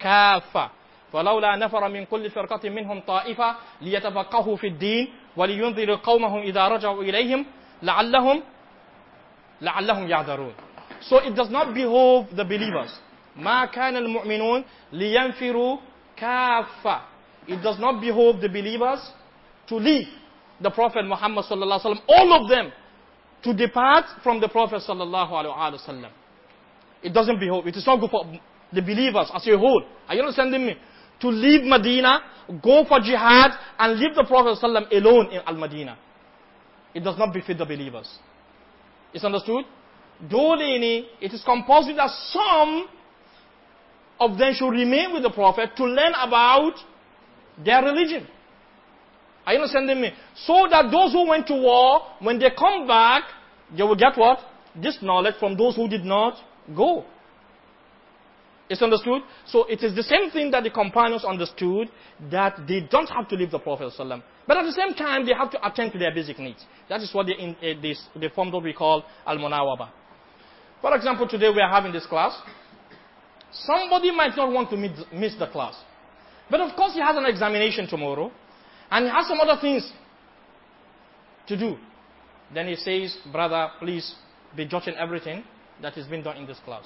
كافة 0.00 0.70
فلولا 1.12 1.56
نفر 1.56 1.88
من 1.88 2.04
كل 2.04 2.30
فرقة 2.30 2.68
منهم 2.70 3.00
طائفة 3.00 3.56
ليتفقهوا 3.80 4.56
في 4.56 4.66
الدين 4.66 5.08
ولينذروا 5.36 5.96
قومهم 5.96 6.40
إذا 6.42 6.68
رجعوا 6.68 7.02
إليهم 7.02 7.46
لعلهم 7.82 8.42
لعلهم 9.60 10.08
يعذرون 10.08 10.54
So 11.00 11.18
it 11.18 11.34
does 11.34 11.50
not 11.50 11.74
behove 11.74 12.34
the 12.34 12.44
believers. 12.44 12.90
ما 13.36 13.66
كان 13.66 13.96
المؤمنون 13.96 14.64
لينفروا 14.92 15.78
كافة. 16.16 17.00
It 17.48 17.62
does 17.62 17.78
not 17.78 18.00
behove 18.00 18.40
the 18.40 18.48
believers 18.48 19.00
to 19.68 19.76
leave 19.76 20.08
the 20.60 20.70
Prophet 20.70 21.04
Muhammad 21.04 21.44
sallallahu 21.44 21.80
alaihi 21.80 21.84
wasallam, 21.84 22.02
all 22.08 22.42
of 22.42 22.48
them, 22.48 22.72
to 23.42 23.52
depart 23.54 24.04
from 24.22 24.40
the 24.40 24.48
Prophet 24.48 24.82
sallallahu 24.88 25.30
alaihi 25.30 25.78
wasallam. 25.78 26.10
It 27.02 27.12
doesn't 27.12 27.38
behove. 27.38 27.66
It 27.66 27.76
is 27.76 27.86
not 27.86 28.00
good 28.00 28.10
for 28.10 28.24
the 28.72 28.80
believers 28.82 29.30
as 29.34 29.46
a 29.46 29.56
whole. 29.58 29.84
Are 30.08 30.14
you 30.14 30.22
understanding 30.22 30.66
me? 30.66 30.76
To 31.20 31.28
leave 31.28 31.62
Medina, 31.64 32.20
go 32.62 32.84
for 32.86 33.00
jihad, 33.00 33.52
and 33.78 33.98
leave 34.00 34.14
the 34.14 34.24
Prophet 34.24 34.58
sallallahu 34.62 34.92
alone 34.92 35.30
in 35.32 35.40
Al-Madinah. 35.46 35.96
It 36.94 37.00
does 37.04 37.18
not 37.18 37.32
befit 37.34 37.58
the 37.58 37.66
believers. 37.66 38.08
It's 39.13 39.23
understood? 39.23 39.65
Dole 40.29 40.57
it 41.19 41.33
is 41.33 41.43
compulsory 41.43 41.95
that 41.95 42.09
some 42.29 42.87
of 44.19 44.37
them 44.37 44.53
should 44.53 44.69
remain 44.69 45.13
with 45.13 45.23
the 45.23 45.31
Prophet 45.31 45.71
to 45.77 45.83
learn 45.85 46.13
about 46.13 46.73
their 47.63 47.83
religion. 47.83 48.27
Are 49.45 49.53
you 49.53 49.59
understanding 49.59 49.99
me? 49.99 50.11
So 50.35 50.67
that 50.69 50.91
those 50.91 51.11
who 51.13 51.27
went 51.27 51.47
to 51.47 51.55
war, 51.55 52.01
when 52.19 52.37
they 52.37 52.51
come 52.57 52.87
back, 52.87 53.23
they 53.75 53.83
will 53.83 53.95
get 53.95 54.15
what? 54.15 54.39
This 54.75 54.99
knowledge 55.01 55.35
from 55.39 55.57
those 55.57 55.75
who 55.75 55.87
did 55.87 56.05
not 56.05 56.35
go. 56.75 57.03
It's 58.69 58.81
understood? 58.81 59.23
So 59.47 59.65
it 59.65 59.83
is 59.83 59.95
the 59.95 60.03
same 60.03 60.29
thing 60.29 60.51
that 60.51 60.63
the 60.63 60.69
companions 60.69 61.25
understood 61.25 61.89
that 62.31 62.57
they 62.67 62.81
don't 62.81 63.09
have 63.09 63.27
to 63.29 63.35
leave 63.35 63.51
the 63.51 63.59
Prophet 63.59 63.91
ﷺ. 63.97 64.21
But 64.47 64.57
at 64.57 64.65
the 64.65 64.73
same 64.73 64.93
time, 64.95 65.25
they 65.25 65.33
have 65.33 65.51
to 65.51 65.67
attend 65.67 65.91
to 65.93 65.99
their 65.99 66.13
basic 66.13 66.39
needs. 66.39 66.65
That 66.89 67.01
is 67.01 67.13
what 67.13 67.27
they, 67.27 67.33
in, 67.33 67.55
uh, 67.55 68.19
they 68.19 68.29
formed 68.29 68.53
what 68.53 68.63
we 68.63 68.73
call 68.73 69.03
al-munawaba. 69.25 69.89
For 70.81 70.95
example, 70.95 71.27
today 71.27 71.49
we 71.49 71.61
are 71.61 71.69
having 71.69 71.91
this 71.91 72.05
class. 72.07 72.35
Somebody 73.51 74.11
might 74.11 74.35
not 74.35 74.51
want 74.51 74.69
to 74.71 74.77
miss 74.77 75.35
the 75.37 75.47
class. 75.47 75.75
But 76.49 76.61
of 76.61 76.75
course, 76.75 76.93
he 76.93 76.99
has 76.99 77.15
an 77.15 77.25
examination 77.25 77.87
tomorrow, 77.87 78.31
and 78.89 79.05
he 79.05 79.11
has 79.11 79.27
some 79.27 79.39
other 79.39 79.59
things 79.61 79.91
to 81.47 81.57
do. 81.57 81.77
Then 82.53 82.67
he 82.67 82.75
says, 82.75 83.15
Brother, 83.31 83.69
please 83.79 84.15
be 84.55 84.65
judging 84.65 84.95
everything 84.95 85.43
that 85.81 85.97
is 85.97 86.07
being 86.07 86.23
done 86.23 86.37
in 86.37 86.47
this 86.47 86.59
class. 86.65 86.85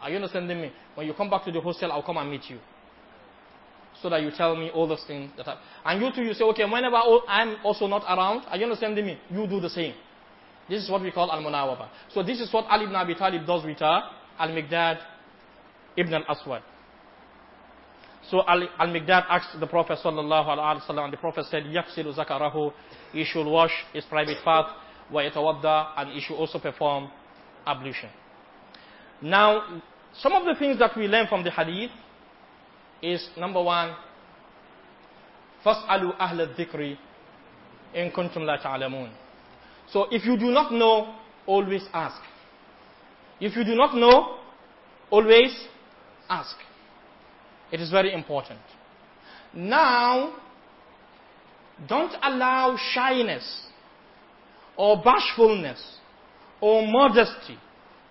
Are 0.00 0.10
you 0.10 0.16
understanding 0.16 0.60
me? 0.60 0.72
When 0.94 1.06
you 1.06 1.14
come 1.14 1.30
back 1.30 1.44
to 1.44 1.52
the 1.52 1.60
hostel, 1.60 1.92
I'll 1.92 2.02
come 2.02 2.16
and 2.16 2.30
meet 2.30 2.48
you. 2.48 2.58
So 4.02 4.08
that 4.08 4.22
you 4.22 4.30
tell 4.30 4.56
me 4.56 4.70
all 4.70 4.88
those 4.88 5.04
things 5.06 5.30
that 5.36 5.46
I, 5.46 5.58
and 5.84 6.00
you 6.02 6.10
too, 6.12 6.22
you 6.22 6.32
say, 6.32 6.44
okay, 6.44 6.64
whenever 6.64 6.96
I'm 7.28 7.56
also 7.62 7.86
not 7.86 8.02
around, 8.04 8.46
are 8.48 8.56
you 8.56 8.64
understanding 8.64 9.04
me? 9.04 9.18
You 9.30 9.46
do 9.46 9.60
the 9.60 9.68
same. 9.68 9.94
This 10.70 10.82
is 10.84 10.90
what 10.90 11.02
we 11.02 11.10
call 11.10 11.30
al-munawaba. 11.30 11.88
So 12.14 12.22
this 12.22 12.40
is 12.40 12.52
what 12.52 12.64
Ali 12.70 12.84
ibn 12.84 12.94
Abi 12.94 13.14
Talib 13.14 13.46
does 13.46 13.64
with 13.64 13.78
her, 13.80 14.02
al-Miqdad 14.38 15.00
ibn 15.96 16.14
al-Aswad. 16.14 16.62
So 18.30 18.42
al-Miqdad 18.46 19.24
asked 19.28 19.58
the 19.58 19.66
Prophet 19.66 19.98
sallallahu 20.02 20.46
alaihi 20.46 20.80
wasallam, 20.82 21.04
and 21.04 21.12
the 21.12 21.16
Prophet 21.16 21.46
said, 21.50 21.64
"Yaghsilu 21.64 22.14
zakarahu." 22.16 22.72
He 23.12 23.24
should 23.24 23.46
wash 23.46 23.72
his 23.92 24.04
private 24.04 24.38
part, 24.44 24.66
wa 25.10 25.22
yatawadda, 25.22 25.88
and 25.96 26.10
he 26.10 26.20
should 26.20 26.36
also 26.36 26.58
perform 26.58 27.10
ablution. 27.66 28.08
Now, 29.20 29.82
some 30.14 30.32
of 30.32 30.44
the 30.44 30.54
things 30.54 30.78
that 30.78 30.96
we 30.96 31.08
learn 31.08 31.26
from 31.26 31.42
the 31.42 31.50
hadith 31.50 31.90
is 33.01 33.27
number 33.37 33.61
one, 33.61 33.95
فَاسْأَلُوا 35.65 36.17
أَهْلَ 36.17 36.41
الذِّكْرِ 36.55 36.95
إِن 37.95 38.11
كُنتُمْ 38.11 38.43
لَا 38.45 38.57
تَعْلَمُونَ 38.61 39.09
so 39.91 40.07
if 40.11 40.25
you 40.25 40.37
do 40.37 40.47
not 40.51 40.71
know, 40.71 41.15
always 41.45 41.83
ask. 41.93 42.21
If 43.39 43.55
you 43.55 43.63
do 43.63 43.75
not 43.75 43.95
know, 43.95 44.37
always 45.09 45.55
ask. 46.29 46.55
It 47.71 47.79
is 47.81 47.91
very 47.91 48.13
important. 48.13 48.59
Now, 49.53 50.33
don't 51.87 52.13
allow 52.23 52.77
shyness 52.93 53.67
or 54.77 55.01
bashfulness 55.03 55.97
or 56.61 56.87
modesty 56.87 57.57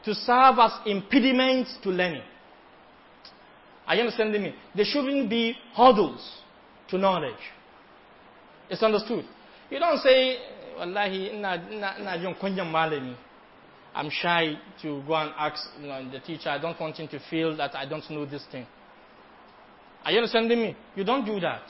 to 0.05 0.15
serve 0.15 0.59
as 0.59 0.73
impediments 0.87 1.77
to 1.83 1.91
learning. 1.91 2.23
Are 3.90 3.96
you 3.96 4.02
understanding 4.02 4.44
me? 4.44 4.54
There 4.76 4.86
shouldn't 4.86 5.32
be 5.32 5.56
hurdles 5.76 6.22
to 6.90 6.98
knowledge. 7.00 7.34
It's 8.70 8.84
understood. 8.84 9.26
You 9.72 9.80
don't 9.80 9.98
say, 9.98 10.38
wallahi 10.78 11.32
I'm 13.96 14.10
shy 14.12 14.60
to 14.84 15.04
go 15.08 15.16
and 15.16 15.32
ask 15.36 15.70
you 15.82 15.88
know, 15.88 16.12
the 16.12 16.20
teacher. 16.20 16.50
I 16.50 16.60
don't 16.60 16.80
want 16.80 16.98
him 16.98 17.08
to 17.08 17.20
feel 17.32 17.58
that 17.58 17.76
I 17.76 17.88
don't 17.88 18.08
know 18.12 18.28
this 18.28 18.46
thing. 18.52 18.68
Are 20.06 20.12
you 20.12 20.20
understanding 20.20 20.60
me? 20.60 20.78
You 20.96 21.04
don't 21.04 21.26
do 21.26 21.40
that. 21.40 21.64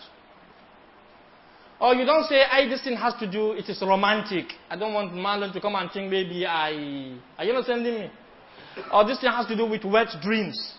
Or 1.79 1.95
you 1.95 2.05
don't 2.05 2.25
say, 2.25 2.43
I, 2.43 2.67
this 2.67 2.83
thing 2.83 2.97
has 2.97 3.13
to 3.21 3.31
do, 3.31 3.53
it 3.53 3.69
is 3.69 3.81
romantic. 3.81 4.47
I 4.69 4.75
don't 4.75 4.93
want 4.93 5.15
malam 5.15 5.53
to 5.53 5.61
come 5.61 5.75
and 5.75 5.89
think 5.89 6.11
maybe 6.11 6.45
I, 6.45 7.15
are 7.37 7.45
you 7.45 7.51
understanding 7.53 7.93
me? 7.93 8.11
Or 8.91 9.05
this 9.05 9.21
thing 9.21 9.31
has 9.31 9.47
to 9.47 9.55
do 9.55 9.65
with 9.65 9.85
wet 9.85 10.09
dreams. 10.21 10.73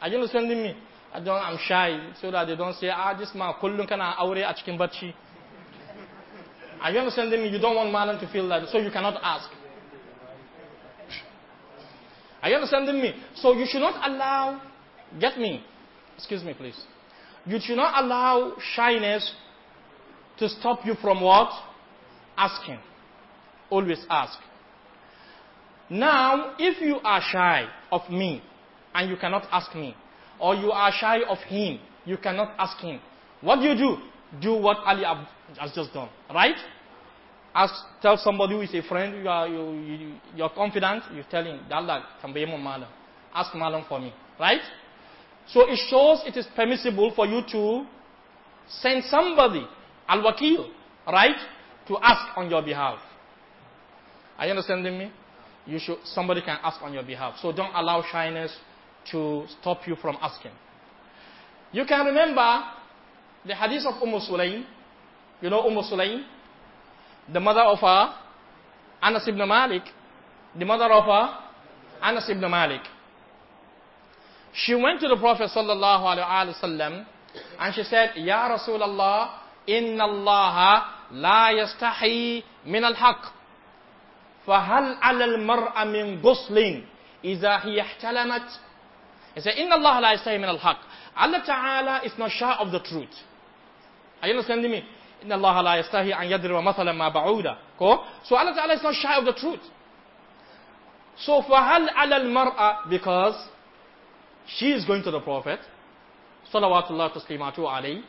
Are 0.00 0.08
you 0.08 0.16
understanding 0.16 0.62
me? 0.62 0.76
I 1.12 1.20
don't, 1.20 1.40
I'm 1.40 1.58
shy, 1.58 2.12
so 2.20 2.30
that 2.30 2.46
they 2.46 2.56
don't 2.56 2.74
say, 2.74 2.90
ah, 2.90 3.16
this 3.18 3.30
man, 3.34 3.54
kullum 3.60 3.88
kana 3.88 4.14
aure 4.20 4.42
a 4.42 4.54
cikin 4.54 4.78
bacci. 4.78 5.14
Are 6.80 6.92
you 6.92 6.98
understanding 6.98 7.42
me? 7.42 7.48
You 7.48 7.58
don't 7.58 7.74
want 7.74 7.90
malam 7.90 8.20
to 8.20 8.30
feel 8.30 8.46
that, 8.48 8.68
so 8.68 8.78
you 8.78 8.90
cannot 8.90 9.18
ask. 9.22 9.48
Are 12.42 12.50
you 12.50 12.56
understanding 12.56 13.00
me? 13.00 13.14
So 13.34 13.54
you 13.54 13.66
should 13.66 13.80
not 13.80 14.08
allow, 14.08 14.60
get 15.18 15.38
me, 15.38 15.64
excuse 16.16 16.44
me 16.44 16.54
please. 16.54 16.78
You 17.46 17.58
should 17.60 17.76
not 17.76 18.04
allow 18.04 18.54
shyness 18.74 19.32
to 20.38 20.48
stop 20.48 20.84
you 20.84 20.94
from 21.00 21.22
what? 21.22 21.48
Asking. 22.36 22.78
Always 23.70 24.04
ask. 24.10 24.38
Now, 25.88 26.54
if 26.58 26.80
you 26.82 26.98
are 27.02 27.22
shy 27.22 27.68
of 27.90 28.02
me 28.10 28.42
and 28.96 29.10
you 29.10 29.16
cannot 29.16 29.46
ask 29.52 29.74
me, 29.74 29.94
or 30.40 30.54
you 30.54 30.72
are 30.72 30.90
shy 30.92 31.20
of 31.28 31.38
him, 31.46 31.78
you 32.04 32.16
cannot 32.16 32.54
ask 32.58 32.78
him, 32.78 32.98
what 33.40 33.56
do 33.56 33.62
you 33.68 33.76
do? 33.76 33.96
do 34.40 34.54
what 34.54 34.78
Ali 34.84 35.04
has 35.58 35.72
just 35.72 35.92
done. 35.92 36.08
Right? 36.32 36.56
Ask, 37.54 37.74
tell 38.02 38.16
somebody 38.18 38.54
who 38.54 38.60
is 38.60 38.74
a 38.74 38.82
friend, 38.86 39.22
you 39.22 39.28
are, 39.28 39.48
you, 39.48 39.72
you, 39.80 40.14
you're 40.34 40.50
confident, 40.50 41.04
you 41.14 41.22
tell 41.30 41.44
him, 41.44 41.60
Allah, 41.70 42.04
tambayemo 42.22 42.60
malam. 42.60 42.88
Ask 43.34 43.54
malam 43.54 43.84
for 43.88 43.98
me. 43.98 44.12
Right? 44.38 44.60
So 45.48 45.62
it 45.70 45.78
shows 45.88 46.22
it 46.26 46.36
is 46.36 46.46
permissible 46.54 47.12
for 47.14 47.26
you 47.26 47.40
to 47.52 47.86
send 48.68 49.04
somebody, 49.04 49.66
al-wakil, 50.08 50.70
right, 51.06 51.36
to 51.88 51.96
ask 52.02 52.36
on 52.36 52.50
your 52.50 52.62
behalf. 52.62 52.98
Are 54.38 54.44
you 54.44 54.50
understanding 54.50 54.98
me? 54.98 55.12
You 55.66 55.78
should, 55.78 55.98
somebody 56.04 56.42
can 56.42 56.58
ask 56.62 56.82
on 56.82 56.92
your 56.92 57.04
behalf. 57.04 57.36
So 57.40 57.52
don't 57.52 57.74
allow 57.74 58.02
shyness 58.10 58.54
to 59.11 59.45
stop 59.59 59.87
you 59.87 59.95
from 59.95 60.17
asking. 60.21 60.51
You 61.71 61.85
can 61.85 62.05
remember 62.05 62.63
the 63.45 63.55
hadith 63.55 63.85
of 63.85 64.01
Umm 64.01 64.19
Sulaim, 64.19 64.65
you 65.41 65.49
know 65.49 65.61
Umm 65.67 65.77
Sulaim, 65.83 66.23
the 67.31 67.39
mother 67.39 67.61
of 67.61 67.79
uh, 67.83 68.13
Anas 69.01 69.27
ibn 69.27 69.47
Malik, 69.47 69.83
the 70.57 70.65
mother 70.65 70.91
of 70.91 71.07
uh, 71.07 71.37
Anas 72.01 72.29
ibn 72.29 72.41
Malik. 72.49 72.81
She 74.53 74.75
went 74.75 74.99
to 75.01 75.07
the 75.07 75.15
Prophet 75.15 75.49
sallallahu 75.55 76.03
alaihi 76.03 76.53
wasallam 76.61 77.05
and 77.59 77.73
she 77.73 77.83
said, 77.83 78.11
Ya 78.17 78.49
Rasulullah, 78.57 79.39
inna 79.65 80.03
Allah 80.03 80.85
la 81.11 81.49
yastahi 81.51 82.43
min 82.65 82.83
al-haq. 82.83 83.33
فهل 84.47 84.97
على 85.01 85.25
المرأة 85.25 85.83
من 85.83 86.21
غسل 86.21 86.83
إذا 87.23 87.57
هي 87.65 87.81
احتلمت 87.81 88.59
He 89.35 89.41
said, 89.41 89.53
Inna 89.57 89.75
Allah 89.75 89.99
la 90.01 90.15
yastahi 90.15 90.39
min 90.39 90.49
al-haq. 90.49 90.77
Allah 91.15 91.41
Ta'ala 91.45 92.01
is 92.05 92.11
not 92.17 92.31
shy 92.31 92.55
of 92.59 92.71
the 92.71 92.79
truth. 92.79 93.09
Are 94.21 94.27
you 94.27 94.33
understanding 94.35 94.71
me? 94.71 94.83
Inna 95.23 95.35
Allah 95.35 95.61
la 95.63 95.75
yastahi 95.81 96.13
an 96.13 96.27
yadriba 96.29 96.61
mathalan 96.61 96.97
ma 96.97 97.11
ba'uda. 97.11 97.57
So 98.25 98.35
Allah 98.35 98.53
Ta'ala 98.55 98.73
is 98.75 98.83
not 98.83 98.93
shy 98.95 99.17
of 99.17 99.25
the 99.25 99.33
truth. 99.33 99.61
So 101.17 101.41
فَهَلْ 101.41 101.89
عَلَى 101.89 102.21
الْمَرْأَةِ 102.25 102.89
Because 102.89 103.35
she 104.47 104.71
is 104.71 104.85
going 104.85 105.03
to 105.03 105.11
the 105.11 105.19
Prophet. 105.19 105.59
Salawatullah 106.53 107.13
taslimatu 107.13 107.59
alayhi. 107.59 108.03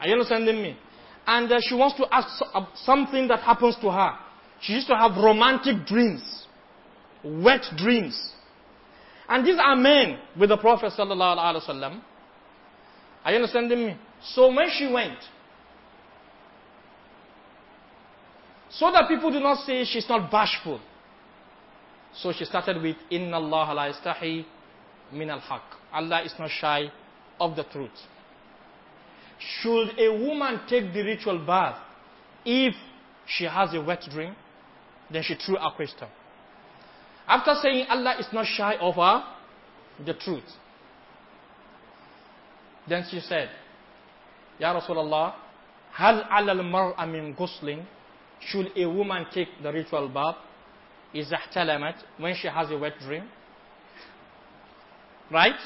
Are 0.00 0.06
you 0.06 0.12
understanding 0.14 0.62
me? 0.62 0.76
And 1.26 1.50
uh, 1.50 1.58
she 1.62 1.74
wants 1.74 1.96
to 1.96 2.06
ask 2.14 2.28
uh, 2.54 2.66
something 2.76 3.28
that 3.28 3.40
happens 3.40 3.76
to 3.80 3.90
her. 3.90 4.12
She 4.60 4.74
used 4.74 4.86
to 4.88 4.96
have 4.96 5.16
romantic 5.16 5.86
dreams. 5.86 6.46
Wet 7.24 7.62
dreams. 7.76 8.32
And 9.29 9.45
these 9.45 9.57
are 9.63 9.75
men 9.75 10.17
with 10.37 10.49
the 10.49 10.57
Prophet 10.57 10.91
sallallahu 10.97 11.37
alaihi 11.37 11.63
wasallam. 11.67 12.01
Are 13.23 13.31
you 13.31 13.37
understanding 13.37 13.85
me? 13.85 13.97
So 14.23 14.47
when 14.51 14.69
she 14.71 14.91
went, 14.91 15.19
so 18.71 18.91
that 18.91 19.07
people 19.07 19.31
do 19.31 19.39
not 19.39 19.65
say 19.65 19.83
she's 19.85 20.09
not 20.09 20.31
bashful. 20.31 20.79
So 22.15 22.31
she 22.33 22.43
started 22.45 22.81
with 22.81 22.95
Inna 23.11 23.37
Allah 23.37 23.73
la 23.73 23.91
istahi 23.91 24.45
min 25.13 25.29
al 25.29 25.39
haq. 25.39 25.61
Allah 25.93 26.23
is 26.23 26.33
not 26.39 26.49
shy 26.49 26.91
of 27.39 27.55
the 27.55 27.63
truth. 27.65 27.91
Should 29.39 29.97
a 29.99 30.09
woman 30.11 30.61
take 30.67 30.91
the 30.91 31.03
ritual 31.03 31.45
bath 31.45 31.77
if 32.43 32.73
she 33.27 33.45
has 33.45 33.73
a 33.75 33.81
wet 33.81 34.01
dream? 34.09 34.35
Then 35.11 35.21
she 35.23 35.35
threw 35.35 35.57
a 35.57 35.71
question. 35.75 36.07
After 37.29 37.53
saying 37.61 37.85
Allah 37.89 38.15
is 38.19 38.25
not 38.33 38.47
shy 38.47 38.75
of 38.81 38.95
her, 38.95 39.23
the 40.03 40.15
truth. 40.15 40.43
Then 42.87 43.05
she 43.09 43.19
said, 43.19 43.49
Ya 44.57 44.73
Rasulullah, 44.73 45.35
hal 45.93 46.23
alal 46.31 46.63
mar'a 46.67 47.05
min 47.05 47.35
ghuslin? 47.35 47.85
Should 48.39 48.71
a 48.75 48.89
woman 48.89 49.27
take 49.31 49.49
the 49.61 49.71
ritual 49.71 50.09
bath? 50.09 50.37
Is 51.13 51.31
ihtalamat 51.31 51.95
when 52.17 52.33
she 52.35 52.47
has 52.47 52.71
a 52.71 52.77
wet 52.77 52.93
dream? 52.99 53.25
Right? 55.29 55.59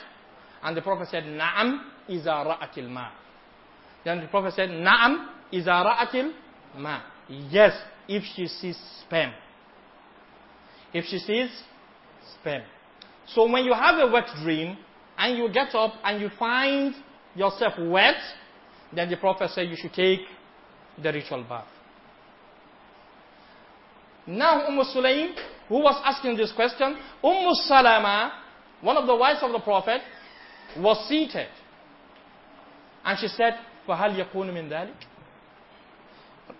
And 0.61 0.75
the 0.75 0.81
Prophet 0.81 1.07
said, 1.11 1.23
Na'am 1.23 1.79
iza 2.09 2.29
ra'atil 2.29 2.89
ma. 2.89 3.07
Then 4.03 4.19
the 4.19 4.27
Prophet 4.27 4.53
said, 4.53 4.69
Na'am 4.69 5.27
iza 5.51 5.69
ra'atil 5.69 6.33
ma. 6.77 7.01
Yes, 7.29 7.73
if 8.09 8.23
she 8.35 8.47
sees 8.47 8.77
sperm. 9.01 9.31
If 10.92 11.04
she 11.06 11.18
sees 11.18 11.50
sperm. 12.40 12.62
So 13.26 13.50
when 13.50 13.64
you 13.64 13.74
have 13.74 13.98
a 13.98 14.10
wet 14.10 14.26
dream 14.42 14.76
and 15.16 15.36
you 15.36 15.48
get 15.52 15.74
up 15.74 15.92
and 16.04 16.20
you 16.20 16.30
find 16.38 16.94
yourself 17.34 17.74
wet, 17.78 18.16
then 18.92 19.10
the 19.10 19.16
Prophet 19.16 19.50
said 19.50 19.68
you 19.68 19.76
should 19.76 19.92
take 19.92 20.20
the 21.02 21.12
ritual 21.12 21.44
bath. 21.48 21.66
Now 24.26 24.66
Umm 24.66 24.78
Sulaim, 24.94 25.34
who 25.68 25.76
was 25.82 26.00
asking 26.04 26.36
this 26.36 26.52
question, 26.52 26.96
Umm 27.22 27.54
Salama, 27.66 28.32
one 28.80 28.96
of 28.96 29.06
the 29.06 29.16
wives 29.16 29.40
of 29.42 29.52
the 29.52 29.60
Prophet, 29.60 30.00
was 30.78 31.06
seated. 31.08 31.48
And 33.04 33.18
she 33.18 33.28
said, 33.28 33.54
فَهَلْ 33.86 34.16
يَكُونُ 34.16 34.52
مِنْ 34.52 34.68
ذَلِكَ 34.68 34.94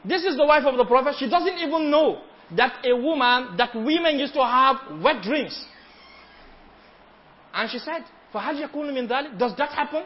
This 0.05 0.25
is 0.25 0.37
the 0.37 0.47
wife 0.47 0.65
of 0.65 0.77
the 0.77 0.85
Prophet. 0.85 1.15
She 1.19 1.29
doesn't 1.29 1.59
even 1.59 1.91
know 1.91 2.23
that 2.57 2.85
a 2.85 2.97
woman, 2.97 3.57
that 3.57 3.75
women 3.75 4.19
used 4.19 4.35
to 4.35 4.43
have 4.43 4.77
wet 5.03 5.23
dreams. 5.23 5.67
And 7.53 7.71
she 7.71 7.79
said, 7.79 8.05
فَهَلْ 8.33 8.69
يَكُونُ 8.69 8.93
مِنْ 8.93 9.09
ذَلِكَ 9.09 9.39
Does 9.39 9.57
that 9.57 9.71
happen? 9.71 10.05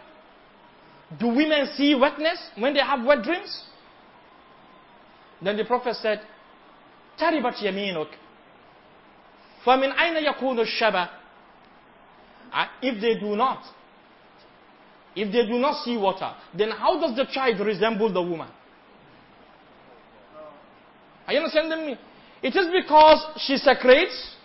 Do 1.19 1.29
women 1.29 1.67
see 1.77 1.95
wetness 1.95 2.39
when 2.57 2.75
they 2.75 2.81
have 2.81 3.05
wet 3.05 3.23
dreams? 3.23 3.65
Then 5.43 5.57
the 5.57 5.65
Prophet 5.65 5.97
said, 5.97 6.21
تَرِبَتْ 7.21 7.63
يَمِينُكَ 7.63 8.09
فَمِنْ 9.65 9.93
أَيْنَ 9.93 10.17
يَكُونُ 10.27 10.65
الشَّبَى 10.65 11.09
If 12.83 13.01
they 13.01 13.21
do 13.21 13.37
not, 13.37 13.63
if 15.15 15.31
they 15.33 15.47
do 15.47 15.59
not 15.59 15.85
see 15.85 15.97
water, 15.97 16.33
then 16.57 16.71
how 16.71 17.01
does 17.01 17.15
the 17.17 17.27
child 17.33 17.61
resemble 17.61 18.13
the 18.13 18.23
woman? 18.23 18.49
Are 21.27 21.33
you 21.33 21.39
understanding 21.41 21.87
me? 21.87 21.99
It 22.48 22.56
is 22.56 22.68
because 22.72 23.42
she 23.42 23.58
secretes 23.58 24.36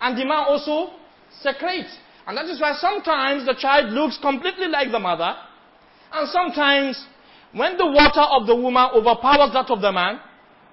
and 0.00 0.16
the 0.16 0.24
man 0.24 0.46
also 0.48 0.94
secretes. 1.42 1.94
And 2.26 2.34
that 2.38 2.46
is 2.46 2.58
why 2.58 2.72
sometimes 2.80 3.44
the 3.44 3.54
child 3.54 3.92
looks 3.92 4.16
completely 4.16 4.66
like 4.66 4.90
the 4.90 4.98
mother. 4.98 5.34
And 6.10 6.26
sometimes 6.30 7.04
when 7.52 7.76
the 7.76 7.84
water 7.84 8.22
of 8.22 8.46
the 8.46 8.56
woman 8.56 8.88
overpowers 8.94 9.52
that 9.52 9.68
of 9.68 9.82
the 9.82 9.92
man, 9.92 10.20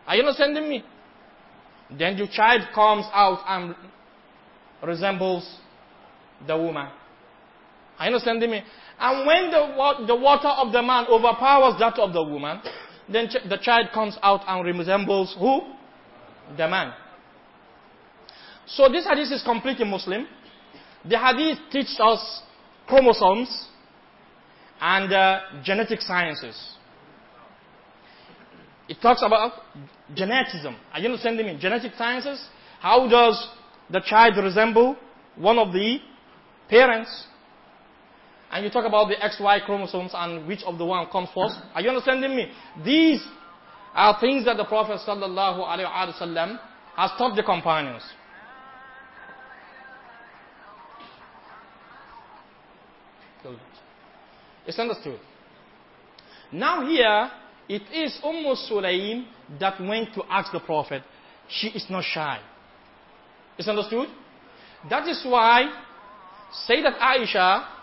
are 0.08 0.16
you 0.16 0.22
understanding 0.22 0.70
me? 0.70 0.86
Then 1.92 2.16
the 2.16 2.28
child 2.30 2.62
comes 2.74 3.06
out 3.12 3.44
and 3.46 3.76
resembles 4.82 5.60
the 6.48 6.56
woman. 6.56 6.88
Are 8.00 8.06
you 8.08 8.16
understanding 8.16 8.50
me? 8.50 8.64
And 8.98 9.28
when 9.28 9.52
the, 9.52 10.06
the 10.08 10.16
water 10.16 10.48
of 10.48 10.72
the 10.72 10.82
man 10.82 11.08
overpowers 11.08 11.78
that 11.80 12.00
of 12.00 12.14
the 12.14 12.24
woman, 12.24 12.62
then 13.12 13.28
the 13.50 13.58
child 13.58 13.88
comes 13.94 14.18
out 14.24 14.44
and 14.48 14.66
resembles 14.66 15.36
who? 15.38 15.74
The 16.56 16.68
man. 16.68 16.94
So 18.68 18.90
this 18.90 19.06
hadith 19.06 19.32
is 19.32 19.44
completely 19.44 19.86
Muslim. 19.86 20.28
The 21.04 21.18
hadith 21.18 21.58
teaches 21.72 22.00
us 22.02 22.42
chromosomes 22.88 23.68
and 24.80 25.12
uh, 25.12 25.40
genetic 25.64 26.02
sciences. 26.02 26.76
It 28.88 28.98
talks 29.02 29.22
about 29.26 29.54
genetism. 30.16 30.76
Are 30.94 31.00
you 31.00 31.08
understanding 31.08 31.46
me? 31.46 31.58
Genetic 31.60 31.94
sciences. 31.98 32.46
How 32.80 33.08
does 33.10 33.50
the 33.90 34.02
child 34.06 34.38
resemble 34.38 34.96
one 35.36 35.58
of 35.60 35.74
the 35.74 36.00
parents? 36.70 37.28
and 38.52 38.64
you 38.64 38.72
talk 38.72 38.86
about 38.86 39.10
the 39.10 39.16
XY 39.16 39.66
chromosomes 39.66 40.12
and 40.14 40.48
which 40.48 40.64
of 40.64 40.78
the 40.78 40.86
one 40.86 41.06
comes 41.08 41.30
first. 41.36 41.60
Are 41.74 41.82
you 41.82 41.90
understanding 41.90 42.36
me? 42.36 42.52
These 42.84 43.22
are 43.94 44.20
things 44.20 44.46
that 44.46 44.58
the 44.58 44.66
Prophet 44.66 45.00
sallallahu 45.06 45.60
alaihi 45.66 46.22
wasallam 46.22 46.60
has 46.96 47.12
taught 47.18 47.36
the 47.36 47.44
companions. 47.44 48.04
It's 54.66 54.78
understood. 54.78 55.20
Now 56.52 56.86
here, 56.86 57.32
it 57.70 57.84
is 57.94 58.20
Umm 58.24 58.44
Sulaim 58.70 59.26
that 59.60 59.80
went 59.80 60.14
to 60.16 60.24
ask 60.30 60.52
the 60.52 60.60
Prophet. 60.60 61.04
She 61.48 61.68
is 61.70 61.86
not 61.90 62.04
shy. 62.04 62.40
It's 63.58 63.68
understood? 63.68 64.10
That 64.90 65.08
is 65.08 65.24
why 65.26 65.72
Sayyidat 66.68 67.00
Aisha 67.00 67.78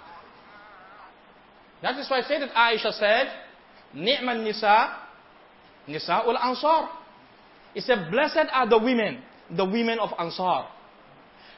that 1.85 1.99
is 1.99 2.09
why 2.09 2.21
I 2.21 2.23
say 2.23 2.39
that 2.41 2.49
Aisha 2.55 2.93
said, 2.95 3.27
Ni'man 3.93 4.43
nisa, 4.43 4.97
nisa'ul 5.89 6.37
ansar. 6.37 6.89
He 7.75 7.81
said, 7.81 8.11
blessed 8.11 8.47
are 8.53 8.69
the 8.69 8.79
women, 8.79 9.21
the 9.51 9.65
women 9.65 9.99
of 9.99 10.11
Ansar. 10.19 10.67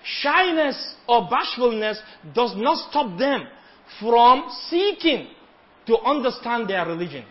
Shyness 0.03 0.95
or 1.07 1.29
bashfulness 1.31 2.01
does 2.35 2.55
not 2.57 2.89
stop 2.91 3.18
them 3.18 3.47
from 4.01 4.49
seeking 4.70 5.29
to 5.87 5.99
understand 5.99 6.68
their 6.68 6.87
religion. 6.87 7.24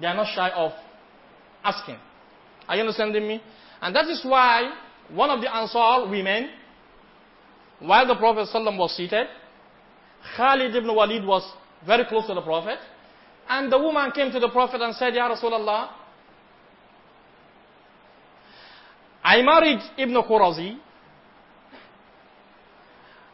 They 0.00 0.06
are 0.06 0.16
not 0.16 0.34
shy 0.34 0.50
of 0.50 0.72
asking. 1.62 1.96
Are 2.68 2.74
you 2.74 2.80
understanding 2.80 3.26
me? 3.26 3.40
And 3.80 3.94
that 3.94 4.06
is 4.08 4.20
why 4.24 4.72
one 5.10 5.30
of 5.30 5.40
the 5.40 5.54
Ansar 5.54 6.10
women, 6.10 6.50
while 7.78 8.06
the 8.06 8.16
Prophet 8.16 8.48
ﷺ 8.52 8.76
was 8.78 8.96
seated, 8.96 9.26
Khalid 10.36 10.74
ibn 10.74 10.94
Walid 10.94 11.24
was 11.24 11.48
very 11.86 12.04
close 12.04 12.26
to 12.26 12.34
the 12.34 12.42
Prophet. 12.42 12.78
And 13.52 13.70
the 13.70 13.78
woman 13.78 14.12
came 14.12 14.30
to 14.30 14.38
the 14.38 14.48
Prophet 14.48 14.80
and 14.80 14.94
said, 14.94 15.12
Ya 15.12 15.28
Rasulallah, 15.28 15.88
I 19.24 19.42
married 19.42 19.80
Ibn 19.98 20.14
Qurazi. 20.22 20.78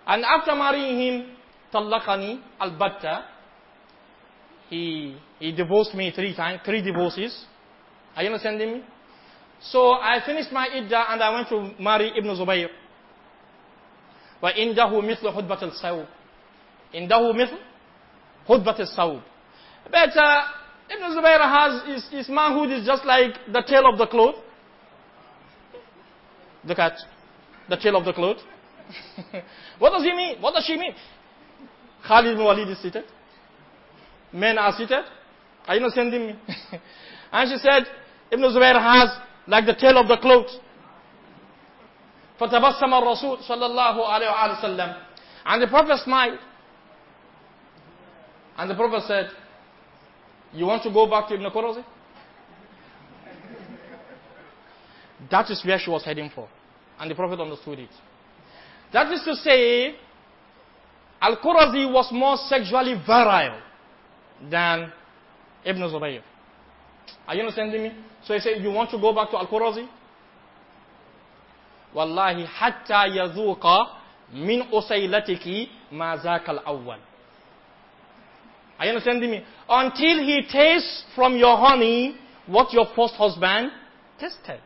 And 0.06 0.24
after 0.24 0.54
marrying 0.54 0.98
him, 0.98 1.36
Talakani 1.70 2.40
al-Batta, 2.58 3.24
he, 4.70 5.18
he 5.38 5.52
divorced 5.52 5.94
me 5.94 6.10
three 6.16 6.34
times, 6.34 6.60
three 6.64 6.80
divorces. 6.80 7.44
Are 8.16 8.22
you 8.22 8.30
understanding 8.30 8.72
me? 8.72 8.84
So 9.60 9.92
I 9.92 10.20
finished 10.24 10.50
my 10.50 10.66
idda 10.68 11.12
and 11.12 11.22
I 11.22 11.30
went 11.34 11.48
to 11.50 11.82
marry 11.82 12.10
Ibn 12.16 12.36
Zubayr. 12.36 12.68
وعنده 14.42 15.00
مثل 15.00 15.30
حدبة 15.30 15.62
الصوب 15.62 16.06
عنده 16.94 17.32
مثل 17.32 17.58
حدبة 18.48 18.78
الصوب 18.80 19.20
But 19.89 20.15
uh, 20.17 20.41
Ibn 20.89 21.17
Zubayr 21.17 21.39
has, 21.39 21.87
his, 21.87 22.09
his 22.11 22.29
manhood 22.29 22.69
is 22.71 22.85
just 22.85 23.05
like 23.05 23.33
the 23.51 23.61
tail 23.67 23.87
of 23.91 23.97
the 23.97 24.07
cloth. 24.07 24.35
Look 26.63 26.79
at 26.79 26.93
the 27.69 27.77
tail 27.77 27.95
of 27.95 28.05
the 28.05 28.13
cloth. 28.13 28.37
what 29.79 29.91
does 29.91 30.03
he 30.03 30.11
mean? 30.13 30.41
What 30.41 30.53
does 30.53 30.65
she 30.65 30.77
mean? 30.77 30.93
Khalid 32.07 32.33
ibn 32.33 32.43
Walid 32.43 32.69
is 32.69 32.81
seated. 32.81 33.05
Men 34.33 34.57
are 34.57 34.73
seated. 34.77 35.03
Are 35.67 35.75
you 35.75 35.81
understanding 35.83 36.27
me? 36.27 36.39
and 37.31 37.49
she 37.49 37.57
said, 37.57 37.83
Ibn 38.31 38.43
Zubayr 38.45 38.79
has 38.81 39.09
like 39.47 39.65
the 39.65 39.75
tail 39.75 39.97
of 39.97 40.07
the 40.07 40.17
cloth. 40.17 40.47
فَتَبَسَّمَ 42.39 42.89
الرَّسُولُ 42.93 43.43
صلى 43.47 43.65
الله 43.65 44.07
عليه 44.07 44.59
وسلم 44.63 44.95
And 45.45 45.61
the 45.61 45.67
Prophet 45.67 45.99
smiled. 46.03 46.39
And 48.57 48.69
the 48.69 48.75
Prophet 48.75 49.03
said, 49.07 49.29
you 50.56 50.66
want 50.66 50.82
to 50.84 50.90
go 50.92 51.08
back 51.08 51.28
to 51.28 51.34
Ibn 51.34 51.50
Qurazi? 51.50 51.84
That 55.30 55.50
is 55.50 55.62
where 55.64 55.78
she 55.78 55.90
was 55.90 56.04
heading 56.04 56.30
for. 56.34 56.48
And 56.98 57.10
the 57.10 57.14
Prophet 57.14 57.40
understood 57.40 57.78
it. 57.80 57.90
That 58.92 59.10
is 59.12 59.22
to 59.24 59.34
say, 59.36 59.94
Al-Qurazi 61.20 61.90
was 61.92 62.08
more 62.12 62.36
sexually 62.36 62.94
virile 63.06 63.60
than 64.50 64.92
Ibn 65.64 65.82
Zubayr. 65.82 66.22
Are 67.26 67.34
you 67.34 67.40
understanding 67.40 67.82
me? 67.82 67.92
So 68.24 68.34
he 68.34 68.40
said, 68.40 68.62
you 68.62 68.70
want 68.70 68.90
to 68.90 68.98
go 69.00 69.12
back 69.14 69.30
to 69.30 69.36
Al-Qurazi? 69.36 69.86
Wallahi, 71.94 72.44
hatta 72.44 73.08
yazuqa 73.08 73.86
min 74.32 74.62
usaylatiki 74.72 75.68
ma 75.92 76.16
zaka 76.18 76.48
al-awwal. 76.48 76.98
Are 78.78 78.84
you 78.84 78.90
understanding 78.90 79.30
me? 79.30 79.44
Until 79.68 80.18
he 80.24 80.42
tastes 80.50 81.04
from 81.14 81.36
your 81.36 81.56
honey 81.56 82.16
what 82.46 82.72
your 82.72 82.86
first 82.94 83.14
husband 83.14 83.70
tasted. 84.20 84.60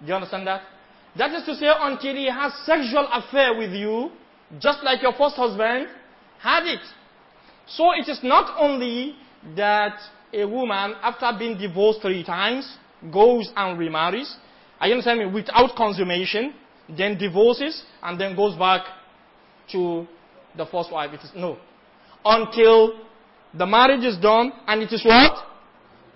Do 0.00 0.08
you 0.08 0.14
understand 0.14 0.46
that? 0.46 0.62
That 1.16 1.32
is 1.32 1.44
to 1.46 1.54
say, 1.54 1.66
until 1.66 2.14
he 2.14 2.26
has 2.26 2.52
sexual 2.64 3.08
affair 3.10 3.56
with 3.56 3.72
you, 3.72 4.10
just 4.58 4.82
like 4.82 5.02
your 5.02 5.12
first 5.14 5.36
husband 5.36 5.88
had 6.38 6.66
it. 6.66 6.80
So 7.66 7.92
it 7.92 8.08
is 8.08 8.20
not 8.22 8.54
only 8.58 9.16
that 9.56 9.98
a 10.32 10.44
woman, 10.44 10.94
after 11.02 11.32
being 11.38 11.56
divorced 11.56 12.02
three 12.02 12.22
times, 12.22 12.76
goes 13.12 13.50
and 13.56 13.78
remarries, 13.78 14.36
I 14.78 14.90
understand 14.90 15.20
me, 15.20 15.26
without 15.26 15.74
consummation, 15.74 16.52
then 16.88 17.16
divorces, 17.16 17.82
and 18.02 18.20
then 18.20 18.36
goes 18.36 18.54
back 18.56 18.84
to 19.72 20.06
the 20.56 20.66
first 20.66 20.92
wife. 20.92 21.12
It 21.14 21.20
is 21.24 21.30
no. 21.34 21.58
Until 22.28 22.98
the 23.54 23.66
marriage 23.66 24.02
is 24.04 24.18
done, 24.18 24.52
and 24.66 24.82
it 24.82 24.92
is 24.92 25.04
what? 25.04 25.32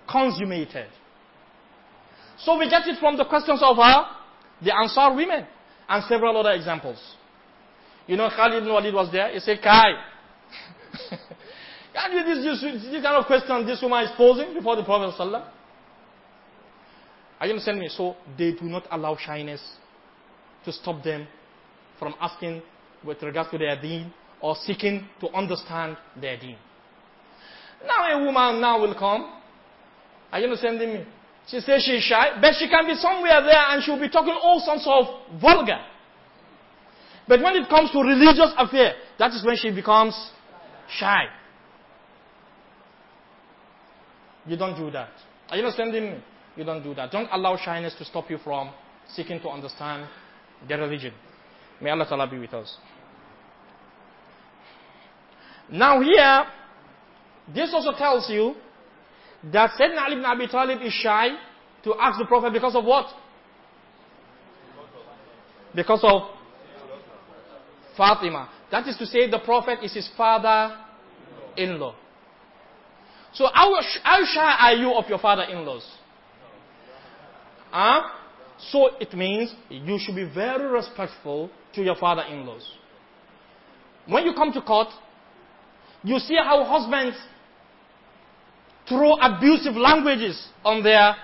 Consummated. 0.09 0.87
So 2.37 2.59
we 2.59 2.69
get 2.69 2.85
it 2.85 2.99
from 2.99 3.15
the 3.15 3.23
questions 3.23 3.61
of 3.63 3.77
her, 3.77 4.05
the 4.61 4.75
Ansar 4.75 5.15
women, 5.15 5.47
and 5.87 6.03
several 6.09 6.35
other 6.37 6.51
examples. 6.51 6.99
You 8.07 8.17
know, 8.17 8.29
Khalid 8.29 8.63
ibn 8.63 8.73
Walid 8.73 8.93
was 8.93 9.09
there. 9.11 9.31
He 9.31 9.39
said, 9.39 9.61
Kai, 9.63 9.91
can 11.93 12.11
you 12.11 12.23
this, 12.25 12.61
this, 12.61 12.83
this 12.91 13.03
kind 13.03 13.15
of 13.15 13.25
question 13.25 13.65
this 13.65 13.81
woman 13.81 14.03
is 14.03 14.11
posing 14.17 14.53
before 14.53 14.75
the 14.75 14.83
Prophet 14.83 15.15
Sallallahu 15.17 15.47
Are 17.39 17.47
you 17.47 17.53
understanding 17.53 17.83
me? 17.83 17.89
So 17.89 18.17
they 18.37 18.51
do 18.51 18.65
not 18.65 18.85
allow 18.91 19.15
shyness 19.15 19.61
to 20.65 20.73
stop 20.73 21.03
them 21.03 21.25
from 21.97 22.15
asking 22.19 22.61
with 23.05 23.21
regards 23.23 23.49
to 23.51 23.57
their 23.57 23.79
deen 23.81 24.13
or 24.41 24.55
seeking 24.63 25.07
to 25.19 25.29
understand 25.29 25.97
their 26.19 26.37
deen. 26.37 26.57
Now 27.85 28.19
a 28.19 28.25
woman 28.25 28.61
now 28.61 28.79
will 28.79 28.95
come. 28.95 29.31
Are 30.31 30.39
you 30.39 30.45
understanding 30.45 30.93
me? 30.93 31.05
She 31.47 31.59
says 31.59 31.83
she's 31.83 32.03
shy, 32.03 32.37
but 32.39 32.53
she 32.57 32.69
can 32.69 32.85
be 32.85 32.95
somewhere 32.95 33.41
there 33.41 33.63
and 33.69 33.83
she'll 33.83 33.99
be 33.99 34.09
talking 34.09 34.37
all 34.41 34.59
sorts 34.59 34.85
of 34.87 35.41
vulgar. 35.41 35.79
But 37.27 37.41
when 37.41 37.55
it 37.55 37.69
comes 37.69 37.91
to 37.91 37.99
religious 37.99 38.53
affair, 38.57 38.93
that 39.19 39.31
is 39.31 39.43
when 39.45 39.57
she 39.57 39.71
becomes 39.71 40.15
shy. 40.89 41.25
You 44.45 44.57
don't 44.57 44.75
do 44.75 44.89
that. 44.91 45.09
Are 45.49 45.57
you 45.57 45.63
understanding 45.63 46.03
me? 46.03 46.23
You 46.55 46.63
don't 46.63 46.83
do 46.83 46.93
that. 46.95 47.11
Don't 47.11 47.29
allow 47.31 47.57
shyness 47.57 47.93
to 47.97 48.05
stop 48.05 48.29
you 48.29 48.37
from 48.37 48.71
seeking 49.07 49.39
to 49.41 49.49
understand 49.49 50.07
their 50.67 50.79
religion. 50.79 51.13
May 51.81 51.89
Allah 51.89 52.05
Ta'ala 52.07 52.29
be 52.29 52.39
with 52.39 52.53
us. 52.53 52.77
Now 55.71 56.01
here, 56.01 56.43
this 57.53 57.73
also 57.73 57.97
tells 57.97 58.29
you 58.29 58.55
that 59.51 59.71
Sayyidina 59.79 60.05
Ali 60.05 60.13
ibn 60.13 60.25
Abi 60.25 60.47
Talib 60.47 60.81
is 60.81 60.93
shy 60.93 61.29
to 61.83 61.95
ask 61.99 62.19
the 62.19 62.25
Prophet 62.25 62.53
because 62.53 62.75
of 62.75 62.83
what? 62.83 63.07
Because 65.73 66.01
of 66.03 66.23
Fatima. 67.95 68.49
That 68.69 68.87
is 68.87 68.97
to 68.97 69.05
say, 69.05 69.29
the 69.29 69.39
Prophet 69.39 69.79
is 69.83 69.93
his 69.93 70.09
father-in-law. 70.17 71.95
So 73.33 73.47
how, 73.53 73.73
how 74.03 74.25
shy 74.25 74.57
are 74.59 74.73
you 74.73 74.93
of 74.93 75.07
your 75.07 75.19
father-in-laws? 75.19 75.89
Huh? 77.71 78.01
So 78.59 78.89
it 78.99 79.13
means 79.13 79.53
you 79.69 79.97
should 79.99 80.15
be 80.15 80.25
very 80.31 80.67
respectful 80.67 81.49
to 81.73 81.81
your 81.81 81.95
father-in-laws. 81.95 82.69
When 84.07 84.25
you 84.25 84.33
come 84.33 84.51
to 84.53 84.61
court, 84.61 84.89
you 86.03 86.19
see 86.19 86.35
how 86.35 86.63
husbands 86.63 87.17
throw 88.87 89.13
abusive 89.21 89.75
languages 89.75 90.47
on 90.65 90.83
their 90.83 91.15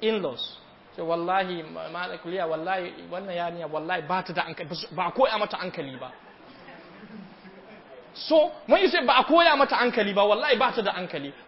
in-laws. 0.00 0.56
So 0.96 1.04
wallahi 1.04 1.62
malakuliya 1.64 2.46
wallahi 2.48 2.92
wannan 3.10 3.34
yarinya 3.36 3.66
wallahi 3.70 4.02
ba 4.06 4.22
ta 4.26 4.32
da 4.32 4.42
hankali 4.42 5.96
ba 5.96 6.00
ba. 6.00 6.12
So 8.14 8.50
when 8.66 8.82
you 8.82 8.88
say 8.88 9.04
ba 9.06 9.18
a 9.20 9.24
koya 9.24 9.56
mata 9.56 9.74
hankali 9.76 10.14
ba 10.14 10.24
wallahi 10.26 10.58
ba. 10.58 10.72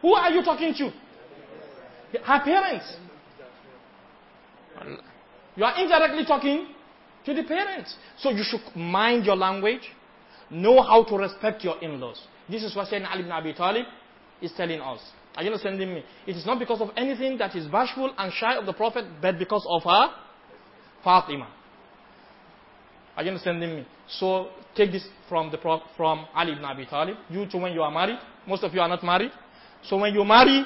Who 0.00 0.14
are 0.14 0.30
you 0.30 0.42
talking 0.42 0.74
to? 0.74 0.90
Her 2.24 2.40
parents. 2.40 2.96
You 5.56 5.64
are 5.64 5.80
indirectly 5.80 6.24
talking 6.24 6.66
to 7.26 7.34
the 7.34 7.42
parents. 7.44 7.94
So 8.18 8.30
you 8.30 8.42
should 8.44 8.60
mind 8.74 9.26
your 9.26 9.36
language, 9.36 9.82
know 10.50 10.82
how 10.82 11.04
to 11.04 11.16
respect 11.16 11.62
your 11.64 11.78
in-laws. 11.82 12.20
This 12.48 12.62
is 12.62 12.74
what 12.76 12.88
Sayyidina 12.88 13.10
Ali 13.10 13.20
ibn 13.20 13.32
Abi 13.32 13.54
Talib 13.54 13.86
is 14.40 14.52
telling 14.56 14.80
us. 14.80 15.00
Are 15.36 15.42
you 15.42 15.48
understanding 15.50 15.92
me? 15.94 16.04
It 16.26 16.36
is 16.36 16.46
not 16.46 16.58
because 16.58 16.80
of 16.80 16.90
anything 16.96 17.38
that 17.38 17.56
is 17.56 17.66
bashful 17.66 18.14
and 18.16 18.32
shy 18.32 18.56
of 18.56 18.66
the 18.66 18.72
Prophet, 18.72 19.04
but 19.20 19.38
because 19.38 19.66
of 19.68 19.82
her 19.82 20.08
Fatima. 21.02 21.48
Are 23.16 23.22
you 23.22 23.30
understanding 23.30 23.76
me? 23.76 23.86
So 24.08 24.50
take 24.76 24.92
this 24.92 25.06
from 25.28 25.50
the 25.50 25.58
from 25.96 26.26
Ali 26.34 26.52
ibn 26.52 26.64
Abi 26.64 26.86
Talib. 26.86 27.16
You 27.30 27.46
too, 27.50 27.58
when 27.58 27.72
you 27.72 27.82
are 27.82 27.90
married, 27.90 28.18
most 28.46 28.62
of 28.64 28.72
you 28.74 28.80
are 28.80 28.88
not 28.88 29.02
married. 29.02 29.30
So 29.84 29.96
when 29.98 30.14
you 30.14 30.24
marry, 30.24 30.64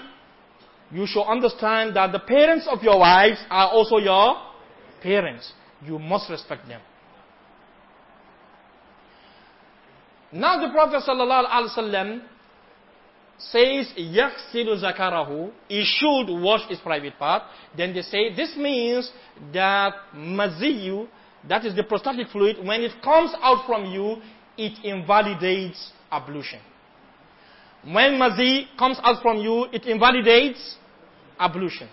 you 0.90 1.06
should 1.06 1.24
understand 1.24 1.94
that 1.96 2.12
the 2.12 2.20
parents 2.20 2.66
of 2.70 2.82
your 2.82 2.98
wives 2.98 3.38
are 3.50 3.68
also 3.70 3.98
your 3.98 4.36
parents. 5.02 5.52
You 5.84 5.98
must 5.98 6.30
respect 6.30 6.66
them. 6.66 6.80
Now 10.32 10.60
the 10.60 10.72
Prophet 10.72 11.02
wasallam 11.06 12.22
says 13.38 13.92
yaghsilu 13.96 14.82
zakarahu, 14.82 15.50
he 15.68 15.84
should 15.84 16.42
wash 16.42 16.68
his 16.68 16.78
private 16.80 17.18
part. 17.18 17.44
Then 17.76 17.94
they 17.94 18.02
say 18.02 18.34
this 18.34 18.56
means 18.56 19.10
that 19.52 19.94
maziyu, 20.14 21.08
that 21.48 21.64
is 21.64 21.74
the 21.74 21.84
prostatic 21.84 22.28
fluid, 22.28 22.56
when 22.64 22.82
it 22.82 23.00
comes 23.02 23.32
out 23.40 23.64
from 23.66 23.86
you, 23.86 24.16
it 24.56 24.84
invalidates 24.84 25.92
ablution. 26.10 26.60
When 27.84 28.18
mazi 28.18 28.66
comes 28.76 28.98
out 29.02 29.22
from 29.22 29.38
you, 29.38 29.66
it 29.72 29.86
invalidates 29.86 30.76
ablution. 31.38 31.88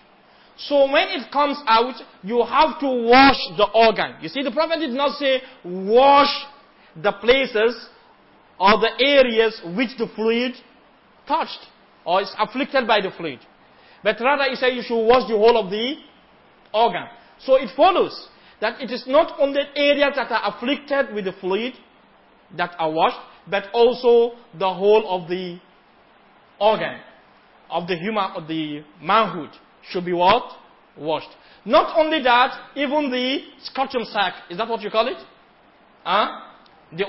So 0.58 0.90
when 0.90 1.08
it 1.08 1.30
comes 1.30 1.58
out, 1.66 1.94
you 2.22 2.44
have 2.44 2.80
to 2.80 2.86
wash 2.86 3.38
the 3.56 3.68
organ. 3.72 4.16
You 4.20 4.28
see, 4.28 4.42
the 4.42 4.50
Prophet 4.50 4.80
did 4.80 4.90
not 4.90 5.16
say 5.16 5.40
wash 5.64 6.32
the 7.00 7.12
places 7.12 7.88
or 8.58 8.78
the 8.80 8.90
areas 9.00 9.60
which 9.76 9.96
the 9.98 10.08
fluid 10.14 10.54
touched 11.26 11.66
or 12.04 12.22
is 12.22 12.32
afflicted 12.38 12.86
by 12.86 13.00
the 13.00 13.10
fluid. 13.16 13.40
But 14.02 14.20
rather 14.20 14.44
he 14.44 14.56
said 14.56 14.68
you 14.68 14.82
should 14.82 15.04
wash 15.06 15.28
the 15.28 15.36
whole 15.36 15.58
of 15.58 15.70
the 15.70 15.94
organ. 16.72 17.06
So 17.40 17.56
it 17.56 17.70
follows 17.76 18.28
that 18.60 18.80
it 18.80 18.90
is 18.90 19.04
not 19.06 19.38
only 19.38 19.60
areas 19.74 20.12
that 20.16 20.30
are 20.30 20.54
afflicted 20.54 21.14
with 21.14 21.24
the 21.24 21.32
fluid 21.32 21.74
that 22.56 22.74
are 22.78 22.90
washed, 22.90 23.18
but 23.48 23.64
also 23.72 24.36
the 24.58 24.72
whole 24.72 25.08
of 25.08 25.28
the 25.28 25.58
organ 26.58 27.00
of 27.70 27.86
the 27.88 27.96
human 27.96 28.30
of 28.34 28.46
the 28.48 28.82
manhood 29.00 29.50
should 29.90 30.04
be 30.04 30.12
what? 30.12 30.44
Washed. 30.96 31.28
Not 31.64 31.98
only 31.98 32.22
that, 32.22 32.70
even 32.76 33.10
the 33.10 33.38
scrotum 33.62 34.04
sac, 34.04 34.34
is 34.50 34.58
that 34.58 34.68
what 34.68 34.80
you 34.82 34.90
call 34.90 35.08
it? 35.08 35.18
Huh? 36.04 36.40
The 36.96 37.04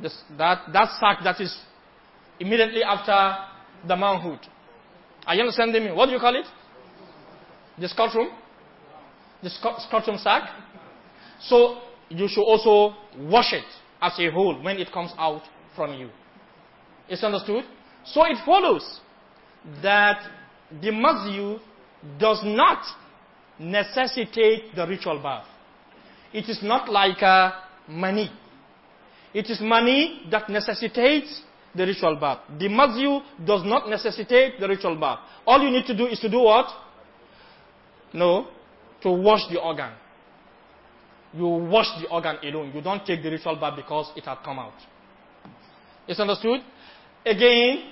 unthayin, 0.00 0.38
that, 0.38 0.72
that 0.72 0.88
sac 1.00 1.24
that 1.24 1.40
is 1.40 1.56
immediately 2.40 2.82
after 2.82 3.36
the 3.86 3.96
manhood. 3.96 4.40
Are 5.26 5.34
you 5.34 5.40
understanding 5.40 5.84
me? 5.84 5.92
What 5.92 6.06
do 6.06 6.12
you 6.12 6.20
call 6.20 6.36
it? 6.36 6.46
The 7.78 7.88
scrotum? 7.88 8.28
The 9.42 9.50
scrotum 9.50 10.18
sack? 10.18 10.50
So 11.40 11.80
you 12.08 12.28
should 12.28 12.44
also 12.44 12.94
wash 13.18 13.52
it 13.52 13.64
as 14.00 14.12
a 14.18 14.30
whole 14.30 14.62
when 14.62 14.78
it 14.78 14.92
comes 14.92 15.12
out 15.18 15.42
from 15.74 15.94
you. 15.94 16.10
It's 17.08 17.22
understood? 17.22 17.64
So 18.04 18.24
it 18.24 18.38
follows 18.44 19.00
that 19.82 20.18
the 20.70 20.90
mazyu 20.90 21.58
does 22.18 22.40
not 22.44 22.84
necessitate 23.58 24.74
the 24.74 24.86
ritual 24.86 25.20
bath. 25.22 25.46
It 26.32 26.48
is 26.48 26.58
not 26.62 26.90
like 26.90 27.22
a 27.22 27.62
mani. 27.88 28.30
It 29.34 29.50
is 29.50 29.60
mani 29.60 30.22
that 30.30 30.48
necessitates 30.48 31.42
the 31.74 31.84
ritual 31.84 32.16
bath. 32.16 32.38
The 32.56 32.68
mazyu 32.68 33.20
does 33.44 33.62
not 33.64 33.88
necessitate 33.88 34.60
the 34.60 34.68
ritual 34.68 34.94
bath. 34.96 35.18
All 35.44 35.60
you 35.60 35.70
need 35.70 35.86
to 35.86 35.96
do 35.96 36.06
is 36.06 36.20
to 36.20 36.28
do 36.28 36.38
what? 36.38 36.66
No, 38.12 38.46
to 39.02 39.10
wash 39.10 39.42
the 39.50 39.60
organ. 39.60 39.90
You 41.36 41.46
wash 41.46 41.88
the 42.00 42.08
organ 42.10 42.36
alone. 42.44 42.70
You 42.72 42.80
don't 42.80 43.04
take 43.04 43.24
the 43.24 43.30
ritual 43.30 43.56
bath 43.56 43.74
because 43.74 44.12
it 44.14 44.24
had 44.24 44.38
come 44.44 44.60
out. 44.60 44.74
Is 46.06 46.20
understood? 46.20 46.60
Again, 47.26 47.90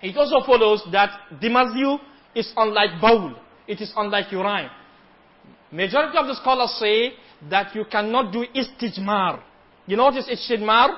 it 0.00 0.16
also 0.16 0.46
follows 0.46 0.82
that 0.92 1.10
the 1.40 1.48
mazyu 1.48 1.98
is 2.34 2.52
unlike 2.56 3.00
bawl. 3.00 3.34
It 3.66 3.80
is 3.80 3.92
unlike 3.96 4.30
urine. 4.30 4.70
Majority 5.72 6.16
of 6.16 6.26
the 6.26 6.36
scholars 6.36 6.76
say 6.78 7.14
that 7.50 7.74
you 7.74 7.84
cannot 7.90 8.32
do 8.32 8.44
istijmar. 8.54 9.40
You 9.87 9.97
know 9.97 10.05
what 10.05 10.17
is 10.17 10.27
istijmar? 10.27 10.89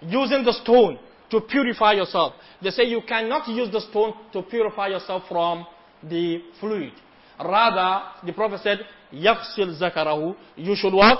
Using 0.00 0.44
the 0.44 0.52
stone 0.52 0.98
to 1.30 1.40
purify 1.40 1.92
yourself. 1.92 2.34
They 2.62 2.70
say 2.70 2.84
you 2.84 3.02
cannot 3.06 3.48
use 3.48 3.70
the 3.70 3.80
stone 3.80 4.14
to 4.32 4.42
purify 4.42 4.88
yourself 4.88 5.24
from 5.28 5.66
the 6.02 6.42
fluid. 6.60 6.92
Rather, 7.38 8.04
the 8.24 8.32
Prophet 8.32 8.60
said, 8.62 8.78
يَغْسِلْ 9.12 9.80
zakarahu. 9.80 10.34
You 10.56 10.74
should 10.74 10.92
what? 10.92 11.18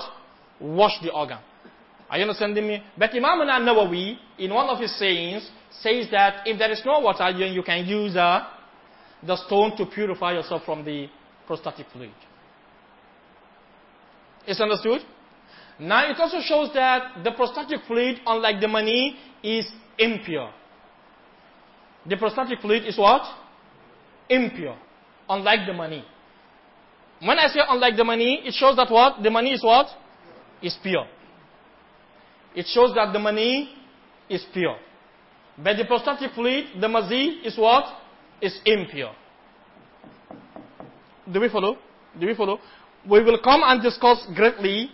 Wash 0.61 1.00
the 1.02 1.12
organ. 1.12 1.38
Are 2.11 2.16
you 2.16 2.22
understanding 2.22 2.66
me? 2.66 2.82
But 2.96 3.11
Imam 3.11 3.40
al-Nawawi, 3.42 4.16
in 4.38 4.52
one 4.52 4.68
of 4.68 4.78
his 4.80 4.98
sayings, 4.98 5.48
says 5.70 6.06
that 6.11 6.46
if 6.46 6.59
there 6.59 6.70
is 6.70 6.82
no 6.84 7.00
water, 7.00 7.28
you 7.30 7.62
can 7.62 7.86
use 7.86 8.16
uh, 8.16 8.46
the 9.22 9.36
stone 9.36 9.76
to 9.76 9.86
purify 9.86 10.32
yourself 10.32 10.62
from 10.64 10.84
the 10.84 11.09
prostatic 11.46 11.86
fluid. 11.92 12.11
Is 14.46 14.61
understood? 14.61 15.02
Now 15.80 16.09
it 16.09 16.19
also 16.19 16.39
shows 16.41 16.69
that 16.74 17.24
the 17.24 17.32
prostatic 17.32 17.80
fluid, 17.88 18.19
unlike 18.26 18.61
the 18.61 18.67
mani, 18.67 19.15
is 19.41 19.69
impure. 19.97 20.51
The 22.07 22.17
prostatic 22.17 22.59
fluid 22.59 22.86
is 22.86 22.97
what? 22.97 23.21
Impure. 24.30 24.78
Unlike 25.30 25.67
the 25.67 25.74
mani. 25.74 26.03
When 27.21 27.39
I 27.39 27.47
say 27.47 27.59
unlike 27.67 27.95
the 27.95 28.03
mani, 28.03 28.41
it 28.45 28.53
shows 28.53 28.76
that 28.76 28.91
what? 28.91 29.24
The 29.24 29.30
mani 29.30 29.51
is 29.51 29.63
what? 29.63 29.88
Is 30.61 30.78
pure. 30.82 31.07
It 32.55 32.67
shows 32.67 32.93
that 32.95 33.11
the 33.13 33.19
mani 33.19 33.74
is 34.30 34.45
pure. 34.53 34.78
But 35.57 35.78
the 35.78 35.86
prostatic 35.86 36.32
fluid, 36.34 36.82
the 36.82 36.88
mazi, 36.88 37.45
is 37.45 37.57
what? 37.57 37.86
Is 38.41 38.59
impure. 38.65 39.11
Do 41.32 41.39
we 41.39 41.49
follow? 41.49 41.78
Do 42.19 42.28
we 42.28 42.36
follow? 42.36 42.59
We 43.09 43.24
will 43.24 43.39
come 43.43 43.61
and 43.63 43.82
discuss 43.82 44.26
greatly 44.36 44.89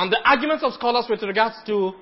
on 0.00 0.08
the 0.08 0.18
arguments 0.24 0.64
of 0.64 0.72
scholars 0.72 1.04
with 1.10 1.22
regards 1.22 1.56
to 1.66 1.92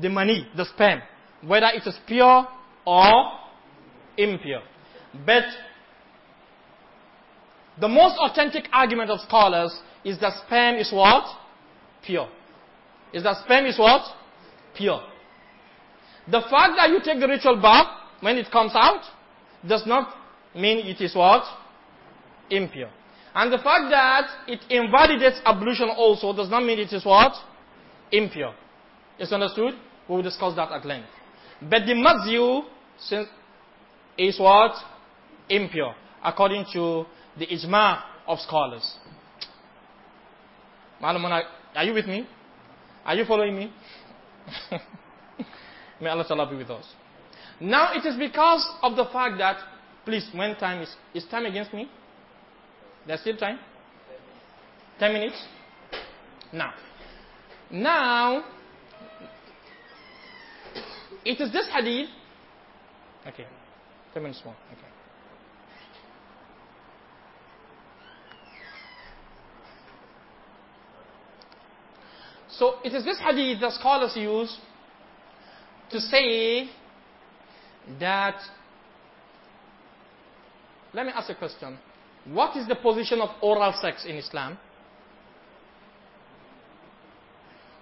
the 0.00 0.08
mani, 0.08 0.46
the 0.56 0.64
sperm, 0.64 1.02
whether 1.44 1.66
it 1.74 1.84
is 1.84 1.98
pure 2.06 2.46
or 2.86 3.32
impure. 4.16 4.62
But 5.26 5.42
the 7.80 7.88
most 7.88 8.14
authentic 8.20 8.68
argument 8.72 9.10
of 9.10 9.18
scholars 9.22 9.76
is 10.04 10.20
that 10.20 10.34
sperm 10.46 10.76
is 10.76 10.92
what? 10.92 11.24
Pure. 12.04 12.28
Is 13.12 13.24
that 13.24 13.42
sperm 13.44 13.66
is 13.66 13.76
what? 13.76 14.02
Pure. 14.76 15.02
The 16.30 16.42
fact 16.42 16.74
that 16.76 16.90
you 16.90 17.00
take 17.04 17.18
the 17.18 17.26
ritual 17.26 17.60
bath 17.60 17.88
when 18.20 18.36
it 18.36 18.52
comes 18.52 18.70
out 18.76 19.02
does 19.66 19.82
not 19.84 20.14
mean 20.54 20.86
it 20.86 21.00
is 21.00 21.12
what? 21.16 21.42
Impure. 22.50 22.90
And 23.34 23.52
the 23.52 23.58
fact 23.58 23.90
that 23.90 24.30
it 24.46 24.60
invalidates 24.70 25.40
ablution 25.44 25.88
also 25.96 26.32
does 26.32 26.50
not 26.50 26.62
mean 26.64 26.78
it 26.78 26.92
is 26.92 27.04
what? 27.04 27.32
Impure. 28.12 28.54
Is 29.18 29.32
understood? 29.32 29.74
We 30.08 30.16
will 30.16 30.22
discuss 30.22 30.54
that 30.56 30.70
at 30.72 30.84
length. 30.86 31.08
But 31.60 31.86
the 31.86 31.94
mazyu 31.94 32.62
is 34.16 34.38
what? 34.38 34.72
Impure. 35.48 35.94
According 36.22 36.66
to 36.72 37.04
the 37.38 37.46
ijma 37.46 38.02
of 38.26 38.38
scholars. 38.40 38.96
Are 41.00 41.84
you 41.84 41.94
with 41.94 42.06
me? 42.06 42.26
Are 43.04 43.14
you 43.14 43.24
following 43.24 43.56
me? 43.56 43.72
May 46.00 46.08
Allah 46.10 46.24
Ta'ala 46.26 46.48
be 46.48 46.56
with 46.56 46.70
us. 46.70 46.84
Now 47.60 47.92
it 47.94 48.04
is 48.06 48.16
because 48.16 48.66
of 48.82 48.96
the 48.96 49.04
fact 49.06 49.38
that, 49.38 49.58
please, 50.04 50.28
when 50.34 50.56
time 50.56 50.82
is, 50.82 50.94
is 51.14 51.24
time 51.30 51.46
against 51.46 51.72
me? 51.72 51.88
There's 53.06 53.20
still 53.20 53.36
time? 53.36 53.58
10 54.98 55.12
minutes? 55.12 55.42
Now. 56.52 56.72
Now, 57.70 58.44
it 61.24 61.40
is 61.40 61.52
this 61.52 61.68
hadith. 61.72 62.08
Okay. 63.26 63.46
10 64.14 64.22
minutes 64.22 64.40
more. 64.44 64.54
Okay. 64.72 64.88
So 72.48 72.76
it 72.82 72.92
is 72.92 73.04
this 73.04 73.20
hadith 73.20 73.60
that 73.60 73.72
scholars 73.72 74.16
use 74.16 74.58
to 75.90 76.00
say 76.00 76.68
that, 78.00 78.40
let 80.92 81.06
me 81.06 81.12
ask 81.14 81.30
a 81.30 81.34
question. 81.34 81.78
What 82.24 82.56
is 82.56 82.66
the 82.66 82.74
position 82.74 83.20
of 83.20 83.30
oral 83.42 83.72
sex 83.80 84.04
in 84.04 84.16
Islam? 84.16 84.58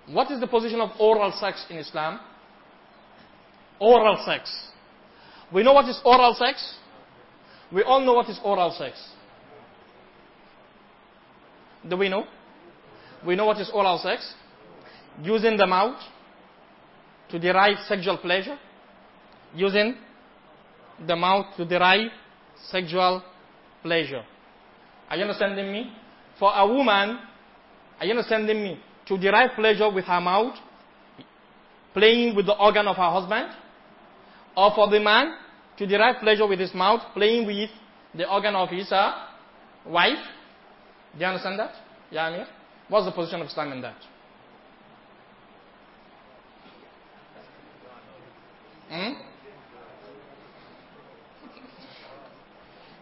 What 0.08 0.30
is 0.30 0.40
the 0.40 0.46
position 0.46 0.80
of 0.80 0.90
oral 1.00 1.32
sex 1.32 1.66
in 1.68 1.78
Islam? 1.78 2.20
Oral 3.80 4.22
sex. 4.24 4.70
We 5.52 5.62
know 5.62 5.72
what 5.72 5.88
is 5.88 6.00
oral 6.04 6.34
sex? 6.34 6.74
We 7.72 7.82
all 7.82 8.00
know 8.00 8.14
what 8.14 8.28
is 8.28 8.40
oral 8.44 8.70
sex. 8.72 8.96
Do 11.88 11.96
we 11.96 12.08
know? 12.08 12.24
We 13.26 13.36
know 13.36 13.46
what 13.46 13.58
is 13.58 13.70
oral 13.72 13.98
sex? 13.98 14.34
Using 15.22 15.56
the 15.56 15.66
mouth 15.66 15.98
to 17.30 17.38
derive 17.38 17.78
sexual 17.88 18.18
pleasure. 18.18 18.58
Using 19.54 19.96
the 21.06 21.16
mouth 21.16 21.46
to 21.56 21.64
derive 21.64 22.10
sexual 22.70 23.22
pleasure. 23.82 24.22
Are 25.08 25.16
you 25.16 25.22
understanding 25.22 25.72
me? 25.72 25.92
For 26.38 26.52
a 26.54 26.66
woman, 26.66 27.18
are 27.98 28.04
you 28.04 28.10
understanding 28.10 28.62
me? 28.62 28.80
To 29.06 29.16
derive 29.16 29.50
pleasure 29.54 29.90
with 29.90 30.04
her 30.06 30.20
mouth, 30.20 30.56
playing 31.94 32.34
with 32.34 32.46
the 32.46 32.54
organ 32.56 32.88
of 32.88 32.96
her 32.96 33.10
husband, 33.10 33.48
or 34.56 34.72
for 34.74 34.90
the 34.90 35.00
man 35.00 35.34
to 35.78 35.86
derive 35.86 36.20
pleasure 36.20 36.46
with 36.46 36.58
his 36.58 36.74
mouth, 36.74 37.00
playing 37.14 37.46
with 37.46 37.70
the 38.14 38.28
organ 38.28 38.54
of 38.54 38.68
his 38.70 38.90
uh, 38.90 39.12
wife. 39.86 40.18
Do 41.14 41.20
you 41.20 41.26
understand 41.26 41.58
that? 41.58 41.72
Yeah, 42.10 42.28
Amir? 42.28 42.46
What's 42.88 43.06
the 43.06 43.12
position 43.12 43.40
of 43.40 43.48
Islam 43.48 43.72
in 43.72 43.82
that? 43.82 43.96
Hmm? 48.88 49.12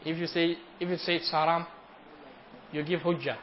If 0.05 0.19
you 0.19 0.27
say 0.27 0.57
if 0.81 0.89
you 0.89 0.97
say 0.97 1.17
it's 1.17 1.31
haram, 1.31 1.67
you 2.73 2.83
give 2.83 3.01
hujjah. 3.01 3.37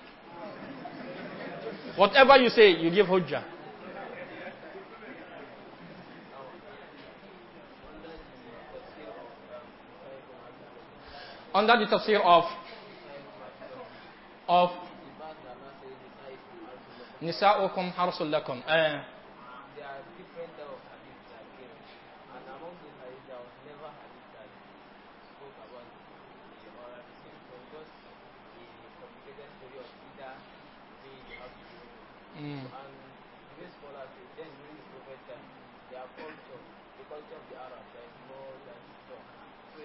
Whatever 1.96 2.38
you 2.38 2.50
say, 2.50 2.72
you 2.72 2.90
give 2.90 3.08
hujjah. 3.08 3.44
Under 11.54 11.78
the 11.78 11.86
tafsir 11.86 12.22
of 12.24 12.46
of 14.48 14.70
Nisa'ukum 17.22 17.94
harsul 17.94 18.30
lakum. 18.32 18.64
Uh, 18.66 19.04
Mm. 32.42 32.58
And 32.58 32.66
the 32.66 33.68
scholars 33.78 34.10
then 34.34 34.50
during 34.50 34.74
the 34.82 34.86
prophet 34.98 35.22
time, 35.30 35.46
their 35.94 36.08
culture, 36.18 36.62
the 36.98 37.06
culture 37.06 37.38
of 37.38 37.46
the 37.54 37.58
Arabs, 37.62 37.86
there 37.94 38.02
is 38.02 38.18
no 38.26 38.42
that 38.66 38.82
so 39.06 39.14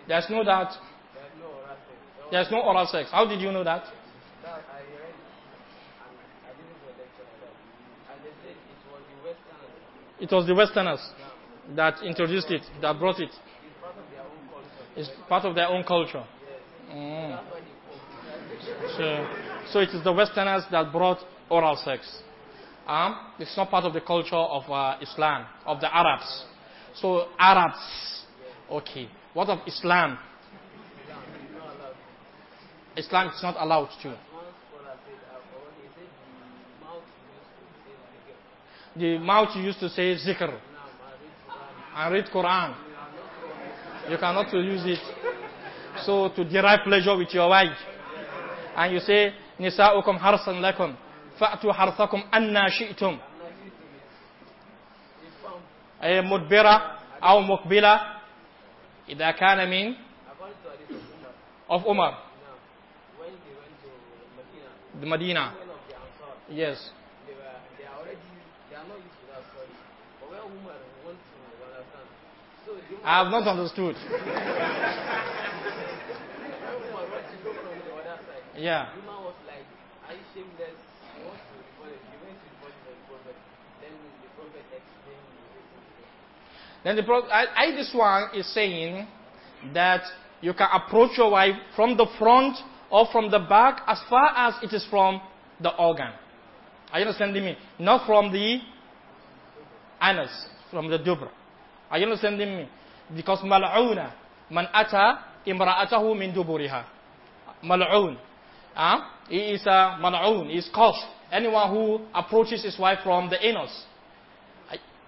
There's 0.09 0.28
no 0.32 0.40
that. 0.40 0.72
There's 1.12 1.36
no 1.36 1.52
oral 1.52 1.76
sex. 1.76 2.32
There's 2.32 2.50
no 2.50 2.61
oral 2.64 2.86
sex. 2.88 3.04
How 3.12 3.28
did 3.28 3.44
you 3.44 3.52
know 3.52 3.64
that? 3.64 3.84
That 4.40 4.64
I 4.72 4.80
read, 4.88 5.12
and 6.00 6.16
I 6.48 6.57
didn't 6.57 6.80
go 6.80 6.96
lecture 6.96 7.28
on 7.28 7.44
that. 7.44 7.52
And 8.09 8.24
they 8.24 8.32
said 8.40 8.57
it 8.57 8.80
was 8.88 9.04
the 9.04 9.18
Westerners. 9.20 9.76
It 10.16 10.30
was 10.32 10.44
the 10.48 10.57
Westerners 10.57 11.02
yeah. 11.12 11.76
that 11.76 12.00
introduced 12.09 12.48
it, 12.50 12.64
that 12.80 12.98
brought 12.98 13.20
it. 13.20 13.28
It's 13.36 13.84
part 13.84 14.00
of 14.00 14.09
their 14.09 14.24
own 14.24 14.48
culture. 14.48 14.96
It's 14.96 15.11
part 15.28 15.44
of 15.44 15.52
their 15.54 15.68
own 15.68 15.84
culture. 15.84 16.24
Yes. 16.24 16.96
Mm. 16.96 17.36
So, 18.96 19.04
so 19.72 19.80
it 19.80 19.90
is 19.90 20.02
the 20.02 20.12
Westerners 20.12 20.64
that 20.70 20.90
brought 20.90 21.18
oral 21.50 21.76
sex. 21.76 22.22
Um, 22.87 23.16
it's 23.39 23.57
not 23.57 23.70
part 23.70 23.84
of 23.84 23.93
the 23.95 24.01
culture 24.01 24.37
of 24.37 24.70
uh, 24.70 24.97
Islam, 25.03 25.47
of 25.64 25.80
the 25.80 25.95
Arabs. 25.95 26.45
So 26.95 27.26
Arabs, 27.39 28.22
okay. 28.70 29.09
What 29.34 29.49
of 29.49 29.59
Islam? 29.66 30.18
Islam 32.97 33.28
is 33.28 33.43
not 33.43 33.57
allowed 33.59 33.91
to. 34.03 34.16
The 38.97 39.18
mouth 39.18 39.55
used 39.57 39.78
to 39.80 39.91
say 39.91 40.14
zikr 40.16 40.59
and 41.97 42.14
read 42.14 42.26
Quran. 42.26 42.74
You 44.09 44.16
cannot 44.16 44.53
use 44.55 44.82
it. 44.87 45.01
So 46.05 46.28
to 46.30 46.45
derive 46.45 46.80
pleasure 46.84 47.16
with 47.16 47.34
your 47.34 47.49
wife. 47.49 47.76
And 48.76 48.95
you 48.95 49.01
say, 49.01 49.32
Nisa'ukum 49.59 50.18
harsan 50.18 50.61
lakum. 50.61 50.97
فأتوا 51.39 51.72
حرثكم 51.72 52.22
أنا 52.34 52.68
شئتم 52.68 53.18
أي 56.03 56.20
مدبرة 56.20 56.99
أو 57.22 57.41
مقبلة 57.41 58.01
إذا 59.09 59.30
كان 59.30 59.70
من 59.70 59.95
of 61.68 61.84
Umar 61.87 62.14
the 65.01 65.07
Medina 65.07 65.53
yes 66.49 66.91
I 73.05 73.18
have 73.18 73.30
not 73.30 73.47
understood 73.49 73.97
yeah 78.57 78.87
Umar 78.97 79.22
was 79.22 79.34
like 79.47 79.66
are 80.09 80.14
shameless 80.34 80.86
Then 86.87 86.95
the 86.95 87.03
prophet, 87.03 87.28
I, 87.32 87.47
I, 87.64 87.70
this 87.72 87.91
one 87.93 88.28
is 88.32 88.47
saying 88.55 89.09
that 89.74 90.03
you 90.41 90.55
can 90.55 90.68
approach 90.72 91.18
your 91.18 91.32
wife 91.32 91.57
from 91.74 91.97
the 91.97 92.07
front 92.16 92.59
or 92.93 93.09
from 93.11 93.28
the 93.28 93.41
back 93.41 93.82
as 93.89 93.99
far 94.09 94.30
as 94.37 94.55
it 94.62 94.72
is 94.72 94.87
from 94.89 95.20
the 95.61 95.74
organ. 95.74 96.12
Are 96.93 97.01
you 97.01 97.07
understanding 97.07 97.45
me? 97.45 97.59
Not 97.80 98.07
from 98.07 98.32
the 98.32 98.61
anus, 100.01 100.30
from 100.70 100.89
the 100.89 101.01
dubra. 101.01 101.28
Are 101.91 101.99
you 101.99 102.05
understanding 102.05 102.57
me? 102.57 102.68
Because 103.16 103.41
mal'una, 103.41 104.12
man 104.49 104.68
ata 104.72 105.24
imra'atahu 105.45 106.16
min 106.16 106.32
duburiha. 106.32 106.84
Mal'un. 107.64 108.16
Uh, 108.76 108.99
he 109.28 109.39
is 109.39 109.66
a 109.66 109.99
mal'un, 110.01 110.51
he 110.51 110.59
is 110.59 110.70
cursed. 110.72 111.05
Anyone 111.32 111.68
who 111.68 112.01
approaches 112.14 112.62
his 112.62 112.78
wife 112.78 113.01
from 113.03 113.28
the 113.28 113.45
anus. 113.45 113.87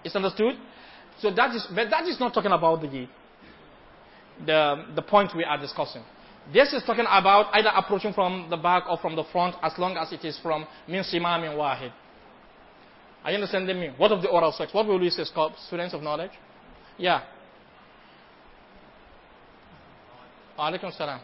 Is 0.04 0.14
understood? 0.14 0.54
So 1.20 1.30
that 1.32 1.54
is, 1.54 1.66
but 1.74 1.90
that 1.90 2.06
is 2.06 2.20
not 2.20 2.32
talking 2.32 2.52
about 2.52 2.80
the, 2.80 3.08
the, 4.44 4.84
the 4.94 5.02
point 5.02 5.32
we 5.36 5.44
are 5.44 5.58
discussing. 5.58 6.02
This 6.52 6.72
is 6.72 6.82
talking 6.84 7.04
about 7.06 7.52
either 7.52 7.70
approaching 7.74 8.12
from 8.12 8.48
the 8.48 8.56
back 8.56 8.84
or 8.88 8.96
from 8.98 9.16
the 9.16 9.24
front 9.24 9.56
as 9.62 9.72
long 9.78 9.96
as 9.96 10.12
it 10.12 10.24
is 10.24 10.38
from 10.38 10.66
min 10.86 11.02
simamin 11.02 11.56
wahid. 11.56 11.92
Are 13.24 13.30
you 13.30 13.36
understanding 13.36 13.78
me? 13.78 13.90
What 13.96 14.12
of 14.12 14.22
the 14.22 14.28
oral 14.28 14.52
sex? 14.52 14.72
What 14.72 14.86
will 14.86 14.98
we 14.98 15.10
say, 15.10 15.24
students 15.24 15.92
of 15.92 16.02
knowledge? 16.02 16.30
Yeah. 16.96 17.22
Alaikum 20.58 20.96
salam. 20.96 21.20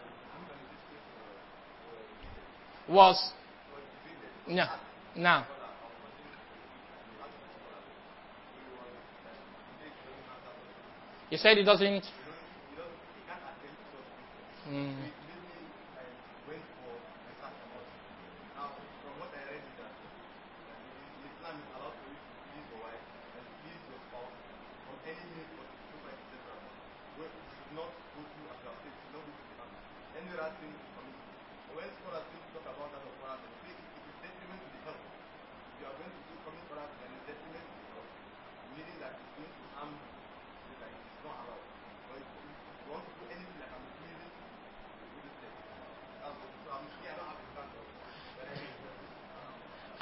Was. 2.89 3.33
Yeah. 4.47 4.77
Now. 5.17 5.47
He 11.35 11.39
said 11.39 11.57
he 11.57 11.65
doesn't. 11.65 12.05
Mm. 14.71 14.95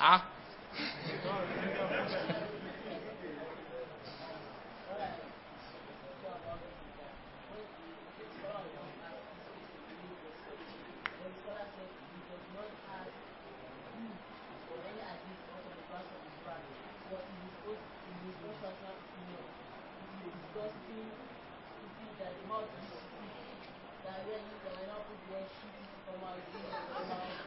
Ah. 0.04 0.32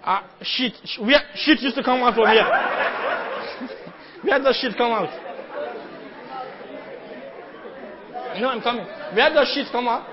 Ah, 0.08 0.24
shit. 0.44 0.74
Where 1.00 1.20
shit 1.34 1.62
used 1.62 1.76
to 1.76 1.84
come 1.84 2.04
out 2.04 2.14
from 2.14 2.28
here? 2.28 2.46
Where 4.22 4.40
does 4.40 4.56
shit 4.62 4.78
come 4.78 4.92
out? 4.92 5.10
No, 8.40 8.50
I'm 8.50 8.62
coming. 8.62 8.86
Where 8.86 9.34
does 9.34 9.52
shit 9.56 9.66
come 9.72 9.88
out? 9.88 10.06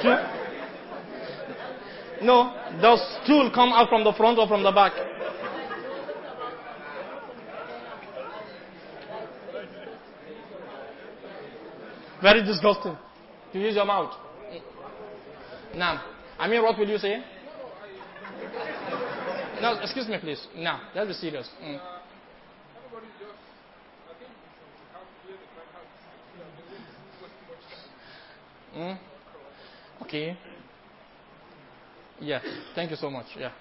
Stool? 0.00 0.18
No, 2.22 2.54
does 2.80 3.00
stool 3.22 3.50
come 3.54 3.72
out 3.72 3.88
from 3.88 4.02
the 4.02 4.12
front 4.12 4.38
or 4.38 4.48
from 4.48 4.62
the 4.64 4.72
back? 4.72 4.92
Very 12.22 12.44
disgusting. 12.44 12.96
To 13.52 13.58
use 13.58 13.74
your 13.74 13.84
mouth. 13.84 14.14
Now, 15.76 16.02
I 16.38 16.48
mean, 16.48 16.62
what 16.62 16.78
will 16.78 16.88
you 16.88 16.98
say? 16.98 17.22
No, 19.62 19.78
excuse 19.80 20.08
me, 20.08 20.18
please. 20.18 20.44
No, 20.56 20.76
let's 20.92 21.06
be 21.06 21.14
serious. 21.14 21.48
Mm. 21.62 21.80
Mm. 28.76 28.98
Okay. 30.02 30.36
Yeah. 32.20 32.40
Thank 32.74 32.90
you 32.90 32.96
so 32.96 33.08
much. 33.08 33.26
Yeah. 33.38 33.52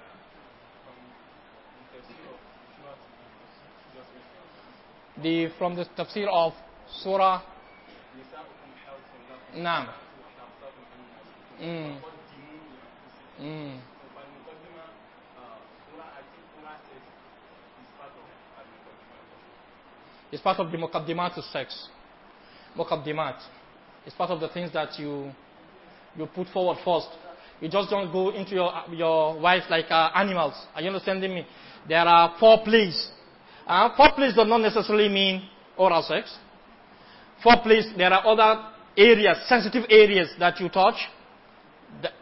The 5.22 5.50
from 5.60 5.76
the 5.76 5.86
tafsir 5.96 6.28
of 6.28 6.54
Surah. 7.04 7.44
Naam. 9.56 9.88
Mm. 11.62 12.02
Mm. 13.40 13.80
It's 20.32 20.42
part 20.42 20.60
of 20.60 20.72
the 20.72 20.78
muqaddimat 20.78 21.38
of 21.38 21.44
sex. 21.46 21.88
Muqaddimat. 22.78 23.40
It's 24.06 24.16
part 24.16 24.32
of 24.32 24.40
the 24.40 24.50
things 24.50 24.72
that 24.74 24.98
you 24.98 25.32
you 26.16 26.26
put 26.26 26.48
forward 26.48 26.78
first. 26.84 27.10
You 27.60 27.70
just 27.70 27.90
don't 27.90 28.12
go 28.12 28.30
into 28.30 28.56
your 28.56 28.72
your 28.92 29.40
wife 29.40 29.64
like 29.70 29.86
uh, 29.90 30.12
animals. 30.16 30.54
Are 30.74 30.82
you 30.82 30.88
understanding 30.88 31.34
me? 31.34 31.46
There 31.88 32.00
are 32.00 32.36
foreplays. 32.40 33.10
Uh, 33.68 33.96
foreplays 33.96 34.36
does 34.36 34.48
not 34.48 34.62
necessarily 34.62 35.10
mean 35.10 35.48
oral 35.78 36.02
sex. 36.02 36.36
Foreplays, 37.44 37.96
there 37.98 38.12
are 38.12 38.26
other 38.26 38.72
areas, 38.98 39.38
sensitive 39.48 39.86
areas 39.90 40.30
that 40.40 40.60
you 40.60 40.70
touch. 40.70 40.96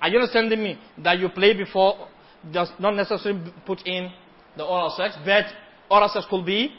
are 0.01 0.10
you 0.10 0.18
understanding 0.18 0.64
me? 0.64 0.80
That 0.97 1.20
you 1.20 1.30
play 1.30 1.53
before 1.53 2.07
does 2.51 2.70
not 2.80 2.95
necessarily 2.95 3.51
put 3.66 3.86
in 3.86 4.12
the 4.55 4.64
oral 4.64 4.89
sex, 4.91 5.16
but 5.26 5.45
oral 5.89 6.10
sex 6.10 6.26
could 6.30 6.45
be 6.45 6.74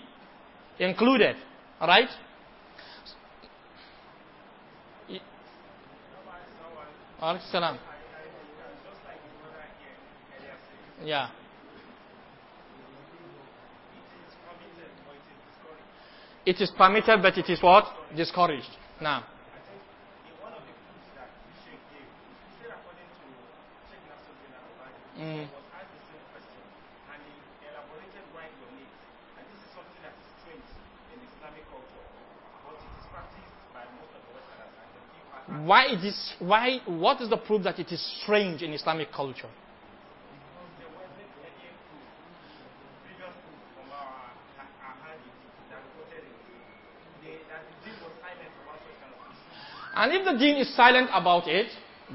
included. 0.80 1.36
Right? 1.80 2.08
Salam. 7.52 7.78
Yeah. 11.04 11.28
It 16.46 16.60
is 16.60 16.70
permitted, 16.76 17.22
but 17.22 17.36
it 17.36 17.48
is 17.50 17.62
what? 17.62 17.84
Discouraged. 18.16 18.70
Now. 19.00 19.24
Mm. 25.18 25.48
Why 35.64 35.86
it 35.86 36.04
is 36.04 36.34
why 36.38 36.80
what 36.86 37.20
is 37.20 37.28
the 37.28 37.36
proof 37.36 37.64
that 37.64 37.78
it 37.78 37.92
is 37.92 38.00
strange 38.22 38.62
in 38.62 38.72
Islamic 38.72 39.12
culture? 39.12 39.48
And 49.94 50.12
if 50.12 50.24
the 50.24 50.38
deen 50.38 50.56
is 50.56 50.74
silent 50.74 51.10
about 51.12 51.46
it, 51.46 51.66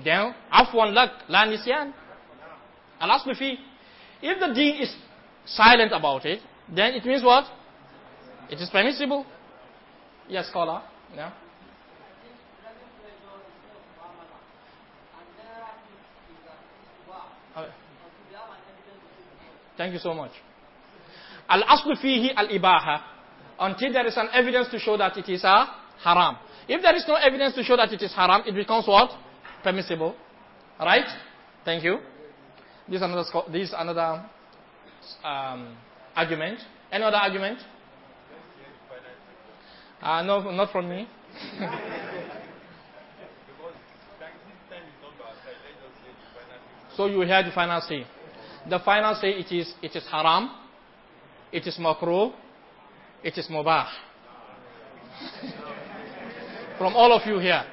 then 0.04 0.34
afwan 0.52 0.94
lak 0.94 1.12
la 1.30 1.46
nisyan. 1.46 1.94
Al 3.00 3.36
fi. 3.38 3.60
If 4.22 4.40
the 4.40 4.54
deen 4.54 4.82
is 4.82 4.96
silent 5.46 5.92
about 5.92 6.26
it, 6.26 6.40
then 6.74 6.94
it 6.94 7.06
means 7.06 7.24
what? 7.24 7.46
It 8.50 8.60
is 8.60 8.70
permissible. 8.70 9.26
Yes, 10.28 10.48
scholar. 10.48 10.82
Yeah. 11.14 11.32
Thank 19.78 19.94
you 19.94 20.00
so 20.00 20.14
much. 20.14 20.32
Al-aslu 21.50 21.96
fihi 22.02 22.34
al-ibaha. 22.36 23.02
Until 23.60 23.94
there 23.94 24.08
is 24.08 24.18
an 24.18 24.28
evidence 24.34 24.68
to 24.70 24.80
show 24.80 24.98
that 24.98 25.16
it 25.18 25.30
is 25.30 25.44
a 25.44 25.66
haram. 26.04 26.38
If 26.68 26.82
there 26.82 26.96
is 26.96 27.06
no 27.08 27.16
evidence 27.16 27.54
to 27.56 27.64
show 27.64 27.78
that 27.78 27.92
it 27.94 28.02
is 28.02 28.14
haram, 28.14 28.44
it 28.46 28.54
becomes 28.54 28.88
what? 28.88 29.12
Permissible. 29.64 30.16
Right? 30.80 31.08
Thank 31.64 31.84
you. 31.84 32.00
This 32.88 32.98
is 32.98 33.02
another, 33.02 33.24
this 33.52 33.70
is 33.70 33.74
another 33.78 34.26
um, 35.24 35.78
argument. 36.16 36.60
Any 36.92 37.04
other 37.04 37.18
argument? 37.18 37.60
Uh, 40.02 40.22
no, 40.24 40.52
not 40.52 40.72
from 40.72 40.90
me. 40.90 41.08
so 46.96 47.08
you 47.08 47.22
hear 47.22 47.42
the 47.44 47.52
final 47.52 47.82
say. 47.82 48.06
The 48.70 48.80
final 48.80 49.16
say 49.16 49.30
it 49.30 49.52
is, 49.52 49.74
it 49.82 49.96
is 49.96 50.06
haram, 50.12 50.50
it 51.52 51.68
is 51.68 51.78
makruh, 51.78 52.34
it 53.24 53.38
is 53.38 53.48
mubah. 53.48 53.88
From 56.78 56.96
all 56.96 57.14
of 57.14 57.26
you 57.28 57.40
here. 57.40 57.64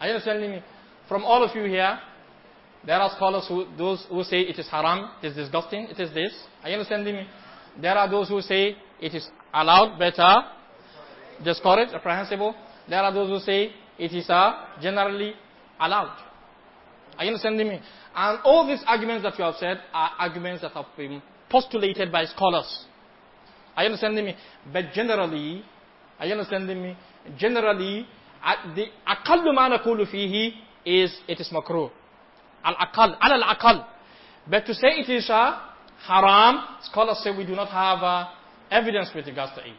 Are 0.00 0.06
you 0.06 0.14
understanding 0.14 0.50
me? 0.50 0.62
From 1.08 1.24
all 1.24 1.44
of 1.44 1.54
you 1.54 1.64
here, 1.64 1.98
there 2.84 2.96
are 2.96 3.10
scholars 3.14 3.46
who, 3.48 3.66
those 3.76 4.06
who 4.08 4.24
say 4.24 4.40
it 4.40 4.58
is 4.58 4.68
haram, 4.68 5.10
it 5.22 5.28
is 5.28 5.36
disgusting, 5.36 5.84
it 5.84 6.00
is 6.00 6.12
this. 6.14 6.32
Are 6.62 6.68
you 6.68 6.74
understanding 6.74 7.14
me? 7.14 7.26
There 7.80 7.96
are 7.96 8.10
those 8.10 8.28
who 8.28 8.40
say 8.40 8.76
it 9.00 9.14
is 9.14 9.28
allowed, 9.52 9.98
better, 9.98 10.36
discouraged, 11.44 11.92
reprehensible. 11.92 12.54
There 12.88 13.00
are 13.00 13.12
those 13.12 13.28
who 13.28 13.38
say 13.40 13.72
it 13.98 14.12
is 14.12 14.28
uh, 14.28 14.66
generally 14.80 15.34
allowed. 15.78 16.29
Are 17.19 17.23
you 17.23 17.29
understanding 17.29 17.67
me? 17.67 17.79
And 18.15 18.39
all 18.43 18.67
these 18.67 18.83
arguments 18.85 19.23
that 19.23 19.37
you 19.37 19.45
have 19.45 19.55
said 19.55 19.79
are 19.93 20.11
arguments 20.19 20.61
that 20.61 20.71
have 20.71 20.85
been 20.97 21.21
postulated 21.49 22.11
by 22.11 22.25
scholars. 22.25 22.85
Are 23.75 23.83
you 23.83 23.87
understanding 23.87 24.25
me? 24.25 24.35
But 24.71 24.93
generally, 24.93 25.63
are 26.19 26.25
you 26.25 26.33
understanding 26.33 26.81
me? 26.81 26.97
Generally, 27.37 28.07
the 28.75 28.85
أقل 29.07 29.53
ما 29.55 29.77
نقول 29.77 30.05
فيه 30.07 30.53
is 30.85 31.17
it 31.27 31.39
is 31.39 31.49
makruh. 31.49 31.89
Al-aqal, 32.63 33.17
al-aqal. 33.19 33.85
But 34.47 34.65
to 34.67 34.73
say 34.73 34.87
it 34.99 35.09
is 35.09 35.29
a 35.29 35.73
haram, 36.05 36.63
scholars 36.83 37.19
say 37.23 37.35
we 37.35 37.45
do 37.45 37.55
not 37.55 37.69
have 37.69 38.03
uh, 38.03 38.29
evidence 38.71 39.09
with 39.15 39.25
regards 39.27 39.53
to 39.55 39.61
it. 39.61 39.73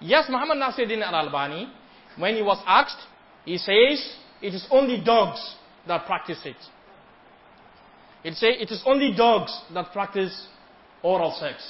Yes, 0.00 0.26
Muhammad 0.28 0.58
Nasiruddin 0.58 1.02
al-Albani, 1.02 1.68
when 2.16 2.36
he 2.36 2.42
was 2.42 2.62
asked, 2.66 2.98
he 3.44 3.58
says 3.58 4.16
it 4.40 4.54
is 4.54 4.66
only 4.70 5.02
dogs 5.04 5.56
that 5.86 6.06
practice 6.06 6.40
it. 6.44 6.56
It 8.27 8.35
say 8.35 8.47
it 8.49 8.69
is 8.71 8.83
only 8.85 9.13
dogs 9.15 9.57
that 9.73 9.93
practice 9.93 10.47
oral 11.01 11.31
sex. 11.39 11.63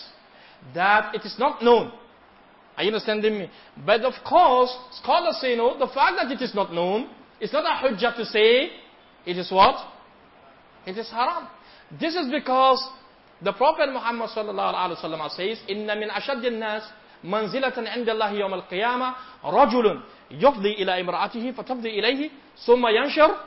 That 0.73 1.13
it 1.13 1.21
is 1.23 1.35
not 1.37 1.63
known. 1.63 1.91
Are 2.75 2.83
you 2.83 2.89
understanding 2.89 3.37
me? 3.37 3.51
But 3.85 4.01
of 4.01 4.15
course, 4.27 4.75
scholars 5.03 5.37
say 5.39 5.55
no. 5.55 5.77
The 5.77 5.85
fact 5.85 6.13
that 6.19 6.31
it 6.31 6.41
is 6.41 6.55
not 6.55 6.73
known, 6.73 7.09
it's 7.39 7.53
not 7.53 7.63
a 7.63 7.75
hujjah 7.87 8.15
to 8.15 8.25
say 8.25 8.71
it 9.23 9.37
is 9.37 9.51
what? 9.51 9.75
It 10.87 10.97
is 10.97 11.11
haram. 11.11 11.47
This 11.99 12.15
is 12.15 12.25
because 12.31 12.81
the 13.43 13.53
Prophet 13.53 13.93
Muhammad 13.93 14.31
sallallahu 14.31 15.29
says, 15.29 15.59
"Inna 15.67 15.95
min 15.95 16.09
ashad 16.09 16.41
nas 16.57 16.81
manzilatan 17.23 17.85
Allah 18.09 18.31
yawm 18.33 18.53
al-qiyamah 18.53 19.15
rajulun 19.43 20.01
yufdi 20.31 20.81
ila 20.81 20.97
imra'atihi 20.97 21.53
fatafdi 21.53 21.99
ilayhi 21.99 22.31
thumma 22.65 22.89
yanshur 22.89 23.37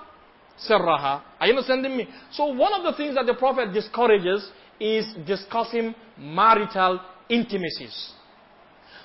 sirraha." 0.68 1.22
Are 1.40 1.46
you 1.46 1.52
understanding 1.52 1.96
me? 1.96 2.08
So 2.32 2.46
one 2.46 2.72
of 2.72 2.82
the 2.82 2.92
things 2.92 3.14
that 3.14 3.26
the 3.26 3.34
Prophet 3.34 3.72
discourages 3.72 4.50
is 4.78 5.06
discussing 5.26 5.94
marital 6.18 7.00
intimacies. 7.28 8.12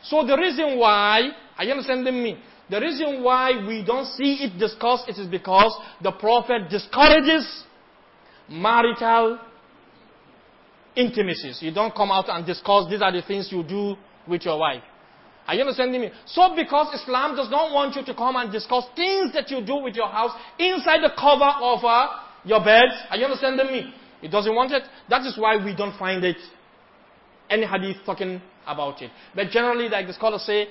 So 0.04 0.26
the 0.26 0.38
reason 0.38 0.78
why, 0.78 1.30
are 1.58 1.64
you 1.64 1.72
understanding 1.72 2.24
me? 2.24 2.38
The 2.70 2.80
reason 2.80 3.24
why 3.24 3.52
we 3.68 3.84
don't 3.84 4.06
see 4.06 4.44
it 4.44 4.58
discussed 4.58 5.08
it 5.08 5.18
is 5.18 5.28
because 5.28 5.80
the 6.02 6.12
Prophet 6.12 6.70
discourages 6.70 7.64
marital 8.50 9.40
intimacies. 10.96 11.62
You 11.62 11.72
don't 11.72 11.94
come 11.94 12.12
out 12.12 12.30
and 12.30 12.46
discuss 12.46 12.90
these 12.90 13.02
are 13.02 13.12
the 13.12 13.22
things 13.22 13.52
you 13.52 13.64
do 13.64 13.96
with 14.28 14.46
your 14.46 14.60
wife. 14.60 14.84
Are 15.48 15.54
you 15.54 15.62
understanding 15.62 16.02
me? 16.02 16.12
So 16.26 16.56
because 16.56 16.94
Islam 17.02 17.36
does 17.36 17.50
not 17.52 17.72
want 17.72 17.96
you 17.96 18.04
to 18.04 18.14
come 18.16 18.36
and 18.36 18.52
discuss 18.52 18.86
things 18.96 19.34
that 19.34 19.52
you 19.52 19.64
do 19.64 19.76
with 19.78 19.96
your 19.96 20.08
house 20.08 20.32
inside 20.58 21.02
the 21.04 21.12
cover 21.18 21.52
of 21.62 21.84
uh, 21.86 22.08
your 22.44 22.64
bed. 22.64 22.86
Are 23.10 23.18
you 23.18 23.26
understanding 23.26 23.68
me? 23.68 23.94
It 24.24 24.30
doesn't 24.32 24.56
want 24.56 24.72
it. 24.72 24.84
That 25.10 25.22
is 25.26 25.38
why 25.38 25.64
we 25.64 25.76
don't 25.76 25.98
find 26.00 26.24
it. 26.24 26.38
Any 27.50 27.68
hadith 27.68 27.98
talking 28.06 28.42
about 28.66 29.02
it. 29.04 29.12
But 29.36 29.50
generally, 29.50 29.88
like 29.88 30.08
the 30.08 30.14
scholars 30.14 30.42
say, 30.44 30.68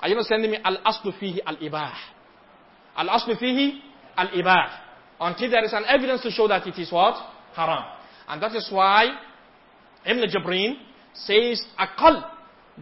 are 0.00 0.08
you 0.08 0.14
understanding 0.16 0.50
me? 0.50 0.58
Al-aslu 0.62 1.18
fihi 1.18 1.38
al-ibah. 1.46 1.94
Al-aslu 2.96 3.40
fihi 3.40 3.78
al-ibah. 4.16 4.68
Until 5.20 5.50
there 5.50 5.64
is 5.64 5.72
an 5.72 5.84
evidence 5.88 6.20
to 6.22 6.30
show 6.30 6.48
that 6.48 6.66
it 6.66 6.78
is 6.78 6.92
what? 6.92 7.14
Haram. 7.54 7.84
And 8.28 8.42
that 8.42 8.54
is 8.54 8.68
why 8.70 9.06
Ibn 10.04 10.22
Jabrin 10.28 10.74
says, 11.14 11.62
akal. 11.78 12.24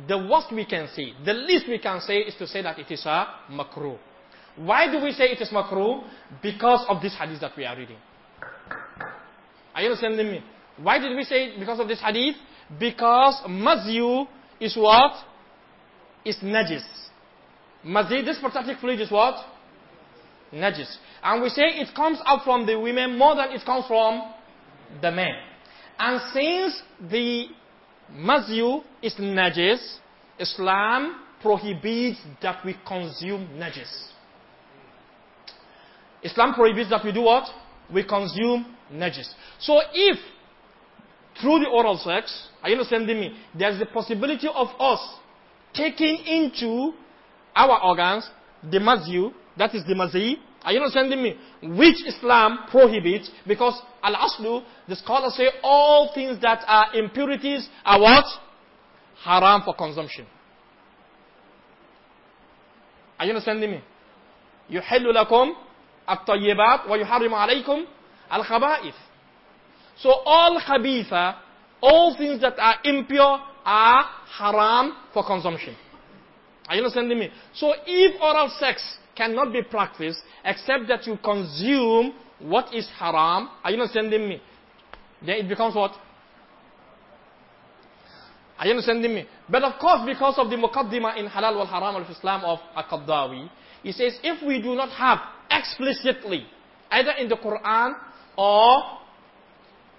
The 0.06 0.18
worst 0.18 0.52
we 0.52 0.64
can 0.64 0.88
say, 0.94 1.12
the 1.24 1.34
least 1.34 1.66
we 1.68 1.78
can 1.78 2.00
say 2.00 2.18
is 2.18 2.34
to 2.36 2.46
say 2.46 2.62
that 2.62 2.78
it 2.78 2.90
is 2.90 3.04
a 3.06 3.26
makruh. 3.50 3.98
Why 4.56 4.90
do 4.90 5.02
we 5.02 5.12
say 5.12 5.24
it 5.24 5.40
is 5.40 5.50
makruh? 5.50 6.04
Because 6.42 6.84
of 6.88 7.02
this 7.02 7.14
hadith 7.18 7.40
that 7.40 7.56
we 7.56 7.64
are 7.64 7.76
reading. 7.76 7.96
Are 9.74 9.82
you 9.82 9.88
understanding 9.88 10.30
me? 10.30 10.44
Why 10.76 10.98
did 10.98 11.16
we 11.16 11.24
say 11.24 11.46
it 11.46 11.58
because 11.58 11.80
of 11.80 11.88
this 11.88 12.00
hadith? 12.00 12.36
Because 12.78 13.42
mazyu 13.48 14.26
is 14.60 14.76
what? 14.76 15.12
Is 16.24 16.36
najis. 16.36 16.84
Mazid, 17.84 18.26
this 18.26 18.38
prostatic 18.38 18.78
fluid 18.78 19.00
is 19.00 19.10
what? 19.10 19.34
Najis. 20.52 20.96
And 21.22 21.42
we 21.42 21.48
say 21.48 21.62
it 21.62 21.94
comes 21.94 22.18
out 22.26 22.44
from 22.44 22.66
the 22.66 22.78
women 22.78 23.16
more 23.18 23.34
than 23.36 23.50
it 23.52 23.64
comes 23.64 23.86
from 23.86 24.32
the 25.00 25.10
men. 25.10 25.34
And 25.98 26.20
since 26.32 26.82
the 27.10 27.46
mazyu 28.14 28.82
is 29.02 29.14
najis, 29.14 29.98
Islam 30.38 31.16
prohibits 31.42 32.18
that 32.42 32.64
we 32.64 32.74
consume 32.86 33.48
najis. 33.56 34.08
Islam 36.22 36.54
prohibits 36.54 36.90
that 36.90 37.04
we 37.04 37.12
do 37.12 37.22
what? 37.22 37.48
We 37.92 38.04
consume 38.04 38.66
najis. 38.92 39.28
So 39.58 39.80
if 39.92 40.18
through 41.40 41.60
the 41.60 41.68
oral 41.68 41.96
sex, 41.98 42.48
are 42.62 42.68
you 42.68 42.76
understanding 42.76 43.18
me? 43.18 43.36
There's 43.56 43.78
the 43.78 43.86
possibility 43.86 44.48
of 44.48 44.68
us 44.78 45.00
taking 45.72 46.18
into 46.26 46.92
our 47.54 47.82
organs 47.82 48.28
the 48.62 48.78
mazyu, 48.78 49.32
that 49.56 49.74
is 49.74 49.84
the 49.86 49.94
mazi, 49.94 50.36
are 50.63 50.71
you 50.73 50.79
understanding 50.79 51.21
me? 51.21 51.37
Which 51.61 52.03
Islam 52.07 52.59
prohibits 52.71 53.29
because 53.45 53.79
al-aslu, 54.03 54.63
the 54.87 54.95
scholars 54.95 55.35
say 55.35 55.49
all 55.61 56.11
things 56.13 56.41
that 56.41 56.63
are 56.67 56.95
impurities 56.95 57.69
are 57.85 58.01
what? 58.01 58.25
Haram 59.23 59.61
for 59.63 59.75
consumption. 59.75 60.25
Are 63.19 63.25
you 63.25 63.31
understanding 63.31 63.71
me? 63.71 63.81
يحل 64.69 65.13
لكم 65.13 65.55
الطيبات 66.09 66.79
ويحرم 66.89 67.33
عليكم 67.35 67.85
الخبائث 68.33 68.95
So 69.97 70.09
all 70.25 70.59
khabitha, 70.59 71.35
all 71.81 72.17
things 72.17 72.41
that 72.41 72.59
are 72.59 72.75
impure 72.83 73.39
are 73.65 74.05
haram 74.37 74.95
for 75.13 75.25
consumption. 75.25 75.75
Are 76.67 76.75
you 76.75 76.81
understanding 76.81 77.19
me? 77.19 77.29
So 77.53 77.73
if 77.85 78.19
oral 78.21 78.49
sex 78.59 78.97
cannot 79.20 79.52
be 79.52 79.62
practiced 79.62 80.20
except 80.44 80.88
that 80.88 81.06
you 81.06 81.18
consume 81.22 82.14
what 82.38 82.72
is 82.74 82.88
haram, 82.98 83.50
are 83.62 83.70
you 83.70 83.78
understanding 83.80 84.26
me? 84.26 84.40
Then 85.20 85.36
it 85.36 85.48
becomes 85.48 85.74
what? 85.74 85.92
Are 88.58 88.64
you 88.66 88.72
understanding 88.72 89.14
me? 89.14 89.26
But 89.48 89.62
of 89.62 89.78
course, 89.78 90.00
because 90.06 90.36
of 90.38 90.48
the 90.48 90.56
muqaddimah 90.56 91.18
in 91.18 91.26
halal 91.26 91.56
wal 91.56 91.66
haram 91.66 91.96
of 91.96 92.08
Islam 92.10 92.44
of 92.44 92.60
Al-Qaradawi, 92.74 93.50
he 93.82 93.92
says 93.92 94.18
if 94.22 94.46
we 94.46 94.62
do 94.62 94.74
not 94.74 94.88
have 94.90 95.18
explicitly, 95.50 96.46
either 96.90 97.12
in 97.12 97.28
the 97.28 97.36
Quran 97.36 97.92
or 98.38 98.82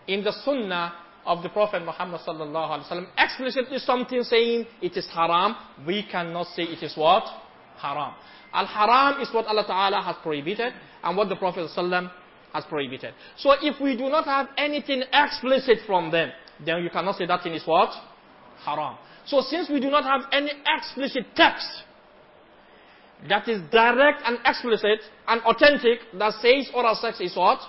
in 0.07 0.24
the 0.24 0.32
Sunnah 0.43 0.93
of 1.28 1.43
the 1.43 1.49
Prophet 1.49 1.84
Muhammad 1.86 2.22
sallallahu 2.22 2.69
alaihi 2.69 2.89
wasallam, 2.89 3.07
explicitly 3.19 3.78
something 3.78 4.24
saying 4.24 4.65
it 4.82 4.97
is 4.97 5.07
haram, 5.13 5.55
we 5.86 6.07
cannot 6.11 6.47
say 6.55 6.63
it 6.63 6.82
is 6.82 6.97
what? 6.97 7.24
Haram. 7.78 8.13
Al-haram 8.53 9.21
is 9.21 9.29
what 9.33 9.45
Allah 9.45 9.65
Ta'ala 9.65 10.01
has 10.01 10.15
prohibited 10.21 10.73
and 11.03 11.17
what 11.17 11.29
the 11.29 11.35
Prophet 11.35 11.69
sallallahu 11.75 12.11
has 12.53 12.65
prohibited. 12.65 13.13
So 13.37 13.53
if 13.61 13.79
we 13.79 13.95
do 13.95 14.09
not 14.09 14.25
have 14.25 14.47
anything 14.57 15.03
explicit 15.13 15.79
from 15.87 16.11
them, 16.11 16.31
then 16.65 16.83
you 16.83 16.89
cannot 16.89 17.15
say 17.15 17.25
that 17.25 17.43
thing 17.43 17.53
is 17.53 17.63
what? 17.65 17.91
haram. 18.65 18.97
So 19.25 19.41
since 19.41 19.69
we 19.69 19.79
do 19.79 19.89
not 19.89 20.03
have 20.03 20.29
any 20.31 20.51
explicit 20.67 21.25
text 21.35 21.67
that 23.29 23.47
is 23.47 23.61
direct 23.71 24.23
and 24.25 24.39
explicit 24.45 24.99
and 25.27 25.41
authentic 25.41 25.99
that 26.17 26.33
says 26.41 26.69
oral 26.73 26.95
sex 26.95 27.19
is 27.19 27.35
what? 27.35 27.59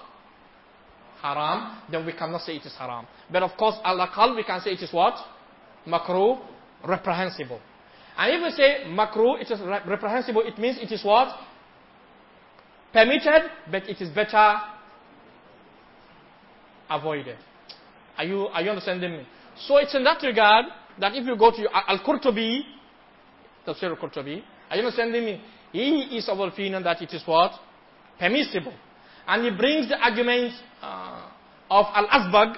Haram, 1.21 1.83
then 1.91 2.05
we 2.07 2.13
cannot 2.13 2.41
say 2.41 2.57
it 2.57 2.67
is 2.67 2.75
haram. 2.79 3.07
But 3.31 3.43
of 3.43 3.57
course, 3.57 3.77
al 3.85 4.35
we 4.35 4.45
can 4.45 4.61
say 4.61 4.71
it 4.71 4.83
is 4.83 4.93
what? 4.93 5.15
Makruh, 5.87 6.41
reprehensible. 6.87 7.61
And 8.17 8.35
if 8.35 8.43
we 8.43 8.51
say 8.57 8.85
makruh, 8.87 9.41
it 9.41 9.51
is 9.51 9.61
reprehensible, 9.87 10.43
it 10.43 10.59
means 10.59 10.79
it 10.81 10.93
is 10.93 11.05
what? 11.05 11.29
Permitted, 12.93 13.51
but 13.71 13.89
it 13.89 14.01
is 14.01 14.11
better 14.11 14.61
avoided. 16.91 17.39
Are 18.19 18.25
you, 18.25 18.49
are 18.49 18.63
you 18.63 18.71
understanding 18.71 19.13
me? 19.13 19.27
So 19.67 19.79
it's 19.79 19.95
in 19.95 20.05
that 20.05 20.23
regard 20.23 20.67
that 21.01 21.15
if 21.15 21.27
you 21.27 21.37
go 21.37 21.51
to 21.51 21.69
Al-Qurtubi, 21.73 22.61
Tafsir 23.67 23.91
Al-Qurtubi, 23.91 24.43
are 24.71 24.77
you 24.77 24.83
understanding 24.83 25.25
me? 25.25 25.43
He 25.73 26.19
is 26.19 26.29
of 26.29 26.39
opinion 26.39 26.83
that 26.83 27.01
it 27.01 27.13
is 27.13 27.23
what? 27.25 27.53
Permissible. 28.19 28.75
And 29.27 29.45
he 29.45 29.51
brings 29.57 29.89
the 29.89 29.99
argument 29.99 30.53
uh, 30.83 31.31
of 31.71 31.87
Al-Asbagh. 31.95 32.57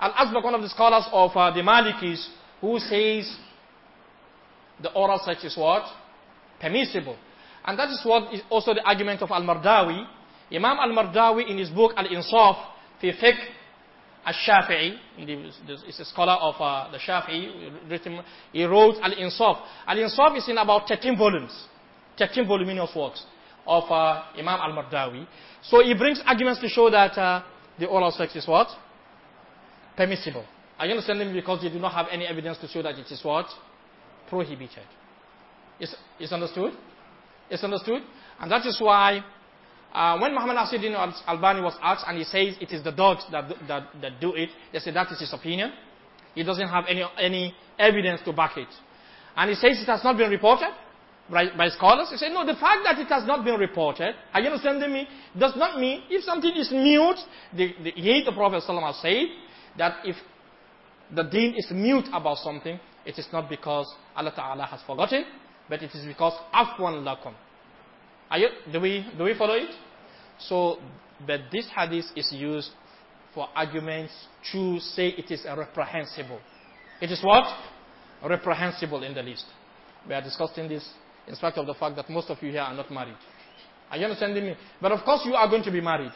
Al-Asbagh, 0.00 0.44
one 0.44 0.54
of 0.54 0.62
the 0.62 0.68
scholars 0.70 1.04
of 1.12 1.30
uh, 1.36 1.50
the 1.50 1.60
Malikis, 1.60 2.26
who 2.60 2.78
says 2.78 3.36
the 4.82 4.92
oral 4.92 5.18
sex 5.24 5.44
is 5.44 5.56
what? 5.56 5.84
Permissible. 6.60 7.16
And 7.64 7.78
that 7.78 7.88
is 7.88 8.00
what 8.04 8.32
is 8.34 8.42
also 8.50 8.74
the 8.74 8.82
argument 8.86 9.22
of 9.22 9.30
Al-Mardawi. 9.30 10.04
Imam 10.52 10.78
Al-Mardawi 10.78 11.48
in 11.48 11.58
his 11.58 11.70
book 11.70 11.92
Al-Insaf, 11.96 12.56
fi 13.00 13.12
fiqh 13.12 13.38
Al-Shafi'i, 14.26 14.98
is 15.88 16.00
a 16.00 16.04
scholar 16.04 16.34
of 16.34 16.54
uh, 16.60 16.90
the 16.90 16.98
Shafi'i, 16.98 17.90
written, 17.90 18.20
he 18.52 18.64
wrote 18.64 18.96
Al-Insaf. 19.02 19.62
Al-Insaf 19.86 20.36
is 20.36 20.48
in 20.48 20.58
about 20.58 20.88
13 20.88 21.16
volumes, 21.16 21.66
13 22.18 22.46
voluminous 22.46 22.90
works 22.94 23.24
of 23.66 23.84
uh, 23.90 24.24
Imam 24.36 24.60
Al-Mardawi. 24.60 25.26
So 25.62 25.82
he 25.82 25.94
brings 25.94 26.20
arguments 26.26 26.60
to 26.60 26.68
show 26.68 26.90
that 26.90 27.16
uh, 27.16 27.42
the 27.78 27.86
oral 27.86 28.10
sex 28.10 28.36
is 28.36 28.46
what? 28.46 28.68
Permissible. 29.96 30.44
Are 30.78 30.86
you 30.86 30.92
understanding? 30.92 31.32
Because 31.32 31.62
they 31.62 31.70
do 31.70 31.78
not 31.78 31.92
have 31.92 32.06
any 32.10 32.26
evidence 32.26 32.58
to 32.58 32.68
show 32.68 32.82
that 32.82 32.98
it 32.98 33.06
is 33.10 33.24
what? 33.24 33.46
Prohibited. 34.34 34.82
Is, 35.78 35.94
understood? 36.32 36.72
Is 37.48 37.62
understood? 37.62 38.02
And 38.40 38.50
that 38.50 38.66
is 38.66 38.80
why 38.80 39.24
uh, 39.92 40.18
when 40.18 40.34
Muhammad 40.34 40.56
Nasiruddin 40.56 40.96
Albani 41.28 41.60
was 41.60 41.78
asked 41.80 42.04
and 42.08 42.18
he 42.18 42.24
says 42.24 42.56
it 42.60 42.72
is 42.72 42.82
the 42.82 42.90
dogs 42.90 43.22
that, 43.30 43.48
that, 43.68 43.90
that 44.02 44.20
do 44.20 44.34
it, 44.34 44.48
they 44.72 44.80
said 44.80 44.94
that 44.94 45.12
is 45.12 45.20
his 45.20 45.32
opinion. 45.32 45.70
He 46.34 46.42
doesn't 46.42 46.66
have 46.66 46.86
any, 46.88 47.04
any 47.16 47.54
evidence 47.78 48.22
to 48.24 48.32
back 48.32 48.56
it. 48.56 48.66
And 49.36 49.50
he 49.50 49.54
says 49.54 49.80
it 49.80 49.86
has 49.86 50.02
not 50.02 50.16
been 50.16 50.32
reported 50.32 50.70
by, 51.30 51.56
by 51.56 51.68
scholars. 51.68 52.08
He 52.10 52.16
said, 52.16 52.32
no, 52.32 52.44
the 52.44 52.54
fact 52.54 52.80
that 52.82 52.98
it 52.98 53.06
has 53.06 53.24
not 53.28 53.44
been 53.44 53.60
reported, 53.60 54.16
are 54.32 54.40
you 54.40 54.48
understanding 54.48 54.92
me, 54.92 55.06
does 55.38 55.54
not 55.54 55.78
mean 55.78 56.02
if 56.10 56.24
something 56.24 56.56
is 56.56 56.72
mute, 56.72 57.18
the, 57.56 57.72
the, 57.84 57.92
he, 57.92 58.24
the 58.26 58.32
Prophet 58.32 58.64
said 58.64 59.26
that 59.78 59.98
if 60.04 60.16
the 61.14 61.22
deen 61.22 61.54
is 61.56 61.68
mute 61.70 62.06
about 62.12 62.38
something, 62.38 62.80
it 63.06 63.16
is 63.16 63.28
not 63.32 63.48
because 63.48 63.86
Allah 64.16 64.32
Ta'ala 64.34 64.66
has 64.66 64.80
forgotten, 64.86 65.24
but 65.68 65.82
it 65.82 65.90
is 65.94 66.04
because 66.06 66.34
afwan 66.52 67.02
lakum. 67.02 67.34
Are 68.30 68.38
you, 68.38 68.48
do 68.72 68.80
we, 68.80 69.06
do 69.16 69.24
we 69.24 69.36
follow 69.36 69.54
it? 69.54 69.70
So, 70.38 70.78
but 71.26 71.40
this 71.52 71.68
hadith 71.74 72.06
is 72.16 72.32
used 72.32 72.70
for 73.34 73.48
arguments 73.54 74.12
to 74.52 74.78
say 74.80 75.08
it 75.08 75.30
is 75.30 75.44
reprehensible. 75.44 76.40
It 77.00 77.10
is 77.10 77.22
what? 77.22 77.44
Reprehensible 78.24 79.02
in 79.02 79.14
the 79.14 79.22
list. 79.22 79.44
We 80.08 80.14
are 80.14 80.22
discussing 80.22 80.68
this 80.68 80.88
in 81.26 81.34
spite 81.34 81.54
of 81.54 81.66
the 81.66 81.74
fact 81.74 81.96
that 81.96 82.08
most 82.08 82.30
of 82.30 82.42
you 82.42 82.50
here 82.50 82.60
are 82.60 82.74
not 82.74 82.90
married. 82.90 83.16
Are 83.90 83.96
you 83.96 84.04
understanding 84.04 84.44
me? 84.44 84.54
But 84.80 84.92
of 84.92 85.04
course 85.04 85.22
you 85.24 85.34
are 85.34 85.48
going 85.48 85.62
to 85.64 85.70
be 85.70 85.80
married. 85.80 86.12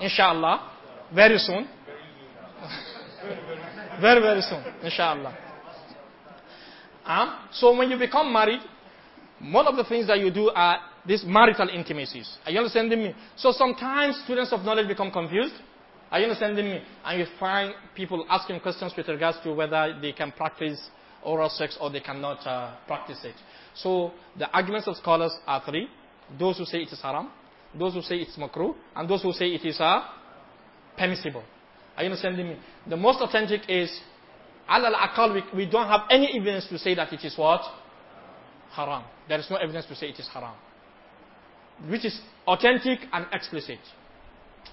Inshallah. 0.00 0.70
Very 1.14 1.38
soon. 1.38 1.66
very, 4.00 4.20
very 4.20 4.42
soon. 4.42 4.62
Inshallah. 4.82 5.49
So 7.52 7.76
when 7.76 7.90
you 7.90 7.98
become 7.98 8.32
married, 8.32 8.60
one 9.50 9.66
of 9.66 9.76
the 9.76 9.84
things 9.84 10.06
that 10.08 10.18
you 10.18 10.30
do 10.30 10.50
are 10.50 10.78
these 11.06 11.24
marital 11.24 11.68
intimacies. 11.68 12.38
Are 12.44 12.52
you 12.52 12.58
understanding 12.58 12.98
me? 13.02 13.14
So 13.36 13.52
sometimes 13.52 14.20
students 14.24 14.52
of 14.52 14.60
knowledge 14.60 14.88
become 14.88 15.10
confused. 15.10 15.54
Are 16.10 16.18
you 16.18 16.24
understanding 16.24 16.66
me? 16.66 16.82
And 17.04 17.20
you 17.20 17.26
find 17.38 17.74
people 17.94 18.26
asking 18.28 18.60
questions 18.60 18.92
with 18.96 19.08
regards 19.08 19.38
to 19.44 19.54
whether 19.54 19.98
they 20.00 20.12
can 20.12 20.32
practice 20.32 20.80
oral 21.22 21.48
sex 21.48 21.78
or 21.80 21.90
they 21.90 22.00
cannot 22.00 22.46
uh, 22.46 22.76
practice 22.86 23.18
it. 23.24 23.34
So 23.74 24.12
the 24.38 24.50
arguments 24.50 24.88
of 24.88 24.96
scholars 24.96 25.32
are 25.46 25.62
three. 25.64 25.88
Those 26.38 26.58
who 26.58 26.64
say 26.64 26.78
it 26.78 26.92
is 26.92 27.00
haram, 27.00 27.30
those 27.78 27.94
who 27.94 28.02
say 28.02 28.16
it's 28.16 28.36
makruh, 28.36 28.74
and 28.94 29.08
those 29.08 29.22
who 29.22 29.32
say 29.32 29.46
it 29.46 29.64
is 29.64 29.80
uh, 29.80 30.02
permissible. 30.96 31.44
Are 31.96 32.02
you 32.02 32.10
understanding 32.10 32.48
me? 32.48 32.56
The 32.88 32.96
most 32.96 33.20
authentic 33.20 33.68
is, 33.68 33.90
al 34.68 34.92
akal 34.94 35.34
we, 35.34 35.42
we 35.56 35.70
don't 35.70 35.88
have 35.88 36.02
any 36.10 36.36
evidence 36.36 36.66
to 36.68 36.78
say 36.78 36.94
that 36.94 37.12
it 37.12 37.24
is 37.24 37.36
what? 37.36 37.62
Haram. 38.72 39.04
There 39.28 39.38
is 39.38 39.50
no 39.50 39.56
evidence 39.56 39.86
to 39.86 39.94
say 39.94 40.08
it 40.08 40.18
is 40.18 40.28
haram 40.32 40.54
which 41.88 42.04
is 42.04 42.20
authentic 42.46 43.00
and 43.12 43.26
explicit. 43.32 43.78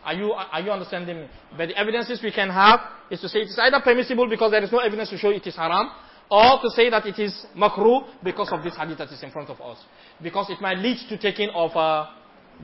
Are 0.04 0.14
you, 0.14 0.34
are 0.34 0.62
you 0.62 0.72
understanding 0.72 1.18
me? 1.18 1.28
But 1.58 1.70
the 1.70 1.78
evidences 1.78 2.22
we 2.22 2.32
can 2.32 2.50
have 2.50 2.80
is 3.10 3.22
to 3.22 3.30
say 3.30 3.40
it 3.40 3.48
is 3.50 3.60
either 3.60 3.80
permissible 3.84 4.30
because 4.30 4.52
there 4.52 4.64
is 4.64 4.72
no 4.72 4.80
evidence 4.80 5.10
to 5.10 5.18
show 5.18 5.30
it 5.30 5.46
is 5.46 5.56
haram, 5.56 5.90
or 6.30 6.60
to 6.62 6.70
say 6.72 6.90
that 6.90 7.06
it 7.06 7.20
is 7.20 7.46
makruh 7.56 8.06
because 8.24 8.50
of 8.52 8.64
this 8.64 8.76
hadith 8.76 8.98
that 8.98 9.10
is 9.12 9.24
in 9.24 9.32
front 9.32 9.50
of 9.50 9.60
us. 9.62 9.78
Because 10.22 10.50
it 10.50 10.62
might 10.62 10.78
lead 10.78 10.98
to 11.10 11.18
taking 11.18 11.50
of 11.50 11.76
uh, 11.76 12.08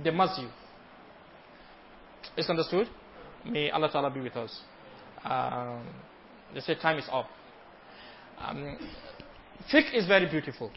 the 0.03 0.11
masjid. 0.11 0.49
Is 2.37 2.49
understood? 2.49 2.87
May 3.45 3.69
Allah 3.69 3.89
Ta'ala 3.91 4.09
be 4.09 4.21
with 4.21 4.35
us. 4.35 4.61
Um, 5.23 5.85
they 6.54 6.60
say 6.60 6.74
time 6.74 6.98
is 6.98 7.08
up. 7.10 7.26
Um, 8.38 8.78
fiqh 9.72 9.94
is 9.94 10.06
very 10.06 10.28
beautiful. 10.28 10.70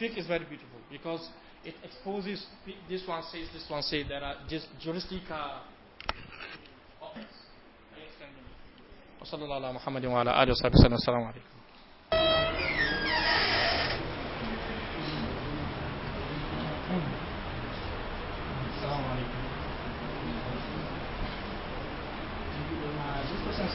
Fiqh 0.00 0.16
is 0.18 0.26
very 0.26 0.44
beautiful 0.44 0.78
because 0.90 1.28
it 1.64 1.74
exposes 1.82 2.46
this 2.88 3.02
one 3.06 3.22
says 3.22 3.48
this 3.52 3.64
one 3.68 3.82
says 3.82 4.04
there 4.08 4.22
are 4.22 4.36
just 4.48 4.66
juristic 4.80 5.22
uh, 5.30 5.60
وصلى 9.20 9.44
الله 9.44 9.54
على 9.56 9.72
محمد 9.72 10.04
وعلى 10.06 10.42
آله 10.42 10.52
وصحبه 10.52 10.74
وسلم 10.78 10.94
السلام 10.94 11.24
عليكم 11.24 12.51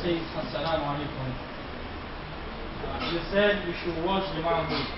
says 0.08 0.24
Assalamu 0.40 0.88
alaikum. 0.88 1.28
Uh, 2.80 3.12
you 3.12 3.20
said 3.30 3.60
we 3.68 3.74
should 3.84 4.02
watch 4.06 4.24
the 4.34 4.40
Mahmoud. 4.40 4.88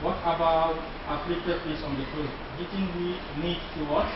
What 0.00 0.16
about 0.24 0.72
a 0.72 1.20
afflicted 1.20 1.60
place 1.60 1.82
on 1.84 1.98
the 2.00 2.04
clothes? 2.16 2.32
Didn't 2.56 2.88
we 2.96 3.20
need 3.44 3.60
to 3.76 3.84
watch? 3.92 4.08